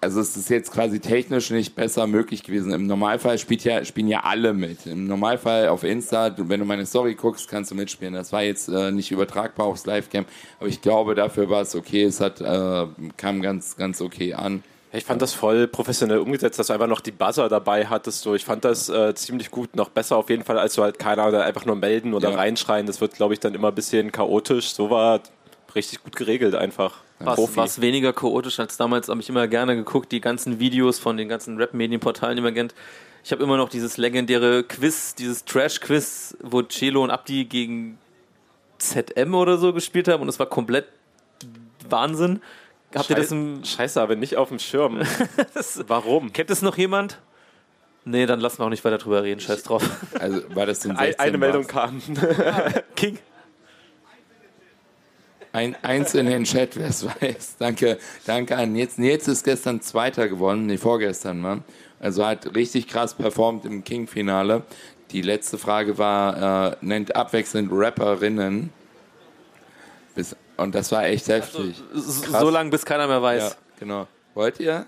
also 0.00 0.20
es 0.20 0.36
ist 0.36 0.50
jetzt 0.50 0.72
quasi 0.72 1.00
technisch 1.00 1.50
nicht 1.50 1.74
besser 1.74 2.06
möglich 2.06 2.42
gewesen. 2.42 2.72
Im 2.72 2.86
Normalfall 2.86 3.38
spielt 3.38 3.64
ja, 3.64 3.84
spielen 3.84 4.08
ja 4.08 4.20
alle 4.20 4.52
mit. 4.52 4.86
Im 4.86 5.06
Normalfall 5.06 5.68
auf 5.68 5.84
Insta, 5.84 6.34
wenn 6.36 6.60
du 6.60 6.66
meine 6.66 6.86
Story 6.86 7.14
guckst, 7.14 7.48
kannst 7.48 7.70
du 7.70 7.74
mitspielen. 7.74 8.14
Das 8.14 8.32
war 8.32 8.42
jetzt 8.42 8.68
äh, 8.68 8.90
nicht 8.92 9.10
übertragbar 9.10 9.66
aufs 9.66 9.86
Livecam, 9.86 10.26
aber 10.58 10.68
ich 10.68 10.80
glaube, 10.80 11.14
dafür 11.14 11.48
war 11.48 11.62
es 11.62 11.74
okay. 11.74 12.04
Es 12.04 12.20
hat, 12.20 12.40
äh, 12.40 12.86
kam 13.16 13.42
ganz, 13.42 13.76
ganz 13.76 14.00
okay 14.00 14.34
an. 14.34 14.62
Ich 14.96 15.04
fand 15.04 15.20
das 15.20 15.34
voll 15.34 15.68
professionell 15.68 16.18
umgesetzt, 16.18 16.58
dass 16.58 16.68
du 16.68 16.72
einfach 16.72 16.86
noch 16.86 17.00
die 17.00 17.10
Buzzer 17.12 17.48
dabei 17.48 17.86
hattest. 17.86 18.22
So. 18.22 18.34
Ich 18.34 18.44
fand 18.44 18.64
das 18.64 18.88
äh, 18.88 19.14
ziemlich 19.14 19.50
gut, 19.50 19.76
noch 19.76 19.90
besser 19.90 20.16
auf 20.16 20.30
jeden 20.30 20.42
Fall, 20.42 20.58
als 20.58 20.74
du 20.74 20.82
halt 20.82 20.98
keiner 20.98 21.26
einfach 21.42 21.66
nur 21.66 21.76
melden 21.76 22.14
oder 22.14 22.30
ja. 22.30 22.36
reinschreien. 22.36 22.86
Das 22.86 23.00
wird, 23.00 23.14
glaube 23.14 23.34
ich, 23.34 23.40
dann 23.40 23.54
immer 23.54 23.68
ein 23.68 23.74
bisschen 23.74 24.10
chaotisch. 24.10 24.70
So 24.70 24.88
war 24.88 25.20
richtig 25.74 26.02
gut 26.02 26.16
geregelt 26.16 26.54
einfach. 26.54 26.94
Was, 27.18 27.56
was 27.56 27.80
weniger 27.80 28.12
chaotisch 28.12 28.58
als 28.58 28.76
damals, 28.76 29.08
habe 29.08 29.20
ich 29.20 29.28
immer 29.28 29.46
gerne 29.48 29.76
geguckt, 29.76 30.12
die 30.12 30.20
ganzen 30.20 30.60
Videos 30.60 30.98
von 30.98 31.16
den 31.16 31.28
ganzen 31.28 31.56
Rap-Medienportalen, 31.58 32.36
die 32.36 32.42
man 32.42 32.54
kennt. 32.54 32.74
Ich 33.24 33.32
habe 33.32 33.42
immer 33.42 33.56
noch 33.56 33.68
dieses 33.68 33.96
legendäre 33.96 34.64
Quiz, 34.64 35.14
dieses 35.14 35.44
Trash-Quiz, 35.44 36.36
wo 36.42 36.62
Celo 36.62 37.02
und 37.02 37.10
Abdi 37.10 37.44
gegen 37.44 37.98
ZM 38.78 39.34
oder 39.34 39.58
so 39.58 39.72
gespielt 39.72 40.08
haben 40.08 40.22
und 40.22 40.28
es 40.28 40.38
war 40.38 40.46
komplett 40.46 40.86
Wahnsinn. 41.88 42.40
Habt 42.96 43.10
ihr 43.10 43.16
das 43.16 43.30
im 43.30 43.64
Scheiße, 43.64 44.00
aber 44.00 44.16
nicht 44.16 44.36
auf 44.36 44.48
dem 44.48 44.58
Schirm. 44.58 45.00
Warum? 45.86 46.32
Kennt 46.32 46.50
es 46.50 46.62
noch 46.62 46.76
jemand? 46.76 47.18
Nee, 48.04 48.26
dann 48.26 48.38
lassen 48.38 48.60
wir 48.60 48.66
auch 48.66 48.70
nicht 48.70 48.84
weiter 48.84 48.98
drüber 48.98 49.24
reden. 49.24 49.40
Scheiß 49.40 49.64
drauf. 49.64 49.82
Also 50.18 50.42
war 50.54 50.64
das 50.64 50.84
in 50.84 50.96
Eine 50.96 51.38
Meldung 51.38 51.66
kam. 51.66 52.00
King. 52.96 53.18
Ein, 55.52 55.74
eins 55.82 56.14
in 56.14 56.26
den 56.26 56.44
Chat, 56.44 56.76
wer 56.76 56.88
es 56.88 57.04
weiß. 57.04 57.56
Danke, 57.58 57.98
danke 58.26 58.56
an 58.56 58.72
Nils. 58.72 58.98
Nils 58.98 59.26
ist 59.26 59.44
gestern 59.44 59.80
Zweiter 59.80 60.28
geworden, 60.28 60.66
nee, 60.66 60.76
vorgestern, 60.76 61.40
Mann. 61.40 61.64
Also 61.98 62.24
hat 62.26 62.54
richtig 62.54 62.88
krass 62.88 63.14
performt 63.14 63.64
im 63.64 63.82
King-Finale. 63.82 64.62
Die 65.12 65.22
letzte 65.22 65.56
Frage 65.58 65.98
war, 65.98 66.72
äh, 66.72 66.76
nennt 66.82 67.16
abwechselnd 67.16 67.70
Rapperinnen. 67.72 68.70
Bis 70.14 70.36
und 70.56 70.74
das 70.74 70.92
war 70.92 71.04
echt 71.06 71.28
heftig. 71.28 71.74
Also, 71.94 72.38
so 72.40 72.50
lange, 72.50 72.70
bis 72.70 72.84
keiner 72.84 73.06
mehr 73.06 73.22
weiß. 73.22 73.50
Ja, 73.50 73.56
genau. 73.78 74.06
Wollt 74.34 74.60
ihr? 74.60 74.86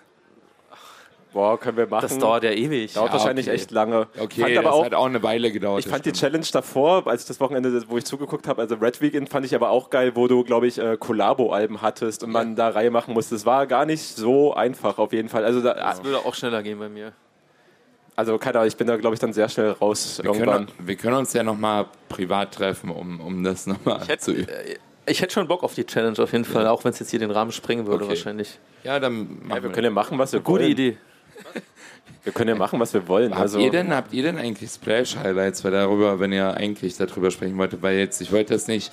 Boah, 1.32 1.60
können 1.60 1.76
wir 1.76 1.86
machen. 1.86 2.06
Das 2.08 2.18
dauert 2.18 2.42
ja 2.42 2.50
ewig. 2.50 2.94
Dauert 2.94 3.08
Ja, 3.08 3.12
wahrscheinlich 3.18 3.46
okay. 3.48 3.54
echt 3.56 3.70
lange. 3.70 4.06
Okay, 4.18 4.40
fand 4.40 4.56
das 4.56 4.64
aber 4.64 4.72
auch, 4.74 4.84
hat 4.86 4.94
auch 4.94 5.04
eine 5.04 5.22
Weile 5.22 5.52
gedauert. 5.52 5.80
ich 5.84 5.90
fand 5.90 6.06
die. 6.06 6.12
Challenge 6.12 6.46
davor, 6.50 7.06
als 7.06 7.22
ich 7.22 7.28
das 7.28 7.38
Wochenende, 7.38 7.82
wo 7.90 7.98
ich 7.98 8.06
zugeguckt 8.06 8.48
habe, 8.48 8.62
also 8.62 8.76
Red 8.76 9.02
Weekend, 9.02 9.28
fand 9.28 9.44
ich 9.44 9.54
aber 9.54 9.68
auch 9.68 9.90
geil, 9.90 10.12
wo 10.14 10.26
du, 10.26 10.42
glaube 10.42 10.66
ich, 10.66 10.78
äh, 10.78 10.96
Collabo-Alben 10.96 11.82
hattest 11.82 12.24
und 12.24 12.30
man 12.30 12.56
da 12.56 12.70
Reihe 12.70 12.90
machen 12.90 13.12
musste. 13.12 13.34
Das 13.34 13.44
war 13.44 13.66
gar 13.66 13.84
nicht 13.84 14.16
so 14.16 14.54
einfach 14.54 14.96
auf 14.98 15.12
jeden 15.12 15.28
Fall. 15.28 15.44
Also, 15.44 15.60
da, 15.60 15.74
Das 15.74 16.02
würde 16.02 16.18
auch 16.18 16.34
schneller 16.34 16.62
gehen 16.62 16.78
bei 16.78 16.88
mir. 16.88 17.12
also 18.16 18.38
keine 18.38 18.58
Ahnung, 18.60 18.68
ich 18.68 18.76
bin 18.78 18.86
da, 18.86 18.96
glaube 18.96 19.12
ich, 19.12 19.20
dann 19.20 19.34
sehr 19.34 19.50
schnell 19.50 19.72
raus 19.72 20.18
wir, 20.22 20.30
irgendwann. 20.32 20.66
können, 20.66 20.88
wir 20.88 20.96
können 20.96 21.16
uns 21.16 21.34
ja 21.34 21.42
nochmal 21.42 21.86
privat 22.08 22.54
treffen, 22.54 22.88
um, 22.90 23.20
um 23.20 23.44
das 23.44 23.66
nochmal 23.66 24.00
Ich 24.08 24.18
zu 24.20 24.32
hätte, 24.32 24.42
üben. 24.42 24.48
äh, 24.48 24.76
ich 25.08 25.20
hätte 25.22 25.32
schon 25.34 25.48
Bock 25.48 25.62
auf 25.62 25.74
die 25.74 25.84
Challenge 25.84 26.18
auf 26.18 26.32
jeden 26.32 26.44
Fall, 26.44 26.66
auch 26.66 26.84
wenn 26.84 26.92
es 26.92 26.98
jetzt 26.98 27.10
hier 27.10 27.18
den 27.18 27.30
Rahmen 27.30 27.52
sprengen 27.52 27.86
würde 27.86 28.04
Okay. 28.04 28.14
wahrscheinlich. 28.14 28.58
Ja, 28.84 28.98
dann 29.00 29.38
machen 29.42 29.50
Ja, 29.56 29.62
wir 29.62 29.70
können 29.72 29.84
ja 29.86 29.90
machen, 29.90 30.18
was 30.18 30.32
wir 30.32 30.40
Gute 30.40 30.60
wollen. 30.62 30.70
Idee. 30.72 30.96
Wir 32.28 32.34
können 32.34 32.50
ja 32.50 32.56
machen, 32.56 32.78
was 32.78 32.92
wir 32.92 33.08
wollen. 33.08 33.30
Habt, 33.30 33.40
Also, 33.40 33.58
ihr 33.58 33.70
denn, 33.70 33.90
habt 33.94 34.12
ihr 34.12 34.22
denn 34.22 34.36
eigentlich 34.36 34.68
Splash-Highlights, 34.70 35.64
weil 35.64 35.70
darüber, 35.70 36.20
wenn 36.20 36.30
ihr 36.30 36.52
eigentlich 36.52 36.94
darüber 36.98 37.30
sprechen 37.30 37.56
wolltet, 37.56 37.80
weil 37.80 37.96
jetzt, 37.96 38.20
ich 38.20 38.30
wollte 38.32 38.52
das 38.52 38.68
nicht, 38.68 38.92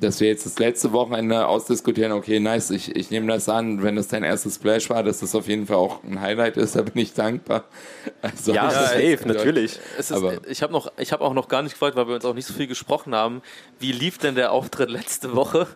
dass 0.00 0.20
wir 0.20 0.28
jetzt 0.28 0.46
das 0.46 0.58
letzte 0.58 0.90
Wochenende 0.92 1.46
ausdiskutieren, 1.46 2.12
okay, 2.12 2.40
nice, 2.40 2.70
ich, 2.70 2.96
ich 2.96 3.10
nehme 3.10 3.26
das 3.30 3.46
an, 3.50 3.82
wenn 3.82 3.96
das 3.96 4.08
dein 4.08 4.22
erstes 4.22 4.54
Splash 4.54 4.88
war, 4.88 5.02
dass 5.02 5.20
das 5.20 5.34
auf 5.34 5.48
jeden 5.48 5.66
Fall 5.66 5.76
auch 5.76 6.02
ein 6.02 6.18
Highlight 6.18 6.56
ist, 6.56 6.74
da 6.74 6.80
bin 6.80 6.96
ich 6.96 7.12
dankbar. 7.12 7.64
Also, 8.22 8.54
ja, 8.54 8.64
Ja, 8.72 8.86
safe, 8.88 9.18
natürlich. 9.26 9.78
Es 9.98 10.10
ist, 10.10 10.16
Aber- 10.16 10.38
ich 10.48 10.62
habe 10.62 10.72
noch, 10.72 10.90
ich 10.96 11.12
habe 11.12 11.22
auch 11.24 11.34
noch 11.34 11.48
gar 11.48 11.60
nicht 11.60 11.72
gefragt, 11.72 11.94
weil 11.94 12.08
wir 12.08 12.14
uns 12.14 12.24
auch 12.24 12.32
nicht 12.34 12.46
so 12.46 12.54
viel 12.54 12.68
gesprochen 12.68 13.14
haben. 13.14 13.42
Wie 13.80 13.92
lief 13.92 14.16
denn 14.16 14.34
der 14.34 14.50
Auftritt 14.52 14.88
letzte 14.88 15.34
Woche? 15.36 15.66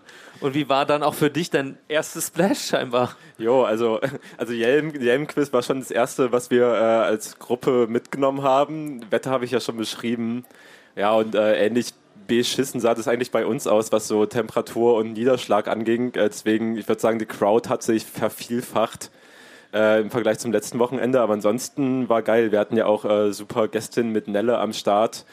Und 0.40 0.54
wie 0.54 0.68
war 0.68 0.86
dann 0.86 1.02
auch 1.02 1.14
für 1.14 1.30
dich 1.30 1.50
dein 1.50 1.78
erstes 1.88 2.28
Splash 2.28 2.68
scheinbar? 2.68 3.16
Jo, 3.38 3.64
also, 3.64 4.00
also 4.36 4.52
Yelm, 4.52 4.94
Yelm-Quiz 4.94 5.52
war 5.52 5.62
schon 5.62 5.80
das 5.80 5.90
erste, 5.90 6.32
was 6.32 6.50
wir 6.50 6.66
äh, 6.66 6.78
als 6.78 7.38
Gruppe 7.38 7.86
mitgenommen 7.88 8.42
haben. 8.42 9.00
Wetter 9.10 9.30
habe 9.30 9.44
ich 9.44 9.50
ja 9.50 9.60
schon 9.60 9.76
beschrieben. 9.76 10.44
Ja, 10.94 11.14
und 11.14 11.34
äh, 11.34 11.64
ähnlich 11.64 11.92
beschissen 12.26 12.80
sah 12.80 12.94
das 12.94 13.08
eigentlich 13.08 13.30
bei 13.30 13.46
uns 13.46 13.66
aus, 13.66 13.92
was 13.92 14.08
so 14.08 14.26
Temperatur 14.26 14.96
und 14.96 15.12
Niederschlag 15.12 15.68
anging. 15.68 16.14
Äh, 16.14 16.28
deswegen, 16.28 16.76
ich 16.76 16.88
würde 16.88 17.00
sagen, 17.00 17.18
die 17.18 17.26
Crowd 17.26 17.68
hat 17.68 17.82
sich 17.82 18.04
vervielfacht 18.04 19.10
äh, 19.72 20.00
im 20.00 20.10
Vergleich 20.10 20.38
zum 20.38 20.52
letzten 20.52 20.78
Wochenende. 20.78 21.20
Aber 21.20 21.34
ansonsten 21.34 22.08
war 22.08 22.22
geil. 22.22 22.52
Wir 22.52 22.58
hatten 22.58 22.76
ja 22.76 22.86
auch 22.86 23.04
äh, 23.04 23.32
super 23.32 23.68
Gästin 23.68 24.10
mit 24.10 24.28
Nelle 24.28 24.58
am 24.58 24.72
Start, 24.72 25.24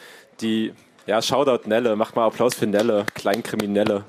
die, 0.42 0.74
ja, 1.06 1.22
Shoutout 1.22 1.68
Nelle, 1.68 1.96
macht 1.96 2.16
mal 2.16 2.26
Applaus 2.26 2.56
für 2.56 2.68
Nelle, 2.68 3.06
Kleinkriminelle. 3.14 4.04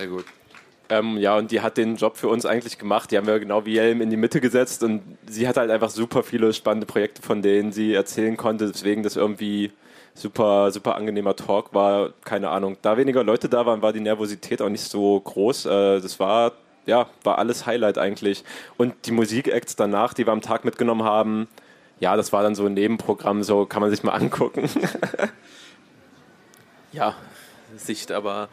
Sehr 0.00 0.08
gut. 0.08 0.24
Ähm, 0.88 1.18
ja, 1.18 1.36
und 1.36 1.50
die 1.50 1.60
hat 1.60 1.76
den 1.76 1.96
Job 1.96 2.16
für 2.16 2.28
uns 2.28 2.46
eigentlich 2.46 2.78
gemacht. 2.78 3.10
Die 3.10 3.18
haben 3.18 3.26
wir 3.26 3.38
genau 3.38 3.66
wie 3.66 3.78
Helm 3.78 4.00
in 4.00 4.08
die 4.08 4.16
Mitte 4.16 4.40
gesetzt 4.40 4.82
und 4.82 5.02
sie 5.28 5.46
hat 5.46 5.58
halt 5.58 5.70
einfach 5.70 5.90
super 5.90 6.22
viele 6.22 6.54
spannende 6.54 6.86
Projekte, 6.86 7.20
von 7.20 7.42
denen 7.42 7.70
sie 7.70 7.92
erzählen 7.92 8.38
konnte. 8.38 8.66
Deswegen 8.66 9.02
das 9.02 9.16
irgendwie 9.16 9.72
super, 10.14 10.70
super 10.70 10.96
angenehmer 10.96 11.36
Talk 11.36 11.74
war. 11.74 12.14
Keine 12.24 12.48
Ahnung. 12.48 12.78
Da 12.80 12.96
weniger 12.96 13.22
Leute 13.22 13.50
da 13.50 13.66
waren, 13.66 13.82
war 13.82 13.92
die 13.92 14.00
Nervosität 14.00 14.62
auch 14.62 14.70
nicht 14.70 14.84
so 14.84 15.20
groß. 15.20 15.66
Äh, 15.66 16.00
das 16.00 16.18
war, 16.18 16.52
ja, 16.86 17.10
war 17.22 17.36
alles 17.36 17.66
Highlight 17.66 17.98
eigentlich. 17.98 18.42
Und 18.78 18.94
die 19.04 19.12
Musikacts 19.12 19.76
danach, 19.76 20.14
die 20.14 20.26
wir 20.26 20.32
am 20.32 20.40
Tag 20.40 20.64
mitgenommen 20.64 21.04
haben, 21.04 21.46
ja, 21.98 22.16
das 22.16 22.32
war 22.32 22.42
dann 22.42 22.54
so 22.54 22.64
ein 22.64 22.72
Nebenprogramm, 22.72 23.42
so 23.42 23.66
kann 23.66 23.82
man 23.82 23.90
sich 23.90 24.02
mal 24.02 24.12
angucken. 24.12 24.66
Ja, 26.92 27.14
Sicht, 27.76 28.12
aber 28.12 28.48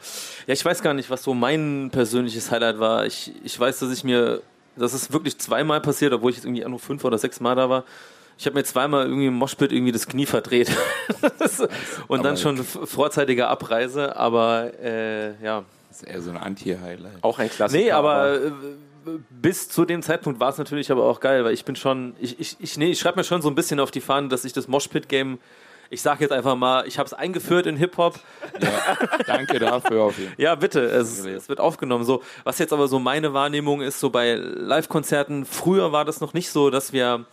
ja, 0.46 0.54
ich 0.54 0.64
weiß 0.64 0.82
gar 0.82 0.94
nicht, 0.94 1.10
was 1.10 1.24
so 1.24 1.34
mein 1.34 1.90
persönliches 1.92 2.52
Highlight 2.52 2.80
war. 2.80 3.06
Ich, 3.06 3.32
ich 3.44 3.60
weiß, 3.60 3.80
dass 3.80 3.92
ich 3.92 4.04
mir, 4.04 4.42
das 4.76 4.94
ist 4.94 5.12
wirklich 5.12 5.38
zweimal 5.38 5.82
passiert, 5.82 6.14
obwohl 6.14 6.32
ich 6.32 6.38
jetzt 6.38 6.46
irgendwie 6.46 6.64
nur 6.66 6.80
fünf 6.80 7.04
oder 7.04 7.18
sechs 7.18 7.40
Mal 7.40 7.56
da 7.56 7.70
war. 7.70 7.84
Ich 8.38 8.46
habe 8.46 8.56
mir 8.56 8.64
zweimal 8.64 9.06
irgendwie 9.06 9.28
im 9.28 9.34
Moshpit 9.34 9.72
irgendwie 9.72 9.92
das 9.92 10.08
Knie 10.08 10.28
verdreht. 10.28 10.70
Und 12.08 12.24
dann 12.24 12.38
schon 12.38 12.64
vorzeitige 12.64 13.48
Abreise, 13.48 14.16
aber 14.16 14.72
äh, 14.80 15.44
ja. 15.44 15.64
Das 15.90 16.04
ist 16.04 16.08
eher 16.08 16.22
so 16.22 16.30
ein 16.30 16.38
Anti-Highlight. 16.38 17.24
auch 17.24 17.40
ein 17.40 17.50
Klassiker. 17.50 17.84
Nee, 17.84 17.92
aber 17.92 18.36
äh, 18.36 18.52
bis 19.30 19.70
zu 19.70 19.86
dem 19.86 20.02
Zeitpunkt 20.02 20.40
war 20.40 20.50
es 20.50 20.58
natürlich 20.58 20.92
aber 20.92 21.06
auch 21.06 21.20
geil, 21.20 21.44
weil 21.46 21.54
ich 21.54 21.66
bin 21.66 21.76
schon, 21.76 22.16
ich, 22.20 22.40
ich, 22.40 22.58
ich, 22.60 22.78
nee, 22.78 22.92
ich 22.92 23.00
schreibe 23.00 23.18
mir 23.18 23.24
schon 23.24 23.42
so 23.42 23.50
ein 23.50 23.56
bisschen 23.56 23.80
auf 23.80 23.90
die 23.90 24.02
Fahne, 24.02 24.28
dass 24.28 24.46
ich 24.46 24.54
das 24.54 24.68
Moshpit-Game, 24.68 25.40
ich 25.90 26.02
sage 26.02 26.22
jetzt 26.22 26.32
einfach 26.32 26.56
mal, 26.56 26.88
ich 26.88 26.98
habe 26.98 27.08
es 27.08 27.14
eingeführt 27.14 27.66
in 27.66 27.78
Hip-Hop. 27.78 28.20
Danke 29.26 29.60
dafür 29.60 30.04
auf 30.04 30.18
jeden 30.18 30.30
Fall. 30.30 30.38
Ja, 30.44 30.56
bitte, 30.56 30.82
es, 30.82 31.26
es 31.26 31.50
wird 31.50 31.60
aufgenommen. 31.60 32.04
So, 32.04 32.22
was 32.44 32.60
jetzt 32.60 32.74
aber 32.74 32.88
so 32.88 33.00
meine 33.00 33.34
Wahrnehmung 33.34 33.82
ist, 33.82 34.00
so 34.00 34.10
bei 34.10 34.36
Live-Konzerten, 34.36 35.46
früher 35.46 35.92
war 35.92 36.06
das 36.06 36.22
noch 36.22 36.34
nicht 36.34 36.50
so, 36.50 36.70
dass 36.70 36.94
wir, 36.94 37.26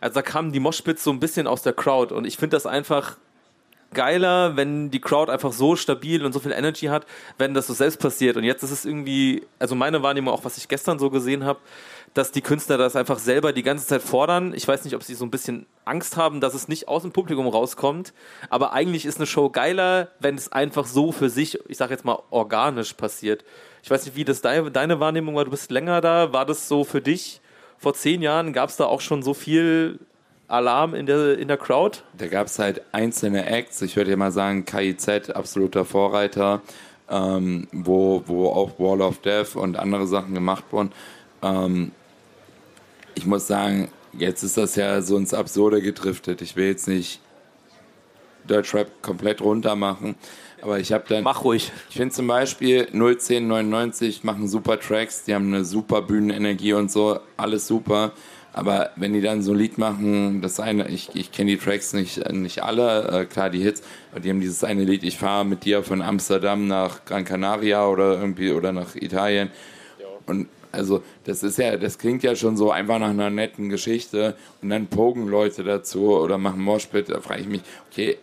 also 0.00 0.14
da 0.14 0.22
kamen 0.22 0.52
die 0.52 0.60
Moshpits 0.60 1.04
so 1.04 1.10
ein 1.10 1.20
bisschen 1.20 1.46
aus 1.46 1.62
der 1.62 1.72
Crowd 1.72 2.14
und 2.14 2.26
ich 2.26 2.36
finde 2.36 2.56
das 2.56 2.66
einfach 2.66 3.16
geiler, 3.92 4.56
wenn 4.56 4.90
die 4.90 5.00
Crowd 5.00 5.30
einfach 5.30 5.52
so 5.52 5.76
stabil 5.76 6.24
und 6.24 6.32
so 6.32 6.40
viel 6.40 6.52
Energy 6.52 6.86
hat, 6.86 7.06
wenn 7.38 7.54
das 7.54 7.66
so 7.66 7.74
selbst 7.74 8.00
passiert. 8.00 8.36
Und 8.36 8.44
jetzt 8.44 8.62
ist 8.62 8.70
es 8.70 8.84
irgendwie, 8.84 9.46
also 9.58 9.74
meine 9.74 10.02
Wahrnehmung, 10.02 10.32
auch 10.32 10.44
was 10.44 10.56
ich 10.56 10.68
gestern 10.68 10.98
so 10.98 11.10
gesehen 11.10 11.44
habe, 11.44 11.60
dass 12.14 12.30
die 12.30 12.40
Künstler 12.40 12.78
das 12.78 12.96
einfach 12.96 13.18
selber 13.18 13.52
die 13.52 13.64
ganze 13.64 13.86
Zeit 13.86 14.00
fordern. 14.00 14.54
Ich 14.54 14.66
weiß 14.66 14.84
nicht, 14.84 14.94
ob 14.94 15.02
sie 15.02 15.14
so 15.14 15.24
ein 15.24 15.30
bisschen 15.30 15.66
Angst 15.84 16.16
haben, 16.16 16.40
dass 16.40 16.54
es 16.54 16.68
nicht 16.68 16.86
aus 16.88 17.02
dem 17.02 17.12
Publikum 17.12 17.48
rauskommt, 17.48 18.14
aber 18.48 18.72
eigentlich 18.72 19.04
ist 19.04 19.18
eine 19.18 19.26
Show 19.26 19.50
geiler, 19.50 20.08
wenn 20.20 20.36
es 20.36 20.50
einfach 20.50 20.86
so 20.86 21.12
für 21.12 21.28
sich, 21.28 21.58
ich 21.68 21.76
sag 21.76 21.90
jetzt 21.90 22.04
mal, 22.04 22.20
organisch 22.30 22.94
passiert. 22.94 23.44
Ich 23.82 23.90
weiß 23.90 24.06
nicht, 24.06 24.16
wie 24.16 24.24
das 24.24 24.40
deine, 24.40 25.00
Wahrnehmung 25.00 25.34
war, 25.34 25.44
du 25.44 25.50
bist 25.50 25.70
länger 25.70 26.00
da, 26.00 26.32
war 26.32 26.46
das 26.46 26.68
so 26.68 26.84
für 26.84 27.02
dich? 27.02 27.40
Vor 27.78 27.94
zehn 27.94 28.22
Jahren 28.22 28.52
gab 28.52 28.70
es 28.70 28.76
da 28.76 28.86
auch 28.86 29.00
schon 29.00 29.22
so 29.22 29.34
viel 29.34 29.98
Alarm 30.48 30.94
in 30.94 31.06
der, 31.06 31.38
in 31.38 31.48
der 31.48 31.56
Crowd? 31.56 32.00
Da 32.16 32.26
gab 32.26 32.46
es 32.46 32.58
halt 32.58 32.82
einzelne 32.92 33.46
Acts, 33.46 33.82
ich 33.82 33.96
würde 33.96 34.10
ja 34.10 34.16
mal 34.16 34.32
sagen, 34.32 34.64
KIZ, 34.64 35.30
absoluter 35.30 35.84
Vorreiter, 35.84 36.60
ähm, 37.10 37.68
wo, 37.72 38.22
wo 38.26 38.48
auch 38.48 38.78
Wall 38.78 39.00
of 39.00 39.18
Death 39.18 39.56
und 39.56 39.76
andere 39.76 40.06
Sachen 40.06 40.34
gemacht 40.34 40.64
wurden. 40.70 40.92
Ähm, 41.42 41.92
ich 43.14 43.26
muss 43.26 43.46
sagen, 43.46 43.88
jetzt 44.12 44.42
ist 44.42 44.56
das 44.56 44.76
ja 44.76 45.00
so 45.02 45.16
ins 45.16 45.34
Absurde 45.34 45.80
gedriftet. 45.80 46.42
Ich 46.42 46.56
will 46.56 46.66
jetzt 46.66 46.88
nicht 46.88 47.20
Deutschrap 48.46 49.02
komplett 49.02 49.40
runter 49.40 49.76
machen, 49.76 50.16
aber 50.60 50.78
ich 50.78 50.92
habe 50.92 51.04
dann... 51.08 51.24
Mach 51.24 51.44
ruhig. 51.44 51.72
Ich 51.88 51.96
finde 51.96 52.14
zum 52.14 52.26
Beispiel 52.26 52.88
01099 52.92 54.24
machen 54.24 54.48
super 54.48 54.78
Tracks, 54.78 55.24
die 55.24 55.34
haben 55.34 55.46
eine 55.46 55.64
super 55.64 56.02
Bühnenenergie 56.02 56.74
und 56.74 56.90
so, 56.90 57.20
alles 57.36 57.66
super. 57.66 58.12
Aber 58.54 58.90
wenn 58.94 59.12
die 59.12 59.20
dann 59.20 59.42
so 59.42 59.50
ein 59.50 59.58
Lied 59.58 59.78
machen, 59.78 60.40
das 60.40 60.60
eine, 60.60 60.88
ich, 60.88 61.10
ich 61.14 61.32
kenne 61.32 61.50
die 61.50 61.58
Tracks 61.58 61.92
nicht, 61.92 62.30
nicht 62.32 62.62
alle, 62.62 63.22
äh, 63.22 63.24
klar 63.24 63.50
die 63.50 63.60
Hits, 63.60 63.82
aber 64.12 64.20
die 64.20 64.30
haben 64.30 64.40
dieses 64.40 64.62
eine 64.62 64.84
Lied, 64.84 65.02
ich 65.02 65.18
fahre 65.18 65.44
mit 65.44 65.64
dir 65.64 65.82
von 65.82 66.00
Amsterdam 66.00 66.68
nach 66.68 67.04
Gran 67.04 67.24
Canaria 67.24 67.86
oder 67.86 68.18
irgendwie 68.18 68.52
oder 68.52 68.72
nach 68.72 68.94
Italien. 68.94 69.50
Und 70.26 70.46
also 70.70 71.02
das 71.24 71.42
ist 71.42 71.58
ja, 71.58 71.76
das 71.76 71.98
klingt 71.98 72.22
ja 72.22 72.36
schon 72.36 72.56
so 72.56 72.70
einfach 72.70 73.00
nach 73.00 73.10
einer 73.10 73.28
netten 73.28 73.68
Geschichte 73.68 74.36
und 74.62 74.70
dann 74.70 74.86
pogen 74.86 75.26
Leute 75.26 75.64
dazu 75.64 76.16
oder 76.16 76.38
machen 76.38 76.62
Moshpit, 76.62 77.08
da 77.08 77.20
frage 77.20 77.42
ich 77.42 77.48
mich, 77.48 77.62
okay, 77.90 78.18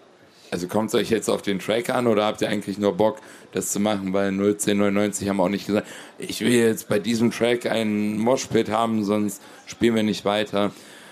also 0.51 0.67
kommt 0.67 0.89
es 0.89 0.95
euch 0.95 1.09
jetzt 1.09 1.29
auf 1.29 1.41
den 1.41 1.59
Track 1.59 1.89
an 1.89 2.07
oder 2.07 2.25
habt 2.25 2.41
ihr 2.41 2.49
eigentlich 2.49 2.77
nur 2.77 2.93
Bock, 2.93 3.17
das 3.53 3.71
zu 3.71 3.79
machen? 3.79 4.13
Weil 4.13 4.27
01099 4.31 5.29
haben 5.29 5.39
auch 5.39 5.49
nicht 5.49 5.65
gesagt, 5.65 5.87
ich 6.19 6.41
will 6.41 6.51
jetzt 6.51 6.87
bei 6.89 6.99
diesem 6.99 7.31
Track 7.31 7.65
einen 7.65 8.17
Moshpit 8.19 8.69
haben, 8.69 9.03
sonst 9.03 9.41
spielen 9.65 9.95
wir 9.95 10.03
nicht 10.03 10.25
weiter. 10.25 10.71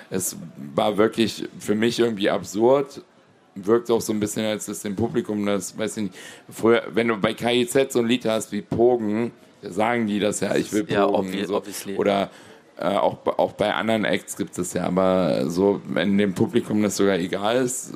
Es 0.10 0.36
war 0.76 0.98
wirklich 0.98 1.48
für 1.60 1.76
mich 1.76 2.00
irgendwie 2.00 2.30
absurd. 2.30 3.02
Wirkt 3.56 3.90
auch 3.92 4.02
so 4.02 4.14
ein 4.14 4.20
bisschen, 4.20 4.46
als 4.46 4.68
ist 4.70 4.84
dem 4.86 4.96
Publikum 4.96 5.46
das, 5.46 5.78
weiß 5.78 5.98
ich 5.98 6.04
nicht, 6.04 6.16
früher, 6.50 6.84
wenn 6.94 7.08
du 7.08 7.18
bei 7.18 7.34
KIZ 7.34 7.92
so 7.94 8.00
ein 8.00 8.08
Lied 8.08 8.26
hast 8.26 8.52
wie 8.52 8.62
Pogen, 8.62 9.32
sagen 9.62 10.08
die 10.08 10.20
das 10.20 10.40
ja, 10.40 10.56
ich 10.56 10.72
will 10.72 10.84
Pogen. 10.84 10.94
Ja, 10.96 11.06
obvi- 11.08 11.46
so. 11.46 11.58
obviously. 11.58 11.96
Oder 11.98 12.30
äh, 12.78 12.86
auch, 12.86 13.16
bei- 13.18 13.34
auch 13.38 13.52
bei 13.54 13.74
anderen 13.74 14.06
Acts 14.06 14.38
gibt 14.38 14.52
es 14.52 14.56
das 14.58 14.74
ja, 14.74 14.84
aber 14.86 15.50
so, 15.50 15.82
wenn 15.88 16.18
dem 16.18 16.34
Publikum 16.34 16.82
das 16.82 16.96
sogar 16.98 17.18
egal 17.20 17.58
ist, 17.64 17.94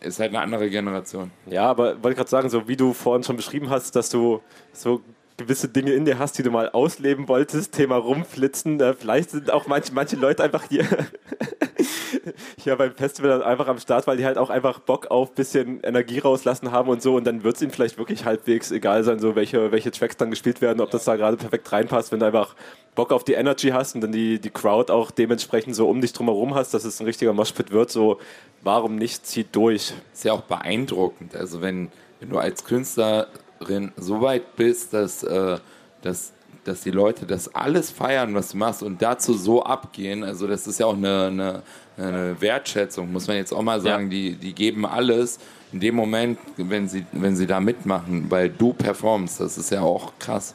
ist 0.00 0.20
halt 0.20 0.30
eine 0.30 0.40
andere 0.40 0.70
Generation. 0.70 1.30
Ja, 1.46 1.64
aber 1.64 2.02
wollte 2.02 2.16
gerade 2.16 2.30
sagen, 2.30 2.48
so 2.48 2.68
wie 2.68 2.76
du 2.76 2.92
vorhin 2.92 3.22
schon 3.22 3.36
beschrieben 3.36 3.70
hast, 3.70 3.94
dass 3.96 4.10
du 4.10 4.40
so 4.72 5.02
gewisse 5.36 5.68
Dinge 5.68 5.92
in 5.92 6.04
dir 6.04 6.18
hast, 6.18 6.36
die 6.38 6.42
du 6.42 6.50
mal 6.50 6.68
ausleben 6.70 7.28
wolltest, 7.28 7.72
Thema 7.72 7.96
rumflitzen, 7.96 8.80
äh, 8.80 8.94
vielleicht 8.94 9.30
sind 9.30 9.50
auch 9.50 9.66
manche, 9.66 9.92
manche 9.92 10.16
Leute 10.16 10.42
einfach 10.42 10.64
hier, 10.68 10.84
hier 12.58 12.76
beim 12.76 12.94
Festival 12.94 13.42
einfach 13.42 13.68
am 13.68 13.78
Start, 13.78 14.06
weil 14.06 14.16
die 14.16 14.24
halt 14.24 14.38
auch 14.38 14.50
einfach 14.50 14.80
Bock 14.80 15.10
auf 15.10 15.32
bisschen 15.32 15.80
Energie 15.82 16.18
rauslassen 16.18 16.72
haben 16.72 16.88
und 16.88 17.02
so 17.02 17.16
und 17.16 17.24
dann 17.24 17.44
wird 17.44 17.56
es 17.56 17.62
ihnen 17.62 17.70
vielleicht 17.70 17.98
wirklich 17.98 18.24
halbwegs 18.24 18.70
egal 18.70 19.04
sein, 19.04 19.18
so 19.20 19.36
welche, 19.36 19.70
welche 19.70 19.90
Tracks 19.90 20.16
dann 20.16 20.30
gespielt 20.30 20.60
werden, 20.60 20.80
ob 20.80 20.90
das 20.90 21.04
da 21.04 21.16
gerade 21.16 21.36
perfekt 21.36 21.70
reinpasst, 21.70 22.12
wenn 22.12 22.20
du 22.20 22.26
einfach 22.26 22.54
Bock 22.94 23.12
auf 23.12 23.22
die 23.22 23.34
Energy 23.34 23.68
hast 23.68 23.94
und 23.94 24.00
dann 24.00 24.12
die, 24.12 24.40
die 24.40 24.50
Crowd 24.50 24.92
auch 24.92 25.10
dementsprechend 25.10 25.76
so 25.76 25.88
um 25.88 26.00
dich 26.00 26.12
drumherum 26.12 26.54
hast, 26.54 26.74
dass 26.74 26.84
es 26.84 27.00
ein 27.00 27.06
richtiger 27.06 27.32
Moshpit 27.32 27.70
wird, 27.70 27.90
so 27.90 28.18
warum 28.62 28.96
nicht, 28.96 29.26
zieht 29.26 29.54
durch. 29.54 29.92
Ist 30.12 30.24
ja 30.24 30.32
auch 30.32 30.42
beeindruckend. 30.42 31.36
Also 31.36 31.60
wenn, 31.60 31.92
wenn 32.18 32.30
du 32.30 32.38
als 32.38 32.64
Künstlerin 32.64 33.92
so 33.96 34.20
weit 34.20 34.56
bist, 34.56 34.94
dass, 34.94 35.22
äh, 35.22 35.58
dass, 36.02 36.32
dass 36.68 36.82
die 36.82 36.90
Leute 36.90 37.26
das 37.26 37.54
alles 37.54 37.90
feiern, 37.90 38.34
was 38.34 38.50
du 38.50 38.58
machst 38.58 38.82
und 38.82 39.02
dazu 39.02 39.32
so 39.32 39.62
abgehen. 39.62 40.22
Also 40.22 40.46
das 40.46 40.66
ist 40.66 40.78
ja 40.78 40.86
auch 40.86 40.96
eine, 40.96 41.26
eine, 41.26 41.62
eine 41.96 42.40
Wertschätzung, 42.40 43.10
muss 43.12 43.26
man 43.26 43.36
jetzt 43.36 43.52
auch 43.52 43.62
mal 43.62 43.80
sagen. 43.80 44.04
Ja. 44.04 44.10
Die, 44.10 44.32
die 44.34 44.52
geben 44.52 44.86
alles 44.86 45.38
in 45.72 45.80
dem 45.80 45.94
Moment, 45.94 46.38
wenn 46.56 46.88
sie, 46.88 47.04
wenn 47.12 47.36
sie 47.36 47.46
da 47.46 47.60
mitmachen, 47.60 48.30
weil 48.30 48.48
du 48.48 48.72
performst. 48.72 49.40
Das 49.40 49.58
ist 49.58 49.70
ja 49.70 49.80
auch 49.80 50.12
krass. 50.18 50.54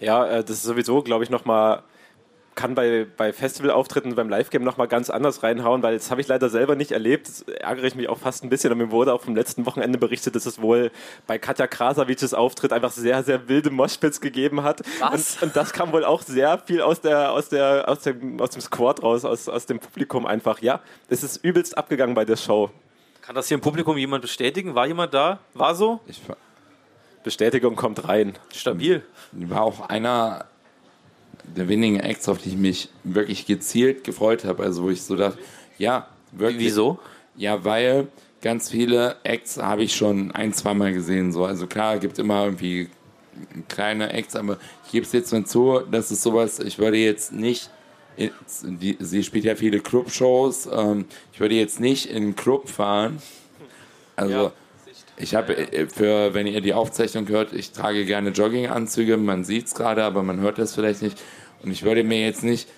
Ja, 0.00 0.26
äh, 0.26 0.42
das 0.42 0.58
ist 0.58 0.62
sowieso, 0.62 1.02
glaube 1.02 1.24
ich, 1.24 1.30
nochmal 1.30 1.82
kann 2.58 2.74
bei, 2.74 3.06
bei 3.16 3.32
Festivalauftritten 3.32 4.16
beim 4.16 4.28
Live-Game 4.28 4.64
nochmal 4.64 4.88
ganz 4.88 5.10
anders 5.10 5.44
reinhauen, 5.44 5.84
weil 5.84 5.96
das 5.96 6.10
habe 6.10 6.20
ich 6.20 6.26
leider 6.26 6.48
selber 6.48 6.74
nicht 6.74 6.90
erlebt. 6.90 7.28
Das 7.28 7.42
ärgere 7.42 7.84
ich 7.84 7.94
mich 7.94 8.08
auch 8.08 8.18
fast 8.18 8.42
ein 8.42 8.48
bisschen. 8.48 8.72
Und 8.72 8.78
mir 8.78 8.90
wurde 8.90 9.14
auch 9.14 9.22
vom 9.22 9.36
letzten 9.36 9.64
Wochenende 9.64 9.96
berichtet, 9.96 10.34
dass 10.34 10.44
es 10.44 10.60
wohl 10.60 10.90
bei 11.28 11.38
Katja 11.38 11.68
Krasavic's 11.68 12.34
Auftritt 12.34 12.72
einfach 12.72 12.90
sehr, 12.90 13.22
sehr 13.22 13.48
wilde 13.48 13.70
Moshpits 13.70 14.20
gegeben 14.20 14.64
hat. 14.64 14.82
Was? 14.98 15.36
Und, 15.36 15.44
und, 15.44 15.56
das 15.56 15.72
kam 15.72 15.92
wohl 15.92 16.04
auch 16.04 16.20
sehr 16.22 16.58
viel 16.58 16.82
aus, 16.82 17.00
der, 17.00 17.30
aus, 17.30 17.48
der, 17.48 17.88
aus, 17.88 18.00
dem, 18.00 18.40
aus 18.40 18.50
dem 18.50 18.60
Squad 18.60 19.04
raus, 19.04 19.24
aus, 19.24 19.48
aus 19.48 19.66
dem 19.66 19.78
Publikum 19.78 20.26
einfach. 20.26 20.60
Ja, 20.60 20.80
es 21.08 21.22
ist 21.22 21.36
übelst 21.44 21.78
abgegangen 21.78 22.16
bei 22.16 22.24
der 22.24 22.36
Show. 22.36 22.70
Kann 23.22 23.36
das 23.36 23.46
hier 23.46 23.54
im 23.54 23.60
Publikum 23.60 23.96
jemand 23.96 24.22
bestätigen? 24.22 24.74
War 24.74 24.88
jemand 24.88 25.14
da? 25.14 25.38
War 25.54 25.76
so? 25.76 26.00
Ich, 26.08 26.20
Bestätigung 27.22 27.76
kommt 27.76 28.08
rein. 28.08 28.36
Stabil. 28.52 29.04
War 29.30 29.62
auch 29.62 29.88
einer 29.88 30.46
der 31.56 31.68
wenigen 31.68 32.00
Acts, 32.00 32.28
auf 32.28 32.38
die 32.38 32.50
ich 32.50 32.56
mich 32.56 32.88
wirklich 33.04 33.46
gezielt 33.46 34.04
gefreut 34.04 34.44
habe. 34.44 34.62
Also 34.62 34.84
wo 34.84 34.90
ich 34.90 35.02
so 35.02 35.16
dachte, 35.16 35.38
ja, 35.78 36.08
wirklich. 36.32 36.66
Wieso? 36.66 36.98
Ja, 37.36 37.64
weil 37.64 38.08
ganz 38.40 38.70
viele 38.70 39.16
Acts 39.24 39.58
habe 39.58 39.82
ich 39.82 39.94
schon 39.94 40.32
ein, 40.32 40.52
zweimal 40.52 40.92
gesehen. 40.92 41.32
So. 41.32 41.44
Also 41.44 41.66
klar, 41.66 41.98
gibt 41.98 42.18
immer 42.18 42.44
irgendwie 42.44 42.88
kleine 43.68 44.12
Acts, 44.12 44.36
aber 44.36 44.58
ich 44.84 44.92
gebe 44.92 45.06
es 45.06 45.12
jetzt 45.12 45.32
mal 45.32 45.44
zu, 45.44 45.80
das 45.90 46.10
ist 46.10 46.22
sowas, 46.22 46.58
ich 46.58 46.78
würde 46.78 46.96
jetzt 46.96 47.32
nicht, 47.32 47.70
die, 48.16 48.96
sie 48.98 49.22
spielt 49.22 49.44
ja 49.44 49.54
viele 49.54 49.78
Clubshows, 49.80 50.68
ähm, 50.72 51.04
ich 51.32 51.38
würde 51.38 51.54
jetzt 51.54 51.78
nicht 51.78 52.06
in 52.06 52.16
einen 52.16 52.36
Club 52.36 52.68
fahren. 52.68 53.22
Also 54.16 54.34
ja. 54.34 54.52
Ich 55.18 55.34
habe 55.34 55.56
äh, 55.56 55.86
für, 55.86 56.34
wenn 56.34 56.46
ihr 56.46 56.60
die 56.60 56.74
Aufzeichnung 56.74 57.28
hört, 57.28 57.52
ich 57.52 57.72
trage 57.72 58.04
gerne 58.04 58.30
Jogginganzüge. 58.30 59.16
Man 59.16 59.44
sieht 59.44 59.66
es 59.66 59.74
gerade, 59.74 60.04
aber 60.04 60.22
man 60.22 60.40
hört 60.40 60.58
das 60.58 60.74
vielleicht 60.74 61.02
nicht. 61.02 61.20
Und 61.62 61.70
ich 61.70 61.82
würde 61.82 62.04
mir 62.04 62.20
jetzt 62.20 62.44
nicht, 62.44 62.68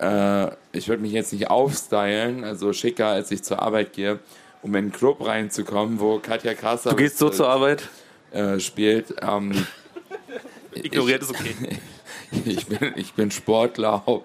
äh, 0.00 0.48
ich 0.72 0.88
würde 0.88 1.02
mich 1.02 1.12
jetzt 1.12 1.32
nicht 1.32 1.50
aufstylen, 1.50 2.44
also 2.44 2.72
schicker, 2.72 3.08
als 3.08 3.30
ich 3.30 3.42
zur 3.42 3.62
Arbeit 3.62 3.92
gehe, 3.94 4.18
um 4.62 4.70
in 4.70 4.76
einen 4.76 4.92
Club 4.92 5.24
reinzukommen, 5.24 6.00
wo 6.00 6.18
Katja 6.18 6.54
Krasser. 6.54 6.90
Du 6.90 6.96
gehst 6.96 7.18
so 7.18 7.28
äh, 7.28 7.32
zur 7.32 7.48
Arbeit? 7.48 7.88
Äh, 8.32 8.60
spielt. 8.60 9.14
Ähm, 9.22 9.66
Ignoriert 10.74 11.22
ist 11.22 11.30
okay. 11.30 11.54
ich, 12.44 12.66
bin, 12.66 12.92
ich 12.96 13.14
bin 13.14 13.30
Sportler. 13.30 14.04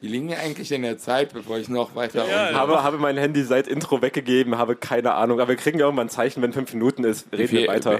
Wie 0.00 0.08
liegen 0.08 0.28
wir 0.28 0.38
eigentlich 0.38 0.70
in 0.72 0.82
der 0.82 0.98
Zeit, 0.98 1.32
bevor 1.32 1.58
ich 1.58 1.68
noch 1.68 1.94
weiter. 1.94 2.28
Ja, 2.28 2.52
habe, 2.52 2.82
habe 2.82 2.98
mein 2.98 3.16
Handy 3.16 3.42
seit 3.42 3.66
Intro 3.66 4.02
weggegeben, 4.02 4.58
habe 4.58 4.76
keine 4.76 5.14
Ahnung. 5.14 5.40
Aber 5.40 5.48
wir 5.50 5.56
kriegen 5.56 5.78
ja 5.78 5.86
irgendwann 5.86 6.06
ein 6.06 6.10
Zeichen, 6.10 6.42
wenn 6.42 6.52
fünf 6.52 6.72
Minuten 6.74 7.04
ist. 7.04 7.26
Reden 7.32 7.52
wir 7.52 7.68
weiter. 7.68 7.98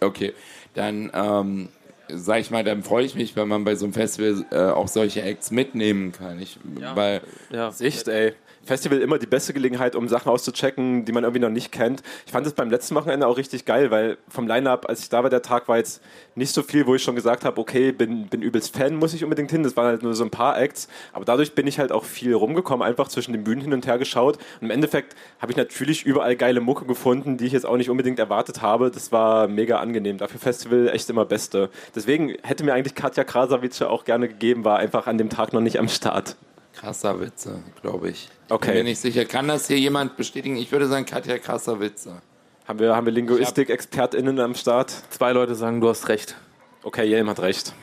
Okay, 0.00 0.32
dann 0.74 1.10
ähm, 1.12 1.68
sag 2.08 2.40
ich 2.40 2.50
mal, 2.50 2.64
dann 2.64 2.82
freue 2.82 3.04
ich 3.04 3.14
mich, 3.14 3.36
wenn 3.36 3.48
man 3.48 3.64
bei 3.64 3.74
so 3.74 3.84
einem 3.84 3.94
Festival 3.94 4.44
äh, 4.50 4.72
auch 4.72 4.88
solche 4.88 5.22
Acts 5.22 5.50
mitnehmen 5.50 6.12
kann. 6.12 6.40
Ich, 6.40 6.58
ja. 6.80 6.94
Weil, 6.96 7.20
ja. 7.50 7.70
Sicht, 7.70 8.08
ey. 8.08 8.34
Festival 8.64 9.00
immer 9.00 9.18
die 9.18 9.26
beste 9.26 9.52
Gelegenheit, 9.52 9.96
um 9.96 10.08
Sachen 10.08 10.28
auszuchecken, 10.30 11.04
die 11.04 11.12
man 11.12 11.24
irgendwie 11.24 11.40
noch 11.40 11.50
nicht 11.50 11.72
kennt. 11.72 12.02
Ich 12.26 12.32
fand 12.32 12.46
es 12.46 12.52
beim 12.52 12.70
letzten 12.70 12.94
Wochenende 12.94 13.26
auch 13.26 13.36
richtig 13.36 13.64
geil, 13.64 13.90
weil 13.90 14.18
vom 14.28 14.46
Line-Up, 14.46 14.88
als 14.88 15.00
ich 15.00 15.08
da 15.08 15.22
war, 15.22 15.30
der 15.30 15.42
Tag 15.42 15.68
war 15.68 15.78
jetzt 15.78 16.00
nicht 16.34 16.54
so 16.54 16.62
viel, 16.62 16.86
wo 16.86 16.94
ich 16.94 17.02
schon 17.02 17.16
gesagt 17.16 17.44
habe, 17.44 17.60
okay, 17.60 17.92
bin, 17.92 18.26
bin 18.26 18.42
übelst 18.42 18.76
Fan, 18.76 18.94
muss 18.94 19.14
ich 19.14 19.24
unbedingt 19.24 19.50
hin. 19.50 19.62
Das 19.62 19.76
waren 19.76 19.86
halt 19.86 20.02
nur 20.02 20.14
so 20.14 20.24
ein 20.24 20.30
paar 20.30 20.60
Acts. 20.60 20.88
Aber 21.12 21.24
dadurch 21.24 21.54
bin 21.54 21.66
ich 21.66 21.78
halt 21.78 21.92
auch 21.92 22.04
viel 22.04 22.34
rumgekommen, 22.34 22.86
einfach 22.86 23.08
zwischen 23.08 23.32
den 23.32 23.44
Bühnen 23.44 23.62
hin 23.62 23.72
und 23.72 23.86
her 23.86 23.98
geschaut. 23.98 24.36
Und 24.60 24.66
im 24.66 24.70
Endeffekt 24.70 25.16
habe 25.40 25.52
ich 25.52 25.58
natürlich 25.58 26.04
überall 26.04 26.36
geile 26.36 26.60
Mucke 26.60 26.84
gefunden, 26.84 27.36
die 27.36 27.46
ich 27.46 27.52
jetzt 27.52 27.66
auch 27.66 27.76
nicht 27.76 27.90
unbedingt 27.90 28.18
erwartet 28.18 28.62
habe. 28.62 28.90
Das 28.90 29.12
war 29.12 29.48
mega 29.48 29.78
angenehm. 29.78 30.18
Dafür 30.18 30.38
Festival 30.38 30.88
echt 30.88 31.10
immer 31.10 31.24
Beste. 31.24 31.70
Deswegen 31.94 32.36
hätte 32.42 32.64
mir 32.64 32.74
eigentlich 32.74 32.94
Katja 32.94 33.24
Krasavice 33.24 33.82
auch 33.82 34.04
gerne 34.04 34.28
gegeben, 34.28 34.64
war 34.64 34.78
einfach 34.78 35.06
an 35.06 35.18
dem 35.18 35.30
Tag 35.30 35.52
noch 35.52 35.60
nicht 35.60 35.78
am 35.78 35.88
Start. 35.88 36.36
Krasser 36.74 37.20
Witze, 37.20 37.62
glaube 37.80 38.10
ich. 38.10 38.28
Okay. 38.48 38.68
Bin 38.68 38.78
mir 38.78 38.84
nicht 38.84 39.00
sicher. 39.00 39.24
Kann 39.24 39.48
das 39.48 39.66
hier 39.66 39.78
jemand 39.78 40.16
bestätigen? 40.16 40.56
Ich 40.56 40.72
würde 40.72 40.86
sagen, 40.88 41.06
Katja 41.06 41.38
krasser 41.38 41.80
Witze. 41.80 42.22
Haben 42.66 42.78
wir, 42.78 42.94
haben 42.94 43.06
wir 43.06 43.12
Linguistik-ExpertInnen 43.12 44.38
am 44.40 44.54
Start? 44.54 44.90
Zwei 45.10 45.32
Leute 45.32 45.54
sagen, 45.54 45.80
du 45.80 45.88
hast 45.88 46.08
recht. 46.08 46.36
Okay, 46.82 47.04
Jelm 47.04 47.28
hat 47.28 47.40
recht. 47.40 47.74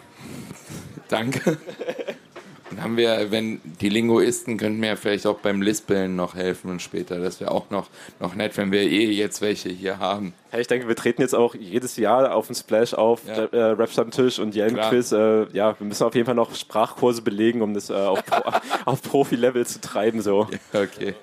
Danke. 1.09 1.57
Dann 2.79 2.85
haben 2.85 2.97
wir, 2.97 3.29
wenn 3.29 3.59
die 3.81 3.89
Linguisten 3.89 4.55
könnten 4.55 4.79
mir 4.79 4.95
vielleicht 4.95 5.27
auch 5.27 5.39
beim 5.39 5.61
Lispeln 5.61 6.15
noch 6.15 6.35
helfen 6.35 6.71
und 6.71 6.81
später. 6.81 7.19
Das 7.19 7.41
wäre 7.41 7.51
auch 7.51 7.69
noch, 7.71 7.89
noch 8.21 8.35
nett, 8.35 8.55
wenn 8.55 8.71
wir 8.71 8.83
eh 8.83 9.11
jetzt 9.11 9.41
welche 9.41 9.67
hier 9.67 9.99
haben. 9.99 10.33
Hey, 10.49 10.61
ich 10.61 10.67
denke, 10.67 10.87
wir 10.87 10.95
treten 10.95 11.21
jetzt 11.21 11.35
auch 11.35 11.55
jedes 11.55 11.97
Jahr 11.97 12.33
auf 12.33 12.47
den 12.47 12.55
Splash 12.55 12.93
auf, 12.93 13.27
ja. 13.27 13.43
äh, 13.43 13.71
Rap-Stammtisch 13.71 14.39
und 14.39 14.55
Jelm-Quiz. 14.55 15.11
Äh, 15.11 15.47
ja, 15.51 15.77
wir 15.77 15.87
müssen 15.87 16.05
auf 16.05 16.15
jeden 16.15 16.25
Fall 16.25 16.35
noch 16.35 16.55
Sprachkurse 16.55 17.21
belegen, 17.21 17.61
um 17.61 17.73
das 17.73 17.89
äh, 17.89 17.95
auf, 17.95 18.25
Pro 18.25 18.49
auf 18.85 19.01
Profi-Level 19.01 19.67
zu 19.67 19.81
treiben. 19.81 20.21
So. 20.21 20.47
Ja, 20.71 20.81
okay. 20.81 21.15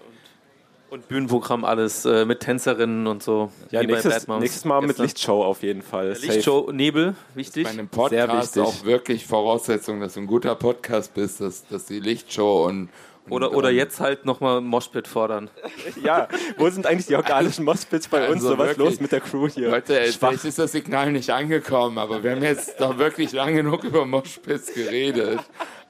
Und 0.97 1.09
Bühnenprogramm 1.09 1.66
alles 1.66 2.07
äh, 2.07 2.24
mit 2.24 2.40
Tänzerinnen 2.40 3.07
und 3.07 3.22
so. 3.22 3.53
Ja, 3.70 3.82
nächstes, 3.82 4.26
nächstes, 4.26 4.64
Mal 4.64 4.80
gestern. 4.80 4.86
mit 4.86 4.99
Lichtshow 4.99 5.44
auf 5.44 5.62
jeden 5.62 5.82
Fall. 5.82 6.16
Lichtshow, 6.18 6.72
Nebel, 6.72 7.14
wichtig. 7.34 7.64
Bei 7.64 7.70
einem 7.70 7.88
Podcast 7.88 8.59
auch 8.59 8.82
wirklich 8.86 9.26
Voraussetzung, 9.26 10.01
dass 10.01 10.14
du 10.14 10.20
ein 10.20 10.26
guter 10.26 10.55
Podcast 10.55 11.12
bist, 11.12 11.42
dass, 11.42 11.68
dass 11.68 11.84
die 11.84 12.01
Lichtshow 12.01 12.64
und, 12.64 12.88
oder, 13.28 13.53
oder 13.53 13.70
jetzt 13.70 14.01
halt 14.01 14.24
nochmal 14.24 14.62
Moshpit 14.62 15.07
fordern. 15.07 15.51
ja, 16.03 16.28
wo 16.57 16.70
sind 16.70 16.86
eigentlich 16.86 17.09
die 17.09 17.16
organischen 17.16 17.66
Moshpits 17.66 18.09
bei 18.09 18.28
uns? 18.28 18.36
Also 18.36 18.57
so 18.57 18.59
was 18.59 18.78
los 18.78 18.99
mit 18.99 19.12
der 19.12 19.20
Crew 19.20 19.51
hier? 19.51 19.68
Leute, 19.68 20.01
vielleicht 20.03 20.47
ist 20.47 20.59
das 20.59 20.72
Signal 20.72 21.12
nicht 21.12 21.28
angekommen, 21.28 21.99
aber 21.99 22.22
wir 22.22 22.30
haben 22.30 22.42
jetzt 22.42 22.80
doch 22.80 22.97
wirklich 22.97 23.32
lang 23.32 23.55
genug 23.55 23.84
über 23.84 24.07
Moshpits 24.07 24.72
geredet. 24.72 25.40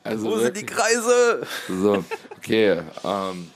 Also 0.02 0.32
wo 0.32 0.38
sind 0.38 0.56
die 0.56 0.66
Kreise? 0.66 1.46
So, 1.68 2.04
okay. 2.38 2.80
Ähm, 3.04 3.50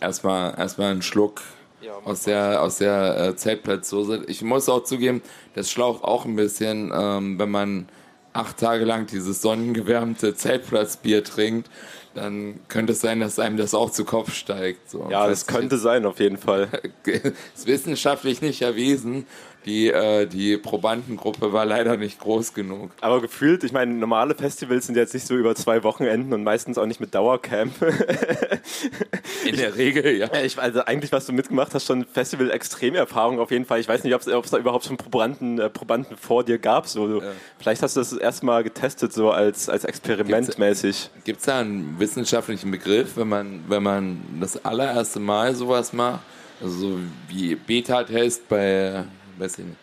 erstmal 0.00 0.58
erstmal 0.58 0.90
einen 0.90 1.02
Schluck 1.02 1.42
ja, 1.80 1.92
aus 2.04 2.22
der, 2.24 2.62
aus 2.62 2.78
der 2.78 3.18
äh, 3.18 3.36
Zeltplatzsoße. 3.36 4.24
Ich 4.26 4.42
muss 4.42 4.68
auch 4.68 4.84
zugeben, 4.84 5.22
das 5.54 5.70
schlaucht 5.70 6.04
auch 6.04 6.24
ein 6.24 6.36
bisschen, 6.36 6.92
ähm, 6.94 7.38
wenn 7.38 7.50
man 7.50 7.88
acht 8.32 8.58
Tage 8.58 8.84
lang 8.84 9.06
dieses 9.06 9.42
sonnengewärmte 9.42 10.34
Zeltplatzbier 10.34 11.24
trinkt, 11.24 11.68
dann 12.14 12.60
könnte 12.68 12.92
es 12.92 13.00
sein, 13.00 13.20
dass 13.20 13.38
einem 13.38 13.56
das 13.56 13.74
auch 13.74 13.90
zu 13.90 14.04
Kopf 14.04 14.34
steigt. 14.34 14.90
So. 14.90 15.08
Ja, 15.10 15.28
das 15.28 15.46
könnte 15.46 15.78
sein, 15.78 16.04
auf 16.04 16.18
jeden 16.18 16.38
Fall. 16.38 16.68
ist 17.04 17.66
wissenschaftlich 17.66 18.42
nicht 18.42 18.62
erwiesen, 18.62 19.26
die, 19.66 19.88
äh, 19.88 20.26
die 20.26 20.56
Probandengruppe 20.56 21.52
war 21.52 21.66
leider 21.66 21.96
nicht 21.98 22.18
groß 22.18 22.54
genug. 22.54 22.90
Aber 23.02 23.20
gefühlt, 23.20 23.62
ich 23.62 23.72
meine, 23.72 23.92
normale 23.92 24.34
Festivals 24.34 24.86
sind 24.86 24.96
jetzt 24.96 25.12
nicht 25.12 25.26
so 25.26 25.36
über 25.36 25.54
zwei 25.54 25.82
Wochenenden 25.82 26.32
und 26.32 26.44
meistens 26.44 26.78
auch 26.78 26.86
nicht 26.86 27.00
mit 27.00 27.14
Dauercamp. 27.14 27.74
In 29.44 29.56
der 29.56 29.76
Regel, 29.76 30.16
ja. 30.16 30.28
Ich, 30.42 30.58
also 30.58 30.84
eigentlich, 30.84 31.12
was 31.12 31.26
du 31.26 31.32
mitgemacht 31.32 31.74
hast, 31.74 31.86
schon 31.86 32.06
Festival-Extremerfahrung 32.06 33.38
auf 33.38 33.50
jeden 33.50 33.66
Fall. 33.66 33.80
Ich 33.80 33.88
weiß 33.88 34.02
nicht, 34.04 34.14
ob 34.14 34.22
es 34.22 34.50
da 34.50 34.58
überhaupt 34.58 34.86
schon 34.86 34.96
Probanden, 34.96 35.58
äh, 35.58 35.68
Probanden 35.68 36.16
vor 36.16 36.42
dir 36.42 36.58
gab. 36.58 36.86
So. 36.86 37.20
Ja. 37.20 37.32
Vielleicht 37.58 37.82
hast 37.82 37.96
du 37.96 38.00
das 38.00 38.14
erstmal 38.14 38.64
getestet, 38.64 39.12
so 39.12 39.30
als, 39.30 39.68
als 39.68 39.84
Experiment 39.84 40.58
mäßig. 40.58 41.10
Gibt 41.24 41.40
es 41.40 41.46
da 41.46 41.60
einen 41.60 41.96
wissenschaftlichen 41.98 42.70
Begriff, 42.70 43.16
wenn 43.16 43.28
man, 43.28 43.64
wenn 43.68 43.82
man 43.82 44.20
das 44.40 44.64
allererste 44.64 45.20
Mal 45.20 45.54
sowas 45.54 45.92
macht? 45.92 46.20
Also 46.62 46.78
so 46.78 46.98
wie 47.28 47.54
Beta-Test 47.54 48.48
bei 48.48 49.04
Weiß 49.40 49.58
ich 49.58 49.64
nicht. 49.64 49.78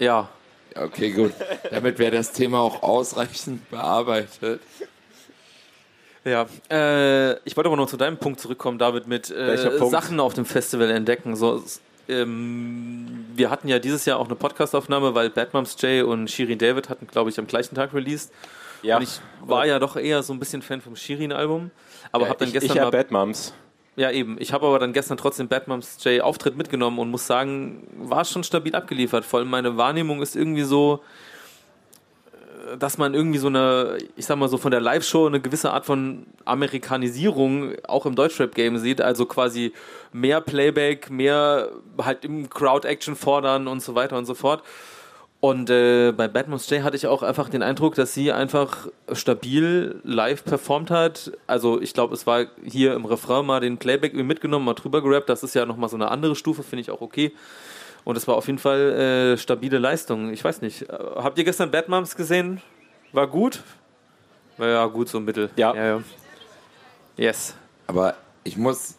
Ja. 0.00 0.28
Okay, 0.74 1.10
gut. 1.10 1.32
Damit 1.70 1.98
wäre 1.98 2.10
das 2.10 2.32
Thema 2.32 2.60
auch 2.60 2.82
ausreichend 2.82 3.70
bearbeitet. 3.70 4.60
Ja, 6.24 6.46
äh, 6.70 7.38
ich 7.44 7.56
wollte 7.56 7.68
aber 7.68 7.76
noch 7.76 7.88
zu 7.88 7.96
deinem 7.96 8.16
Punkt 8.16 8.40
zurückkommen, 8.40 8.78
David, 8.78 9.06
mit 9.06 9.30
äh, 9.30 9.78
Sachen 9.88 10.18
auf 10.18 10.34
dem 10.34 10.44
Festival 10.44 10.90
entdecken. 10.90 11.36
So, 11.36 11.62
ähm, 12.08 13.26
wir 13.34 13.50
hatten 13.50 13.68
ja 13.68 13.78
dieses 13.78 14.04
Jahr 14.04 14.18
auch 14.18 14.26
eine 14.26 14.34
Podcastaufnahme, 14.34 15.14
weil 15.14 15.30
Bad 15.30 15.54
Moms 15.54 15.76
Jay 15.78 16.02
und 16.02 16.30
Shirin 16.30 16.58
David 16.58 16.88
hatten, 16.88 17.06
glaube 17.06 17.30
ich, 17.30 17.38
am 17.38 17.46
gleichen 17.46 17.74
Tag 17.74 17.94
released. 17.94 18.32
Ja. 18.82 18.96
Und 18.96 19.04
ich 19.04 19.20
war 19.40 19.66
ja 19.66 19.78
doch 19.78 19.96
eher 19.96 20.22
so 20.22 20.32
ein 20.32 20.40
bisschen 20.40 20.62
Fan 20.62 20.80
vom 20.80 20.96
Shirin-Album. 20.96 21.70
Aber 22.10 22.24
ja, 22.24 22.30
habe 22.30 22.38
dann 22.40 22.48
ich, 22.48 22.54
gestern. 22.54 22.76
Ich 22.76 22.82
ja 22.82 22.90
Bad 22.90 23.12
Moms. 23.12 23.52
Ja, 23.94 24.10
eben. 24.10 24.36
Ich 24.40 24.52
habe 24.54 24.66
aber 24.66 24.78
dann 24.78 24.94
gestern 24.94 25.18
trotzdem 25.18 25.48
Batmans 25.48 26.02
J 26.02 26.22
Auftritt 26.22 26.56
mitgenommen 26.56 26.98
und 26.98 27.10
muss 27.10 27.26
sagen, 27.26 27.86
war 27.96 28.24
schon 28.24 28.42
stabil 28.42 28.74
abgeliefert. 28.74 29.24
Vor 29.24 29.40
allem 29.40 29.50
meine 29.50 29.76
Wahrnehmung 29.76 30.22
ist 30.22 30.34
irgendwie 30.34 30.62
so, 30.62 31.02
äh, 32.72 32.78
dass 32.78 32.96
man 32.96 33.12
irgendwie 33.12 33.38
so 33.38 33.48
eine, 33.48 33.98
ich 34.16 34.24
sag 34.24 34.38
mal 34.38 34.48
so 34.48 34.56
von 34.56 34.70
der 34.70 34.80
Live-Show 34.80 35.26
eine 35.26 35.40
gewisse 35.40 35.72
Art 35.72 35.84
von 35.84 36.26
Amerikanisierung 36.46 37.74
auch 37.86 38.06
im 38.06 38.14
Deutschrap-Game 38.14 38.78
sieht. 38.78 39.02
Also 39.02 39.26
quasi 39.26 39.74
mehr 40.10 40.40
Playback, 40.40 41.10
mehr 41.10 41.68
halt 42.00 42.24
im 42.24 42.48
Crowd-Action 42.48 43.14
fordern 43.14 43.68
und 43.68 43.82
so 43.82 43.94
weiter 43.94 44.16
und 44.16 44.24
so 44.24 44.34
fort. 44.34 44.62
Und 45.44 45.70
äh, 45.70 46.12
bei 46.12 46.28
Batman's 46.28 46.70
Jay 46.70 46.82
hatte 46.82 46.94
ich 46.94 47.08
auch 47.08 47.24
einfach 47.24 47.48
den 47.48 47.64
Eindruck, 47.64 47.96
dass 47.96 48.14
sie 48.14 48.30
einfach 48.30 48.86
stabil 49.12 50.00
live 50.04 50.44
performt 50.44 50.92
hat. 50.92 51.32
Also 51.48 51.80
ich 51.80 51.94
glaube, 51.94 52.14
es 52.14 52.28
war 52.28 52.46
hier 52.62 52.94
im 52.94 53.04
Refrain 53.04 53.44
mal 53.44 53.58
den 53.58 53.76
Playback 53.76 54.14
mitgenommen, 54.14 54.64
mal 54.64 54.74
drüber 54.74 55.02
gerappt. 55.02 55.28
Das 55.28 55.42
ist 55.42 55.56
ja 55.56 55.66
nochmal 55.66 55.88
so 55.88 55.96
eine 55.96 56.12
andere 56.12 56.36
Stufe, 56.36 56.62
finde 56.62 56.82
ich 56.82 56.92
auch 56.92 57.00
okay. 57.00 57.32
Und 58.04 58.16
es 58.16 58.28
war 58.28 58.36
auf 58.36 58.46
jeden 58.46 58.60
Fall 58.60 58.92
äh, 59.32 59.36
stabile 59.36 59.78
Leistung. 59.78 60.32
Ich 60.32 60.44
weiß 60.44 60.62
nicht. 60.62 60.86
Habt 60.88 61.36
ihr 61.38 61.44
gestern 61.44 61.72
Batmums 61.72 62.14
gesehen? 62.14 62.62
War 63.10 63.26
gut? 63.26 63.64
War 64.58 64.68
ja 64.68 64.86
gut, 64.86 65.08
so 65.08 65.18
mittel. 65.18 65.50
Ja. 65.56 65.74
ja, 65.74 65.86
ja. 65.86 66.02
Yes. 67.16 67.56
Aber 67.88 68.14
ich 68.44 68.56
muss. 68.56 68.94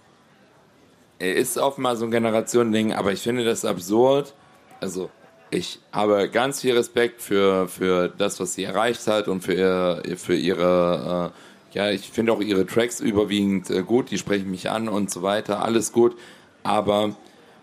Er 1.19 1.37
ist 1.37 1.57
oft 1.57 1.77
mal 1.77 1.95
so 1.95 2.03
ein 2.03 2.11
Generationending, 2.11 2.91
aber 2.91 3.13
ich 3.13 3.21
finde 3.21 3.45
das 3.45 3.63
absurd. 3.63 4.33
Also, 4.81 5.09
ich 5.53 5.79
habe 5.91 6.29
ganz 6.29 6.61
viel 6.61 6.75
Respekt 6.75 7.21
für, 7.21 7.67
für 7.67 8.09
das, 8.09 8.39
was 8.39 8.53
sie 8.55 8.63
erreicht 8.63 9.05
hat 9.07 9.27
und 9.27 9.41
für, 9.41 9.53
ihr, 9.53 10.17
für 10.17 10.35
ihre. 10.35 11.31
Äh, 11.33 11.77
ja, 11.77 11.89
ich 11.89 12.09
finde 12.11 12.33
auch 12.33 12.39
ihre 12.41 12.65
Tracks 12.67 12.99
überwiegend 12.99 13.69
äh, 13.71 13.81
gut, 13.81 14.11
die 14.11 14.17
sprechen 14.19 14.51
mich 14.51 14.69
an 14.69 14.87
und 14.89 15.09
so 15.09 15.23
weiter, 15.23 15.63
alles 15.63 15.91
gut. 15.91 16.15
Aber 16.63 17.15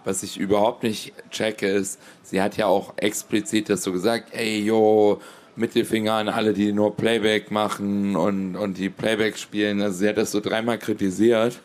was 0.05 0.22
ich 0.22 0.36
überhaupt 0.38 0.82
nicht 0.82 1.12
checke, 1.30 1.68
ist, 1.68 2.01
sie 2.22 2.43
hat 2.43 2.57
ja 2.57 2.66
auch 2.66 2.95
explizit 2.97 3.68
das 3.68 3.82
so 3.84 3.93
gesagt, 3.93 4.28
ey, 4.34 4.61
yo, 4.64 5.20
Mittelfinger 5.57 6.14
an 6.14 6.28
alle, 6.28 6.55
die 6.55 6.72
nur 6.72 6.97
Playback 6.97 7.51
machen 7.51 8.16
und, 8.16 8.57
und 8.57 8.78
die 8.78 8.88
Playback 8.88 9.36
spielen. 9.36 9.80
Also 9.82 9.99
sie 9.99 10.09
hat 10.09 10.16
das 10.16 10.32
so 10.32 10.41
dreimal 10.41 10.78
kritisiert. 10.78 11.61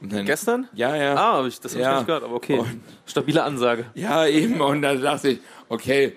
Und 0.00 0.12
dann, 0.12 0.24
Gestern? 0.24 0.68
Ja, 0.72 0.96
ja. 0.96 1.14
Ah, 1.16 1.42
das 1.42 1.74
habe 1.74 1.82
Ja. 1.82 1.90
ich 1.92 1.96
nicht 1.98 2.06
gehört, 2.06 2.24
aber 2.24 2.34
okay. 2.34 2.58
Und- 2.58 2.80
Stabile 3.06 3.42
Ansage. 3.42 3.84
Ja, 3.94 4.26
eben. 4.26 4.60
Und 4.60 4.80
dann 4.82 5.02
dachte 5.02 5.30
ich, 5.30 5.38
okay, 5.70 6.12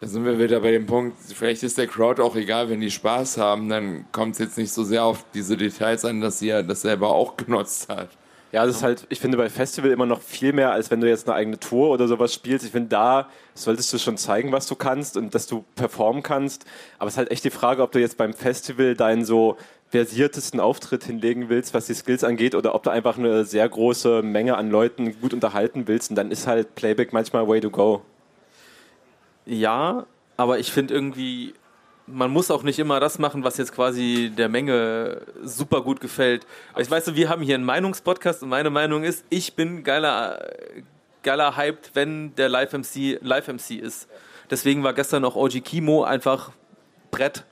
da 0.00 0.06
sind 0.06 0.24
wir 0.24 0.38
wieder 0.38 0.60
bei 0.60 0.70
dem 0.70 0.86
Punkt, 0.86 1.16
vielleicht 1.34 1.62
ist 1.62 1.78
der 1.78 1.86
Crowd 1.86 2.22
auch 2.22 2.36
egal, 2.36 2.68
wenn 2.68 2.80
die 2.80 2.90
Spaß 2.90 3.38
haben, 3.38 3.68
dann 3.68 4.04
kommt 4.12 4.34
es 4.34 4.38
jetzt 4.38 4.58
nicht 4.58 4.72
so 4.72 4.84
sehr 4.84 5.04
auf 5.04 5.24
diese 5.34 5.56
Details 5.56 6.04
an, 6.04 6.20
dass 6.20 6.38
sie 6.38 6.48
ja 6.48 6.62
das 6.62 6.82
selber 6.82 7.08
auch 7.08 7.36
genutzt 7.36 7.88
hat. 7.88 8.10
Ja, 8.52 8.66
das 8.66 8.76
ist 8.76 8.82
halt, 8.82 9.06
ich 9.08 9.18
finde 9.18 9.38
bei 9.38 9.48
Festival 9.48 9.90
immer 9.90 10.04
noch 10.04 10.20
viel 10.20 10.52
mehr, 10.52 10.72
als 10.72 10.90
wenn 10.90 11.00
du 11.00 11.08
jetzt 11.08 11.26
eine 11.26 11.36
eigene 11.36 11.58
Tour 11.58 11.88
oder 11.88 12.06
sowas 12.06 12.34
spielst. 12.34 12.66
Ich 12.66 12.72
finde, 12.72 12.90
da 12.90 13.30
solltest 13.54 13.90
du 13.94 13.98
schon 13.98 14.18
zeigen, 14.18 14.52
was 14.52 14.66
du 14.66 14.74
kannst 14.74 15.16
und 15.16 15.34
dass 15.34 15.46
du 15.46 15.64
performen 15.74 16.22
kannst. 16.22 16.66
Aber 16.98 17.08
es 17.08 17.14
ist 17.14 17.18
halt 17.18 17.30
echt 17.30 17.44
die 17.44 17.50
Frage, 17.50 17.82
ob 17.82 17.92
du 17.92 17.98
jetzt 17.98 18.18
beim 18.18 18.34
Festival 18.34 18.94
deinen 18.94 19.24
so 19.24 19.56
versiertesten 19.88 20.60
Auftritt 20.60 21.04
hinlegen 21.04 21.48
willst, 21.48 21.72
was 21.72 21.86
die 21.86 21.94
Skills 21.94 22.24
angeht, 22.24 22.54
oder 22.54 22.74
ob 22.74 22.82
du 22.82 22.90
einfach 22.90 23.16
eine 23.16 23.46
sehr 23.46 23.66
große 23.66 24.22
Menge 24.22 24.58
an 24.58 24.70
Leuten 24.70 25.18
gut 25.18 25.32
unterhalten 25.32 25.88
willst. 25.88 26.10
Und 26.10 26.16
dann 26.16 26.30
ist 26.30 26.46
halt 26.46 26.74
Playback 26.74 27.14
manchmal 27.14 27.48
way 27.48 27.60
to 27.60 27.70
go. 27.70 28.02
Ja, 29.46 30.06
aber 30.36 30.58
ich 30.58 30.72
finde 30.72 30.94
irgendwie, 30.94 31.54
man 32.06 32.30
muss 32.30 32.50
auch 32.50 32.62
nicht 32.62 32.78
immer 32.78 33.00
das 33.00 33.18
machen, 33.18 33.44
was 33.44 33.56
jetzt 33.58 33.74
quasi 33.74 34.32
der 34.36 34.48
Menge 34.48 35.22
super 35.42 35.82
gut 35.82 36.00
gefällt. 36.00 36.46
Ich 36.78 36.90
weiß, 36.90 37.06
so, 37.06 37.16
wir 37.16 37.28
haben 37.28 37.42
hier 37.42 37.54
einen 37.54 37.64
Meinungspodcast 37.64 38.42
und 38.42 38.48
meine 38.48 38.70
Meinung 38.70 39.04
ist, 39.04 39.24
ich 39.30 39.54
bin 39.54 39.84
geiler, 39.84 40.50
geiler 41.22 41.56
hyped, 41.56 41.90
wenn 41.94 42.34
der 42.36 42.48
Live-MC 42.48 43.18
Live-MC 43.20 43.78
ist. 43.80 44.08
Deswegen 44.50 44.82
war 44.82 44.92
gestern 44.92 45.24
auch 45.24 45.36
OG 45.36 45.62
Kimo 45.64 46.04
einfach 46.04 46.50
Brett. 47.10 47.44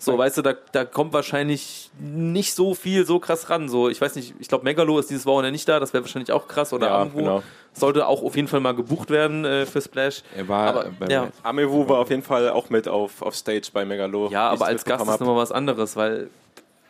So, 0.00 0.16
weißt 0.16 0.38
du, 0.38 0.42
da, 0.42 0.54
da 0.72 0.84
kommt 0.84 1.12
wahrscheinlich 1.12 1.90
nicht 2.00 2.54
so 2.54 2.74
viel 2.74 3.04
so 3.04 3.18
krass 3.18 3.50
ran. 3.50 3.68
So, 3.68 3.88
ich 3.88 4.00
weiß 4.00 4.14
nicht, 4.14 4.34
ich 4.38 4.46
glaube, 4.48 4.62
Megalo 4.64 4.98
ist 4.98 5.10
dieses 5.10 5.26
Wochenende 5.26 5.50
nicht 5.52 5.68
da, 5.68 5.80
das 5.80 5.92
wäre 5.92 6.04
wahrscheinlich 6.04 6.30
auch 6.30 6.46
krass. 6.46 6.72
Oder 6.72 6.86
Ja, 6.86 7.02
Amgo 7.02 7.18
genau. 7.18 7.42
sollte 7.72 8.06
auch 8.06 8.22
auf 8.22 8.36
jeden 8.36 8.46
Fall 8.46 8.60
mal 8.60 8.74
gebucht 8.76 9.10
werden 9.10 9.44
äh, 9.44 9.66
für 9.66 9.80
Splash. 9.80 10.22
Er 10.36 10.46
war 10.46 10.68
Aber, 10.68 10.86
bei 11.00 11.08
ja. 11.08 11.28
Amewu 11.42 11.88
war 11.88 11.98
auf 11.98 12.10
jeden 12.10 12.22
Fall 12.22 12.48
auch 12.50 12.70
mit 12.70 12.86
auf, 12.86 13.22
auf 13.22 13.34
Stage 13.34 13.70
bei 13.72 13.84
Megalo. 13.84 14.28
Ja, 14.30 14.48
aber 14.50 14.66
als 14.66 14.84
Gast 14.84 15.02
ist 15.04 15.20
nochmal 15.20 15.36
was 15.36 15.50
anderes, 15.50 15.96
weil 15.96 16.30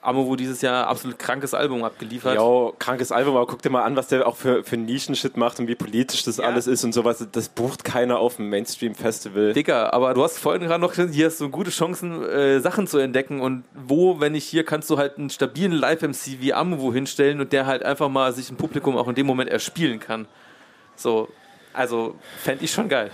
Amovo 0.00 0.36
dieses 0.36 0.62
Jahr 0.62 0.86
absolut 0.86 1.18
krankes 1.18 1.54
Album 1.54 1.82
abgeliefert. 1.82 2.36
Ja, 2.36 2.70
krankes 2.78 3.10
Album, 3.10 3.36
aber 3.36 3.46
guck 3.46 3.60
dir 3.62 3.70
mal 3.70 3.82
an, 3.82 3.96
was 3.96 4.08
der 4.08 4.26
auch 4.26 4.36
für, 4.36 4.62
für 4.62 4.76
Nischenshit 4.76 5.36
macht 5.36 5.58
und 5.58 5.66
wie 5.66 5.74
politisch 5.74 6.22
das 6.22 6.36
Ja. 6.36 6.44
alles 6.44 6.66
ist 6.66 6.84
und 6.84 6.92
sowas. 6.92 7.26
Das 7.32 7.48
bucht 7.48 7.84
keiner 7.84 8.18
auf 8.18 8.36
dem 8.36 8.48
Mainstream-Festival. 8.48 9.52
Dicker, 9.54 9.92
aber 9.92 10.14
du 10.14 10.22
hast 10.22 10.38
vorhin 10.38 10.62
gerade 10.62 10.80
noch 10.80 10.90
gesagt, 10.90 11.12
hier 11.14 11.26
hast 11.26 11.40
du 11.40 11.48
gute 11.50 11.70
Chancen, 11.70 12.22
äh, 12.24 12.60
Sachen 12.60 12.86
zu 12.86 12.98
entdecken 12.98 13.40
und 13.40 13.64
wo, 13.74 14.20
wenn 14.20 14.32
nicht 14.32 14.44
hier, 14.44 14.64
kannst 14.64 14.88
du 14.90 14.98
halt 14.98 15.18
einen 15.18 15.30
stabilen 15.30 15.72
Live-MC 15.72 16.40
wie 16.40 16.54
Amovo 16.54 16.92
hinstellen 16.92 17.40
und 17.40 17.52
der 17.52 17.66
halt 17.66 17.82
einfach 17.82 18.08
mal 18.08 18.32
sich 18.32 18.50
im 18.50 18.56
Publikum 18.56 18.96
auch 18.96 19.08
in 19.08 19.14
dem 19.16 19.26
Moment 19.26 19.50
erspielen 19.50 19.98
kann. 19.98 20.26
So, 20.94 21.28
also 21.78 22.16
fände 22.42 22.64
ich 22.64 22.72
schon 22.72 22.88
geil. 22.88 23.12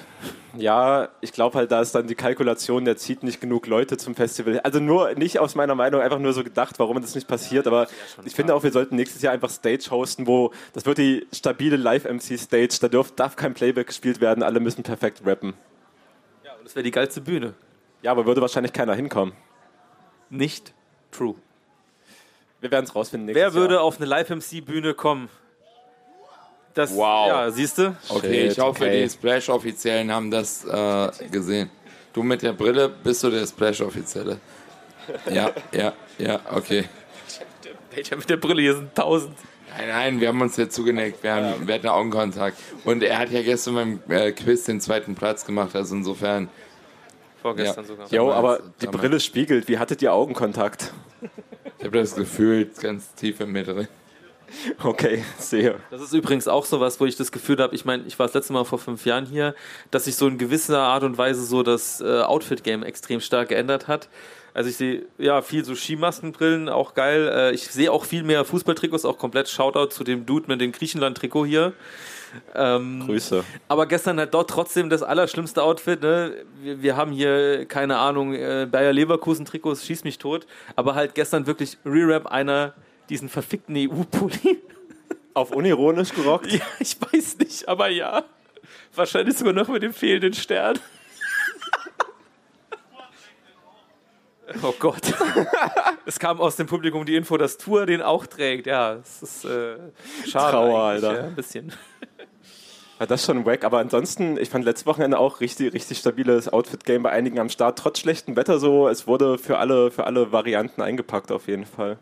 Ja, 0.57 1.11
ich 1.21 1.33
glaube 1.33 1.59
halt, 1.59 1.71
da 1.71 1.83
ist 1.83 1.95
dann 1.95 2.07
die 2.07 2.15
Kalkulation, 2.15 2.87
der 2.87 2.97
zieht 2.97 3.23
nicht 3.23 3.39
genug 3.39 3.67
Leute 3.67 3.99
zum 3.99 4.15
Festival. 4.15 4.59
Also 4.61 4.81
nur, 4.81 5.13
nicht 5.17 5.39
aus 5.39 5.55
meiner 5.55 5.75
Meinung, 5.75 6.01
einfach 6.01 6.19
nur 6.19 6.33
so 6.33 6.43
gedacht, 6.43 6.79
warum 6.79 6.99
das 7.03 7.15
nicht 7.15 7.29
passiert. 7.29 7.67
Aber 7.67 7.89
ich 8.25 8.35
finde 8.35 8.55
auch, 8.55 8.63
wir 8.63 8.73
sollten 8.73 8.97
nächstes 8.97 9.21
Jahr 9.21 9.35
einfach 9.35 9.51
Stage 9.51 9.91
hosten, 9.91 10.27
wo, 10.27 10.51
das 10.73 10.87
wird 10.87 10.97
die 10.97 11.27
stabile 11.31 11.77
Live-MC-Stage, 11.77 12.79
da 12.81 12.89
darf, 12.89 13.13
darf 13.13 13.37
kein 13.37 13.53
Playback 13.53 13.89
gespielt 13.89 14.23
werden, 14.23 14.43
alle 14.43 14.61
müssen 14.61 14.83
perfekt 14.83 15.21
rappen. 15.27 15.53
Ja, 16.43 16.55
und 16.55 16.65
das 16.65 16.75
wäre 16.75 16.85
die 16.85 16.91
geilste 16.91 17.21
Bühne. 17.21 17.53
Ja, 18.01 18.13
aber 18.13 18.25
würde 18.25 18.41
wahrscheinlich 18.41 18.73
keiner 18.73 18.95
hinkommen. 18.95 19.35
Nicht 20.31 20.73
true. 21.11 21.35
Wir 22.63 22.71
werden 22.71 22.87
es 22.87 22.95
rausfinden 22.95 23.27
nächstes 23.27 23.43
Wer 23.43 23.53
würde 23.53 23.75
Jahr. 23.75 23.85
auf 23.85 23.99
eine 23.99 24.07
Live-MC-Bühne 24.07 24.95
kommen? 24.95 25.29
Das, 26.75 26.93
Wow. 26.95 27.29
Ja, 27.29 27.51
siehst 27.51 27.79
du? 27.79 27.97
Okay, 28.09 28.47
ich 28.49 28.55
Shit, 28.55 28.63
hoffe, 28.63 28.85
okay. 28.85 29.03
die 29.05 29.09
Splash-Offiziellen 29.11 30.11
haben 30.13 30.31
das 30.31 30.65
äh, 30.65 31.09
gesehen. 31.31 31.71
Du 32.13 32.23
mit 32.23 32.43
der 32.43 32.53
Brille 32.53 32.89
bist 32.89 33.23
du 33.23 33.31
der 33.31 33.47
Splash-Offizielle. 33.47 34.39
Ja, 35.33 35.53
ja, 35.73 35.93
ja, 36.19 36.41
okay. 36.53 36.85
Welcher 37.95 38.17
mit 38.17 38.29
der 38.29 38.37
Brille? 38.39 38.63
Hier 38.63 38.75
sind 38.75 38.95
tausend. 38.95 39.37
Nein, 39.77 39.89
nein, 39.89 40.21
wir 40.21 40.29
haben 40.29 40.41
uns 40.41 40.57
ja 40.57 40.69
zugeneckt, 40.69 41.23
wir, 41.23 41.35
haben, 41.35 41.67
wir 41.67 41.75
hatten 41.75 41.89
Augenkontakt. 41.89 42.57
Und 42.85 43.03
er 43.03 43.19
hat 43.19 43.31
ja 43.31 43.43
gestern 43.43 43.75
beim 43.75 44.01
äh, 44.09 44.33
Quiz 44.33 44.65
den 44.65 44.81
zweiten 44.81 45.15
Platz 45.15 45.45
gemacht, 45.45 45.75
also 45.77 45.95
insofern. 45.97 46.49
Vorgestern 47.43 47.85
Ja. 47.85 47.89
sogar. 47.89 48.07
Jo, 48.09 48.29
Damals- 48.31 48.61
aber 48.61 48.71
die. 48.81 48.87
Brille 48.87 49.21
spiegelt. 49.21 49.69
Wie 49.69 49.79
hattet 49.79 50.01
ihr 50.03 50.13
Augenkontakt? 50.13 50.93
Ich 51.79 51.85
habe 51.85 51.99
das 51.99 52.15
Gefühl 52.15 52.71
ganz 52.81 53.13
tief 53.15 53.41
in 53.41 53.51
mir 53.53 53.65
drin. 53.65 53.89
Okay, 54.83 55.25
sehe. 55.39 55.77
Das 55.91 56.01
ist 56.01 56.13
übrigens 56.13 56.49
auch 56.49 56.65
so 56.65 56.81
was, 56.81 57.01
wo 57.01 57.07
ich 57.07 57.17
das 57.17 57.33
Gefühl 57.33 57.59
habe, 57.59 57.75
ich 57.75 57.85
meine, 57.85 58.05
ich 58.07 58.19
war 58.19 58.27
das 58.27 58.35
letzte 58.35 58.53
Mal 58.53 58.65
vor 58.65 58.79
fünf 58.79 59.05
Jahren 59.07 59.27
hier, 59.27 59.55
dass 59.91 60.05
sich 60.05 60.17
so 60.17 60.27
in 60.29 60.39
gewisser 60.39 60.81
Art 60.81 61.03
und 61.03 61.19
Weise 61.19 61.45
so 61.45 61.63
das 61.63 62.01
äh, 62.01 62.21
Outfit-Game 62.23 62.83
extrem 62.83 63.21
stark 63.21 63.49
geändert 63.49 63.89
hat. 63.89 64.09
Also 64.55 64.71
ich 64.71 64.77
sehe 64.77 65.07
ja 65.19 65.43
viel 65.43 65.65
so 65.65 65.75
Skimaskenbrillen, 65.75 66.69
auch 66.69 66.95
geil. 66.95 67.29
Äh, 67.29 67.55
ich 67.55 67.67
sehe 67.67 67.91
auch 67.91 68.05
viel 68.05 68.23
mehr 68.23 68.45
Fußballtrikots, 68.45 69.05
auch 69.05 69.19
komplett 69.19 69.49
Shoutout 69.49 69.89
zu 69.89 70.05
dem 70.05 70.27
Dude 70.27 70.47
mit 70.47 70.61
dem 70.61 70.71
Griechenland-Trikot 70.71 71.45
hier. 71.45 71.73
Ähm, 72.55 73.05
Grüße. 73.07 73.45
aber 73.69 73.87
gestern 73.87 74.19
halt 74.19 74.35
dort 74.35 74.51
trotzdem 74.51 74.91
das 74.91 75.03
allerschlimmste 75.03 75.63
Outfit. 75.63 76.03
Ne? 76.03 76.45
Wir, 76.63 76.83
wir 76.83 76.97
haben 76.97 77.13
hier, 77.13 77.65
keine 77.67 77.99
Ahnung, 77.99 78.35
äh, 78.35 78.67
Bayer 78.71 78.93
Leverkusen-Trikots, 78.93 79.85
schieß 79.87 80.05
mich 80.05 80.19
tot. 80.19 80.47
Aber 80.77 80.95
halt 80.95 81.15
gestern 81.15 81.47
wirklich 81.47 81.79
Re-Rap 81.85 82.27
einer 82.27 82.75
diesen 83.09 83.29
verfickten 83.29 83.77
EU-Pulli. 83.77 84.61
Auf 85.35 85.51
unironisch 85.51 86.13
gerockt? 86.15 86.53
Ja, 86.53 86.61
ich 86.79 86.97
weiß 87.01 87.39
nicht, 87.39 87.69
aber 87.69 87.89
ja. 87.89 88.25
Wahrscheinlich 88.95 89.37
sogar 89.37 89.53
noch 89.53 89.69
mit 89.69 89.83
dem 89.83 89.93
fehlenden 89.93 90.35
Stern. 90.35 90.79
Oh 94.63 94.75
Gott. 94.79 95.01
Es 96.05 96.19
kam 96.19 96.39
aus 96.39 96.57
dem 96.57 96.67
Publikum 96.67 97.07
die 97.07 97.17
Info, 97.17 97.39
dass 97.39 97.57
Tour 97.57 97.87
den 97.87 98.03
auch 98.03 98.27
trägt. 98.27 98.67
Ja, 98.67 98.95
es 98.95 99.23
ist 99.23 99.45
äh, 99.47 99.79
schade. 100.27 100.53
Trauer, 100.53 100.81
Alter. 100.81 101.15
Ja, 101.15 101.25
ein 101.25 101.35
bisschen. 101.35 101.73
Ja, 103.01 103.07
das 103.07 103.21
ist 103.21 103.27
schon 103.27 103.45
wack, 103.45 103.65
aber 103.65 103.79
ansonsten, 103.79 104.37
ich 104.39 104.51
fand 104.51 104.65
letztes 104.65 104.87
Wochenende 104.87 105.19
auch 105.19 105.41
richtig, 105.41 105.73
richtig 105.73 105.99
stabiles 105.99 106.53
Outfit-Game 106.53 107.03
bei 107.03 107.11
einigen 107.11 107.41
am 107.41 107.49
Start. 107.49 107.79
Trotz 107.79 107.99
schlechtem 107.99 108.37
Wetter 108.37 108.59
so, 108.59 108.89
es 108.89 109.07
wurde 109.07 109.39
für 109.39 109.59
alle, 109.59 109.91
für 109.91 110.05
alle 110.05 110.31
Varianten 110.31 110.81
eingepackt 110.81 111.33
auf 111.33 111.49
jeden 111.49 111.67
Fall. 111.67 111.99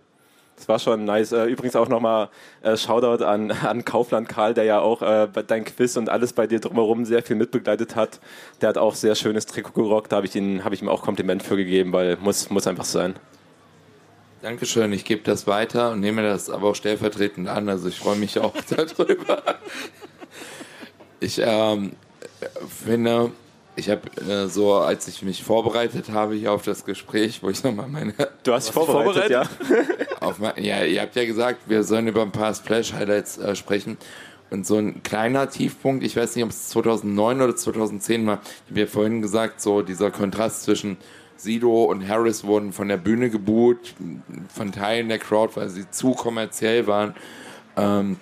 Das 0.62 0.68
war 0.68 0.78
schon 0.78 1.04
nice. 1.04 1.32
Äh, 1.32 1.46
Übrigens 1.46 1.74
auch 1.74 1.88
nochmal 1.88 2.28
äh, 2.62 2.76
Shoutout 2.76 3.24
an, 3.24 3.50
an 3.66 3.84
Kaufland 3.84 4.28
Karl, 4.28 4.54
der 4.54 4.62
ja 4.62 4.78
auch 4.80 5.02
äh, 5.02 5.26
dein 5.48 5.64
Quiz 5.64 5.96
und 5.96 6.08
alles 6.08 6.32
bei 6.32 6.46
dir 6.46 6.60
drumherum 6.60 7.04
sehr 7.04 7.20
viel 7.24 7.34
mitbegleitet 7.34 7.96
hat. 7.96 8.20
Der 8.60 8.68
hat 8.68 8.78
auch 8.78 8.94
sehr 8.94 9.16
schönes 9.16 9.46
Trikot 9.46 9.72
gerockt, 9.72 10.12
da 10.12 10.16
habe 10.16 10.26
ich, 10.26 10.36
ihn- 10.36 10.62
hab 10.64 10.72
ich 10.72 10.80
ihm 10.80 10.88
auch 10.88 11.02
Kompliment 11.02 11.42
für 11.42 11.56
gegeben, 11.56 11.92
weil 11.92 12.16
muss, 12.20 12.48
muss 12.50 12.68
einfach 12.68 12.84
sein. 12.84 13.16
Dankeschön, 14.40 14.92
ich 14.92 15.04
gebe 15.04 15.22
das 15.24 15.48
weiter 15.48 15.90
und 15.92 16.00
nehme 16.00 16.22
das 16.22 16.48
aber 16.48 16.68
auch 16.68 16.74
stellvertretend 16.76 17.48
an. 17.48 17.68
Also 17.68 17.88
ich 17.88 17.98
freue 17.98 18.16
mich 18.16 18.38
auch 18.38 18.54
darüber. 18.96 19.42
Ich 21.18 21.40
ähm, 21.44 21.92
finde, 22.84 23.32
ich 23.76 23.88
habe 23.90 24.02
äh, 24.28 24.46
so, 24.48 24.74
als 24.74 25.06
ich 25.08 25.22
mich 25.22 25.42
vorbereitet 25.44 26.10
habe 26.10 26.34
hier 26.34 26.52
auf 26.52 26.62
das 26.62 26.84
Gespräch, 26.84 27.42
wo 27.42 27.50
ich 27.50 27.62
nochmal 27.64 27.88
meine, 27.88 28.14
Du 28.42 28.52
hast 28.52 28.68
dich 28.68 28.74
dich 28.74 28.84
vorbereitet, 28.84 29.30
ja? 29.30 29.42
auf 30.22 30.40
ja, 30.56 30.84
ihr 30.84 31.00
habt 31.00 31.16
ja 31.16 31.24
gesagt, 31.24 31.68
wir 31.68 31.82
sollen 31.82 32.08
über 32.08 32.22
ein 32.22 32.32
paar 32.32 32.54
Splash-Highlights 32.54 33.38
äh, 33.38 33.54
sprechen. 33.54 33.96
Und 34.50 34.66
so 34.66 34.76
ein 34.76 35.02
kleiner 35.02 35.48
Tiefpunkt, 35.48 36.04
ich 36.04 36.14
weiß 36.14 36.36
nicht, 36.36 36.44
ob 36.44 36.50
es 36.50 36.68
2009 36.68 37.40
oder 37.40 37.56
2010 37.56 38.26
war, 38.26 38.40
wie 38.68 38.76
wir 38.76 38.88
vorhin 38.88 39.22
gesagt, 39.22 39.62
so 39.62 39.80
dieser 39.80 40.10
Kontrast 40.10 40.64
zwischen 40.64 40.98
Sido 41.36 41.84
und 41.84 42.06
Harris 42.06 42.44
wurden 42.44 42.72
von 42.72 42.88
der 42.88 42.98
Bühne 42.98 43.30
gebuht, 43.30 43.94
von 44.54 44.70
Teilen 44.70 45.08
der 45.08 45.18
Crowd, 45.18 45.56
weil 45.56 45.70
sie 45.70 45.90
zu 45.90 46.12
kommerziell 46.12 46.86
waren. 46.86 47.14
Ähm, 47.76 48.18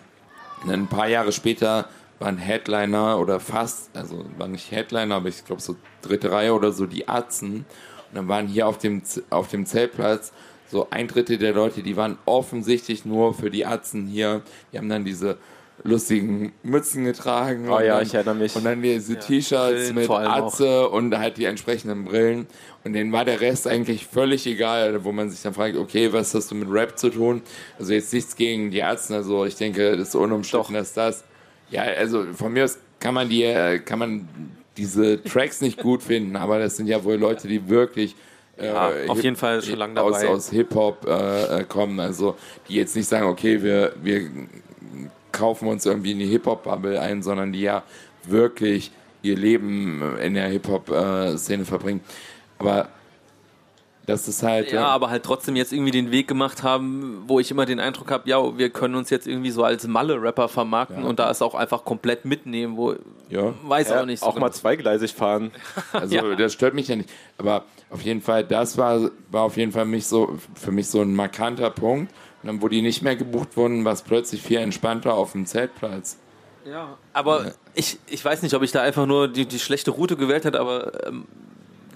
ein 0.69 0.87
paar 0.87 1.09
Jahre 1.09 1.33
später 1.33 1.89
waren 2.21 2.39
Headliner 2.39 3.19
oder 3.19 3.41
fast, 3.41 3.97
also 3.97 4.25
waren 4.39 4.53
nicht 4.53 4.71
Headliner, 4.71 5.17
aber 5.17 5.29
ich 5.29 5.45
glaube 5.45 5.61
so 5.61 5.75
dritte 6.03 6.31
Reihe 6.31 6.55
oder 6.55 6.71
so, 6.71 6.87
die 6.87 7.09
Atzen. 7.09 7.65
Und 8.09 8.15
dann 8.15 8.29
waren 8.29 8.47
hier 8.47 8.69
auf 8.69 8.79
dem, 8.79 9.03
auf 9.31 9.49
dem 9.49 9.67
Zeltplatz 9.67 10.33
so 10.71 10.89
ein 10.91 11.09
Drittel 11.09 11.39
der 11.39 11.53
Leute, 11.53 11.83
die 11.83 11.97
waren 11.97 12.19
offensichtlich 12.27 13.05
nur 13.05 13.35
für 13.35 13.51
die 13.51 13.67
Atzen 13.67 14.07
hier. 14.07 14.43
Die 14.73 14.79
haben 14.79 14.89
dann 14.89 15.05
diese 15.05 15.39
lustigen 15.83 16.53
Mützen 16.63 17.05
getragen. 17.05 17.69
Oh 17.69 17.81
ja, 17.81 17.97
dann, 17.97 18.07
ich 18.07 18.15
erinnere 18.15 18.35
mich. 18.35 18.55
Und 18.55 18.65
dann 18.65 18.83
diese 18.83 19.15
ja, 19.15 19.21
T-Shirts 19.21 19.93
mit 19.93 20.11
Atze 20.11 20.69
auch. 20.69 20.93
und 20.93 21.17
halt 21.17 21.39
die 21.39 21.45
entsprechenden 21.45 22.05
Brillen. 22.05 22.47
Und 22.85 22.93
denen 22.93 23.13
war 23.13 23.25
der 23.25 23.41
Rest 23.41 23.67
eigentlich 23.67 24.07
völlig 24.07 24.47
egal, 24.47 25.05
wo 25.05 25.13
man 25.13 25.31
sich 25.31 25.43
dann 25.43 25.55
fragt, 25.55 25.77
okay, 25.77 26.13
was 26.13 26.35
hast 26.35 26.51
du 26.51 26.55
mit 26.55 26.71
Rap 26.71 26.99
zu 26.99 27.11
tun? 27.11 27.43
Also 27.79 27.93
jetzt 27.93 28.13
nichts 28.13 28.37
gegen 28.37 28.71
die 28.71 28.79
Ärzte, 28.79 29.17
also 29.17 29.45
ich 29.45 29.57
denke, 29.57 29.97
das 29.97 30.09
ist 30.09 30.15
unumstritten, 30.15 30.75
dass 30.75 30.93
das, 30.93 31.25
ja, 31.71 31.83
also 31.83 32.25
von 32.35 32.53
mir 32.53 32.65
aus 32.65 32.79
kann 32.99 33.15
man 33.15 33.29
die, 33.29 33.45
äh, 33.45 33.79
kann 33.79 33.99
man 33.99 34.29
diese 34.77 35.23
Tracks 35.23 35.61
nicht 35.61 35.79
gut 35.79 36.03
finden, 36.03 36.37
aber 36.37 36.59
das 36.59 36.77
sind 36.77 36.87
ja 36.87 37.03
wohl 37.05 37.17
Leute, 37.17 37.49
die 37.49 37.69
wirklich 37.69 38.15
äh, 38.61 38.67
ja, 38.67 38.91
auf 39.09 39.17
Hip 39.17 39.25
jeden 39.25 39.37
Fall 39.37 39.63
schon 39.63 39.79
lange 39.79 39.95
dabei. 39.95 40.29
Aus, 40.29 40.47
aus 40.47 40.51
Hip-Hop 40.51 41.07
äh, 41.07 41.61
äh, 41.61 41.65
kommen, 41.65 41.99
also 42.01 42.37
die 42.69 42.75
jetzt 42.75 42.95
nicht 42.97 43.09
sagen, 43.09 43.27
okay, 43.27 43.63
wir, 43.63 43.93
wir 44.03 44.29
kaufen 45.33 45.69
uns 45.69 45.87
irgendwie 45.87 46.13
in 46.13 46.19
die 46.19 46.27
Hip-Hop-Bubble 46.27 47.01
ein, 47.01 47.23
sondern 47.23 47.53
die 47.53 47.63
ja 47.63 47.83
wirklich 48.25 48.91
ihr 49.23 49.37
Leben 49.37 50.17
in 50.19 50.35
der 50.35 50.49
Hip-Hop-Szene 50.49 51.65
verbringen. 51.65 52.01
Aber 52.59 52.89
das 54.07 54.29
ist 54.29 54.43
halt. 54.43 54.73
Ja, 54.73 54.87
aber 54.87 55.11
halt 55.11 55.23
trotzdem 55.23 55.57
jetzt 55.57 55.73
irgendwie 55.73 55.91
den 55.91 56.11
Weg 56.11 56.27
gemacht 56.27 56.63
haben, 56.63 57.25
wo 57.27 57.39
ich 57.39 57.51
immer 57.51 57.67
den 57.67 57.81
Eindruck 57.81 58.11
habe, 58.11 58.29
ja, 58.29 58.59
wir 58.59 58.71
können 58.71 58.95
uns 58.95 59.11
jetzt 59.11 59.27
irgendwie 59.27 59.51
so 59.51 59.63
als 59.63 59.87
Malle-Rapper 59.87 60.49
vermarkten 60.49 61.03
ja. 61.03 61.09
und 61.09 61.19
da 61.19 61.31
ist 61.31 61.43
auch 61.43 61.55
einfach 61.55 61.85
komplett 61.85 62.25
mitnehmen, 62.25 62.77
wo 62.77 62.95
ja. 63.29 63.53
weiß 63.63 63.91
ja, 63.91 64.01
auch 64.01 64.07
nicht 64.07 64.21
so. 64.21 64.27
Auch 64.27 64.35
genau. 64.35 64.47
mal 64.47 64.53
zweigleisig 64.53 65.15
fahren. 65.15 65.51
Also 65.93 66.15
ja. 66.15 66.35
das 66.35 66.53
stört 66.53 66.75
mich 66.75 66.89
ja 66.89 66.97
nicht. 66.97 67.11
Aber 67.37 67.65
auf 67.91 68.03
jeden 68.03 68.23
Fall, 68.23 68.45
das 68.45 68.79
war, 68.79 69.11
war 69.31 69.43
auf 69.43 69.57
jeden 69.57 69.73
Fall 69.73 69.85
mich 69.85 70.07
so, 70.07 70.39
für 70.55 70.71
mich 70.71 70.89
so 70.89 71.01
ein 71.01 71.15
markanter 71.15 71.71
Punkt. 71.71 72.13
Und 72.43 72.47
dann, 72.47 72.63
wo 72.63 72.69
die 72.69 72.81
nicht 72.81 73.03
mehr 73.03 73.17
gebucht 73.17 73.57
wurden, 73.57 73.85
war 73.85 73.93
es 73.93 74.03
plötzlich 74.03 74.43
viel 74.43 74.59
entspannter 74.59 75.15
auf 75.15 75.33
dem 75.33 75.47
Zeltplatz. 75.47 76.17
Ja, 76.65 76.97
aber 77.13 77.53
ich, 77.75 77.99
ich 78.07 78.25
weiß 78.25 78.43
nicht, 78.43 78.55
ob 78.55 78.63
ich 78.63 78.73
da 78.73 78.83
einfach 78.83 79.07
nur 79.07 79.29
die, 79.29 79.47
die 79.47 79.59
schlechte 79.59 79.91
Route 79.91 80.17
gewählt 80.17 80.45
hätte, 80.45 80.61
aber 80.61 81.07
ähm, 81.07 81.27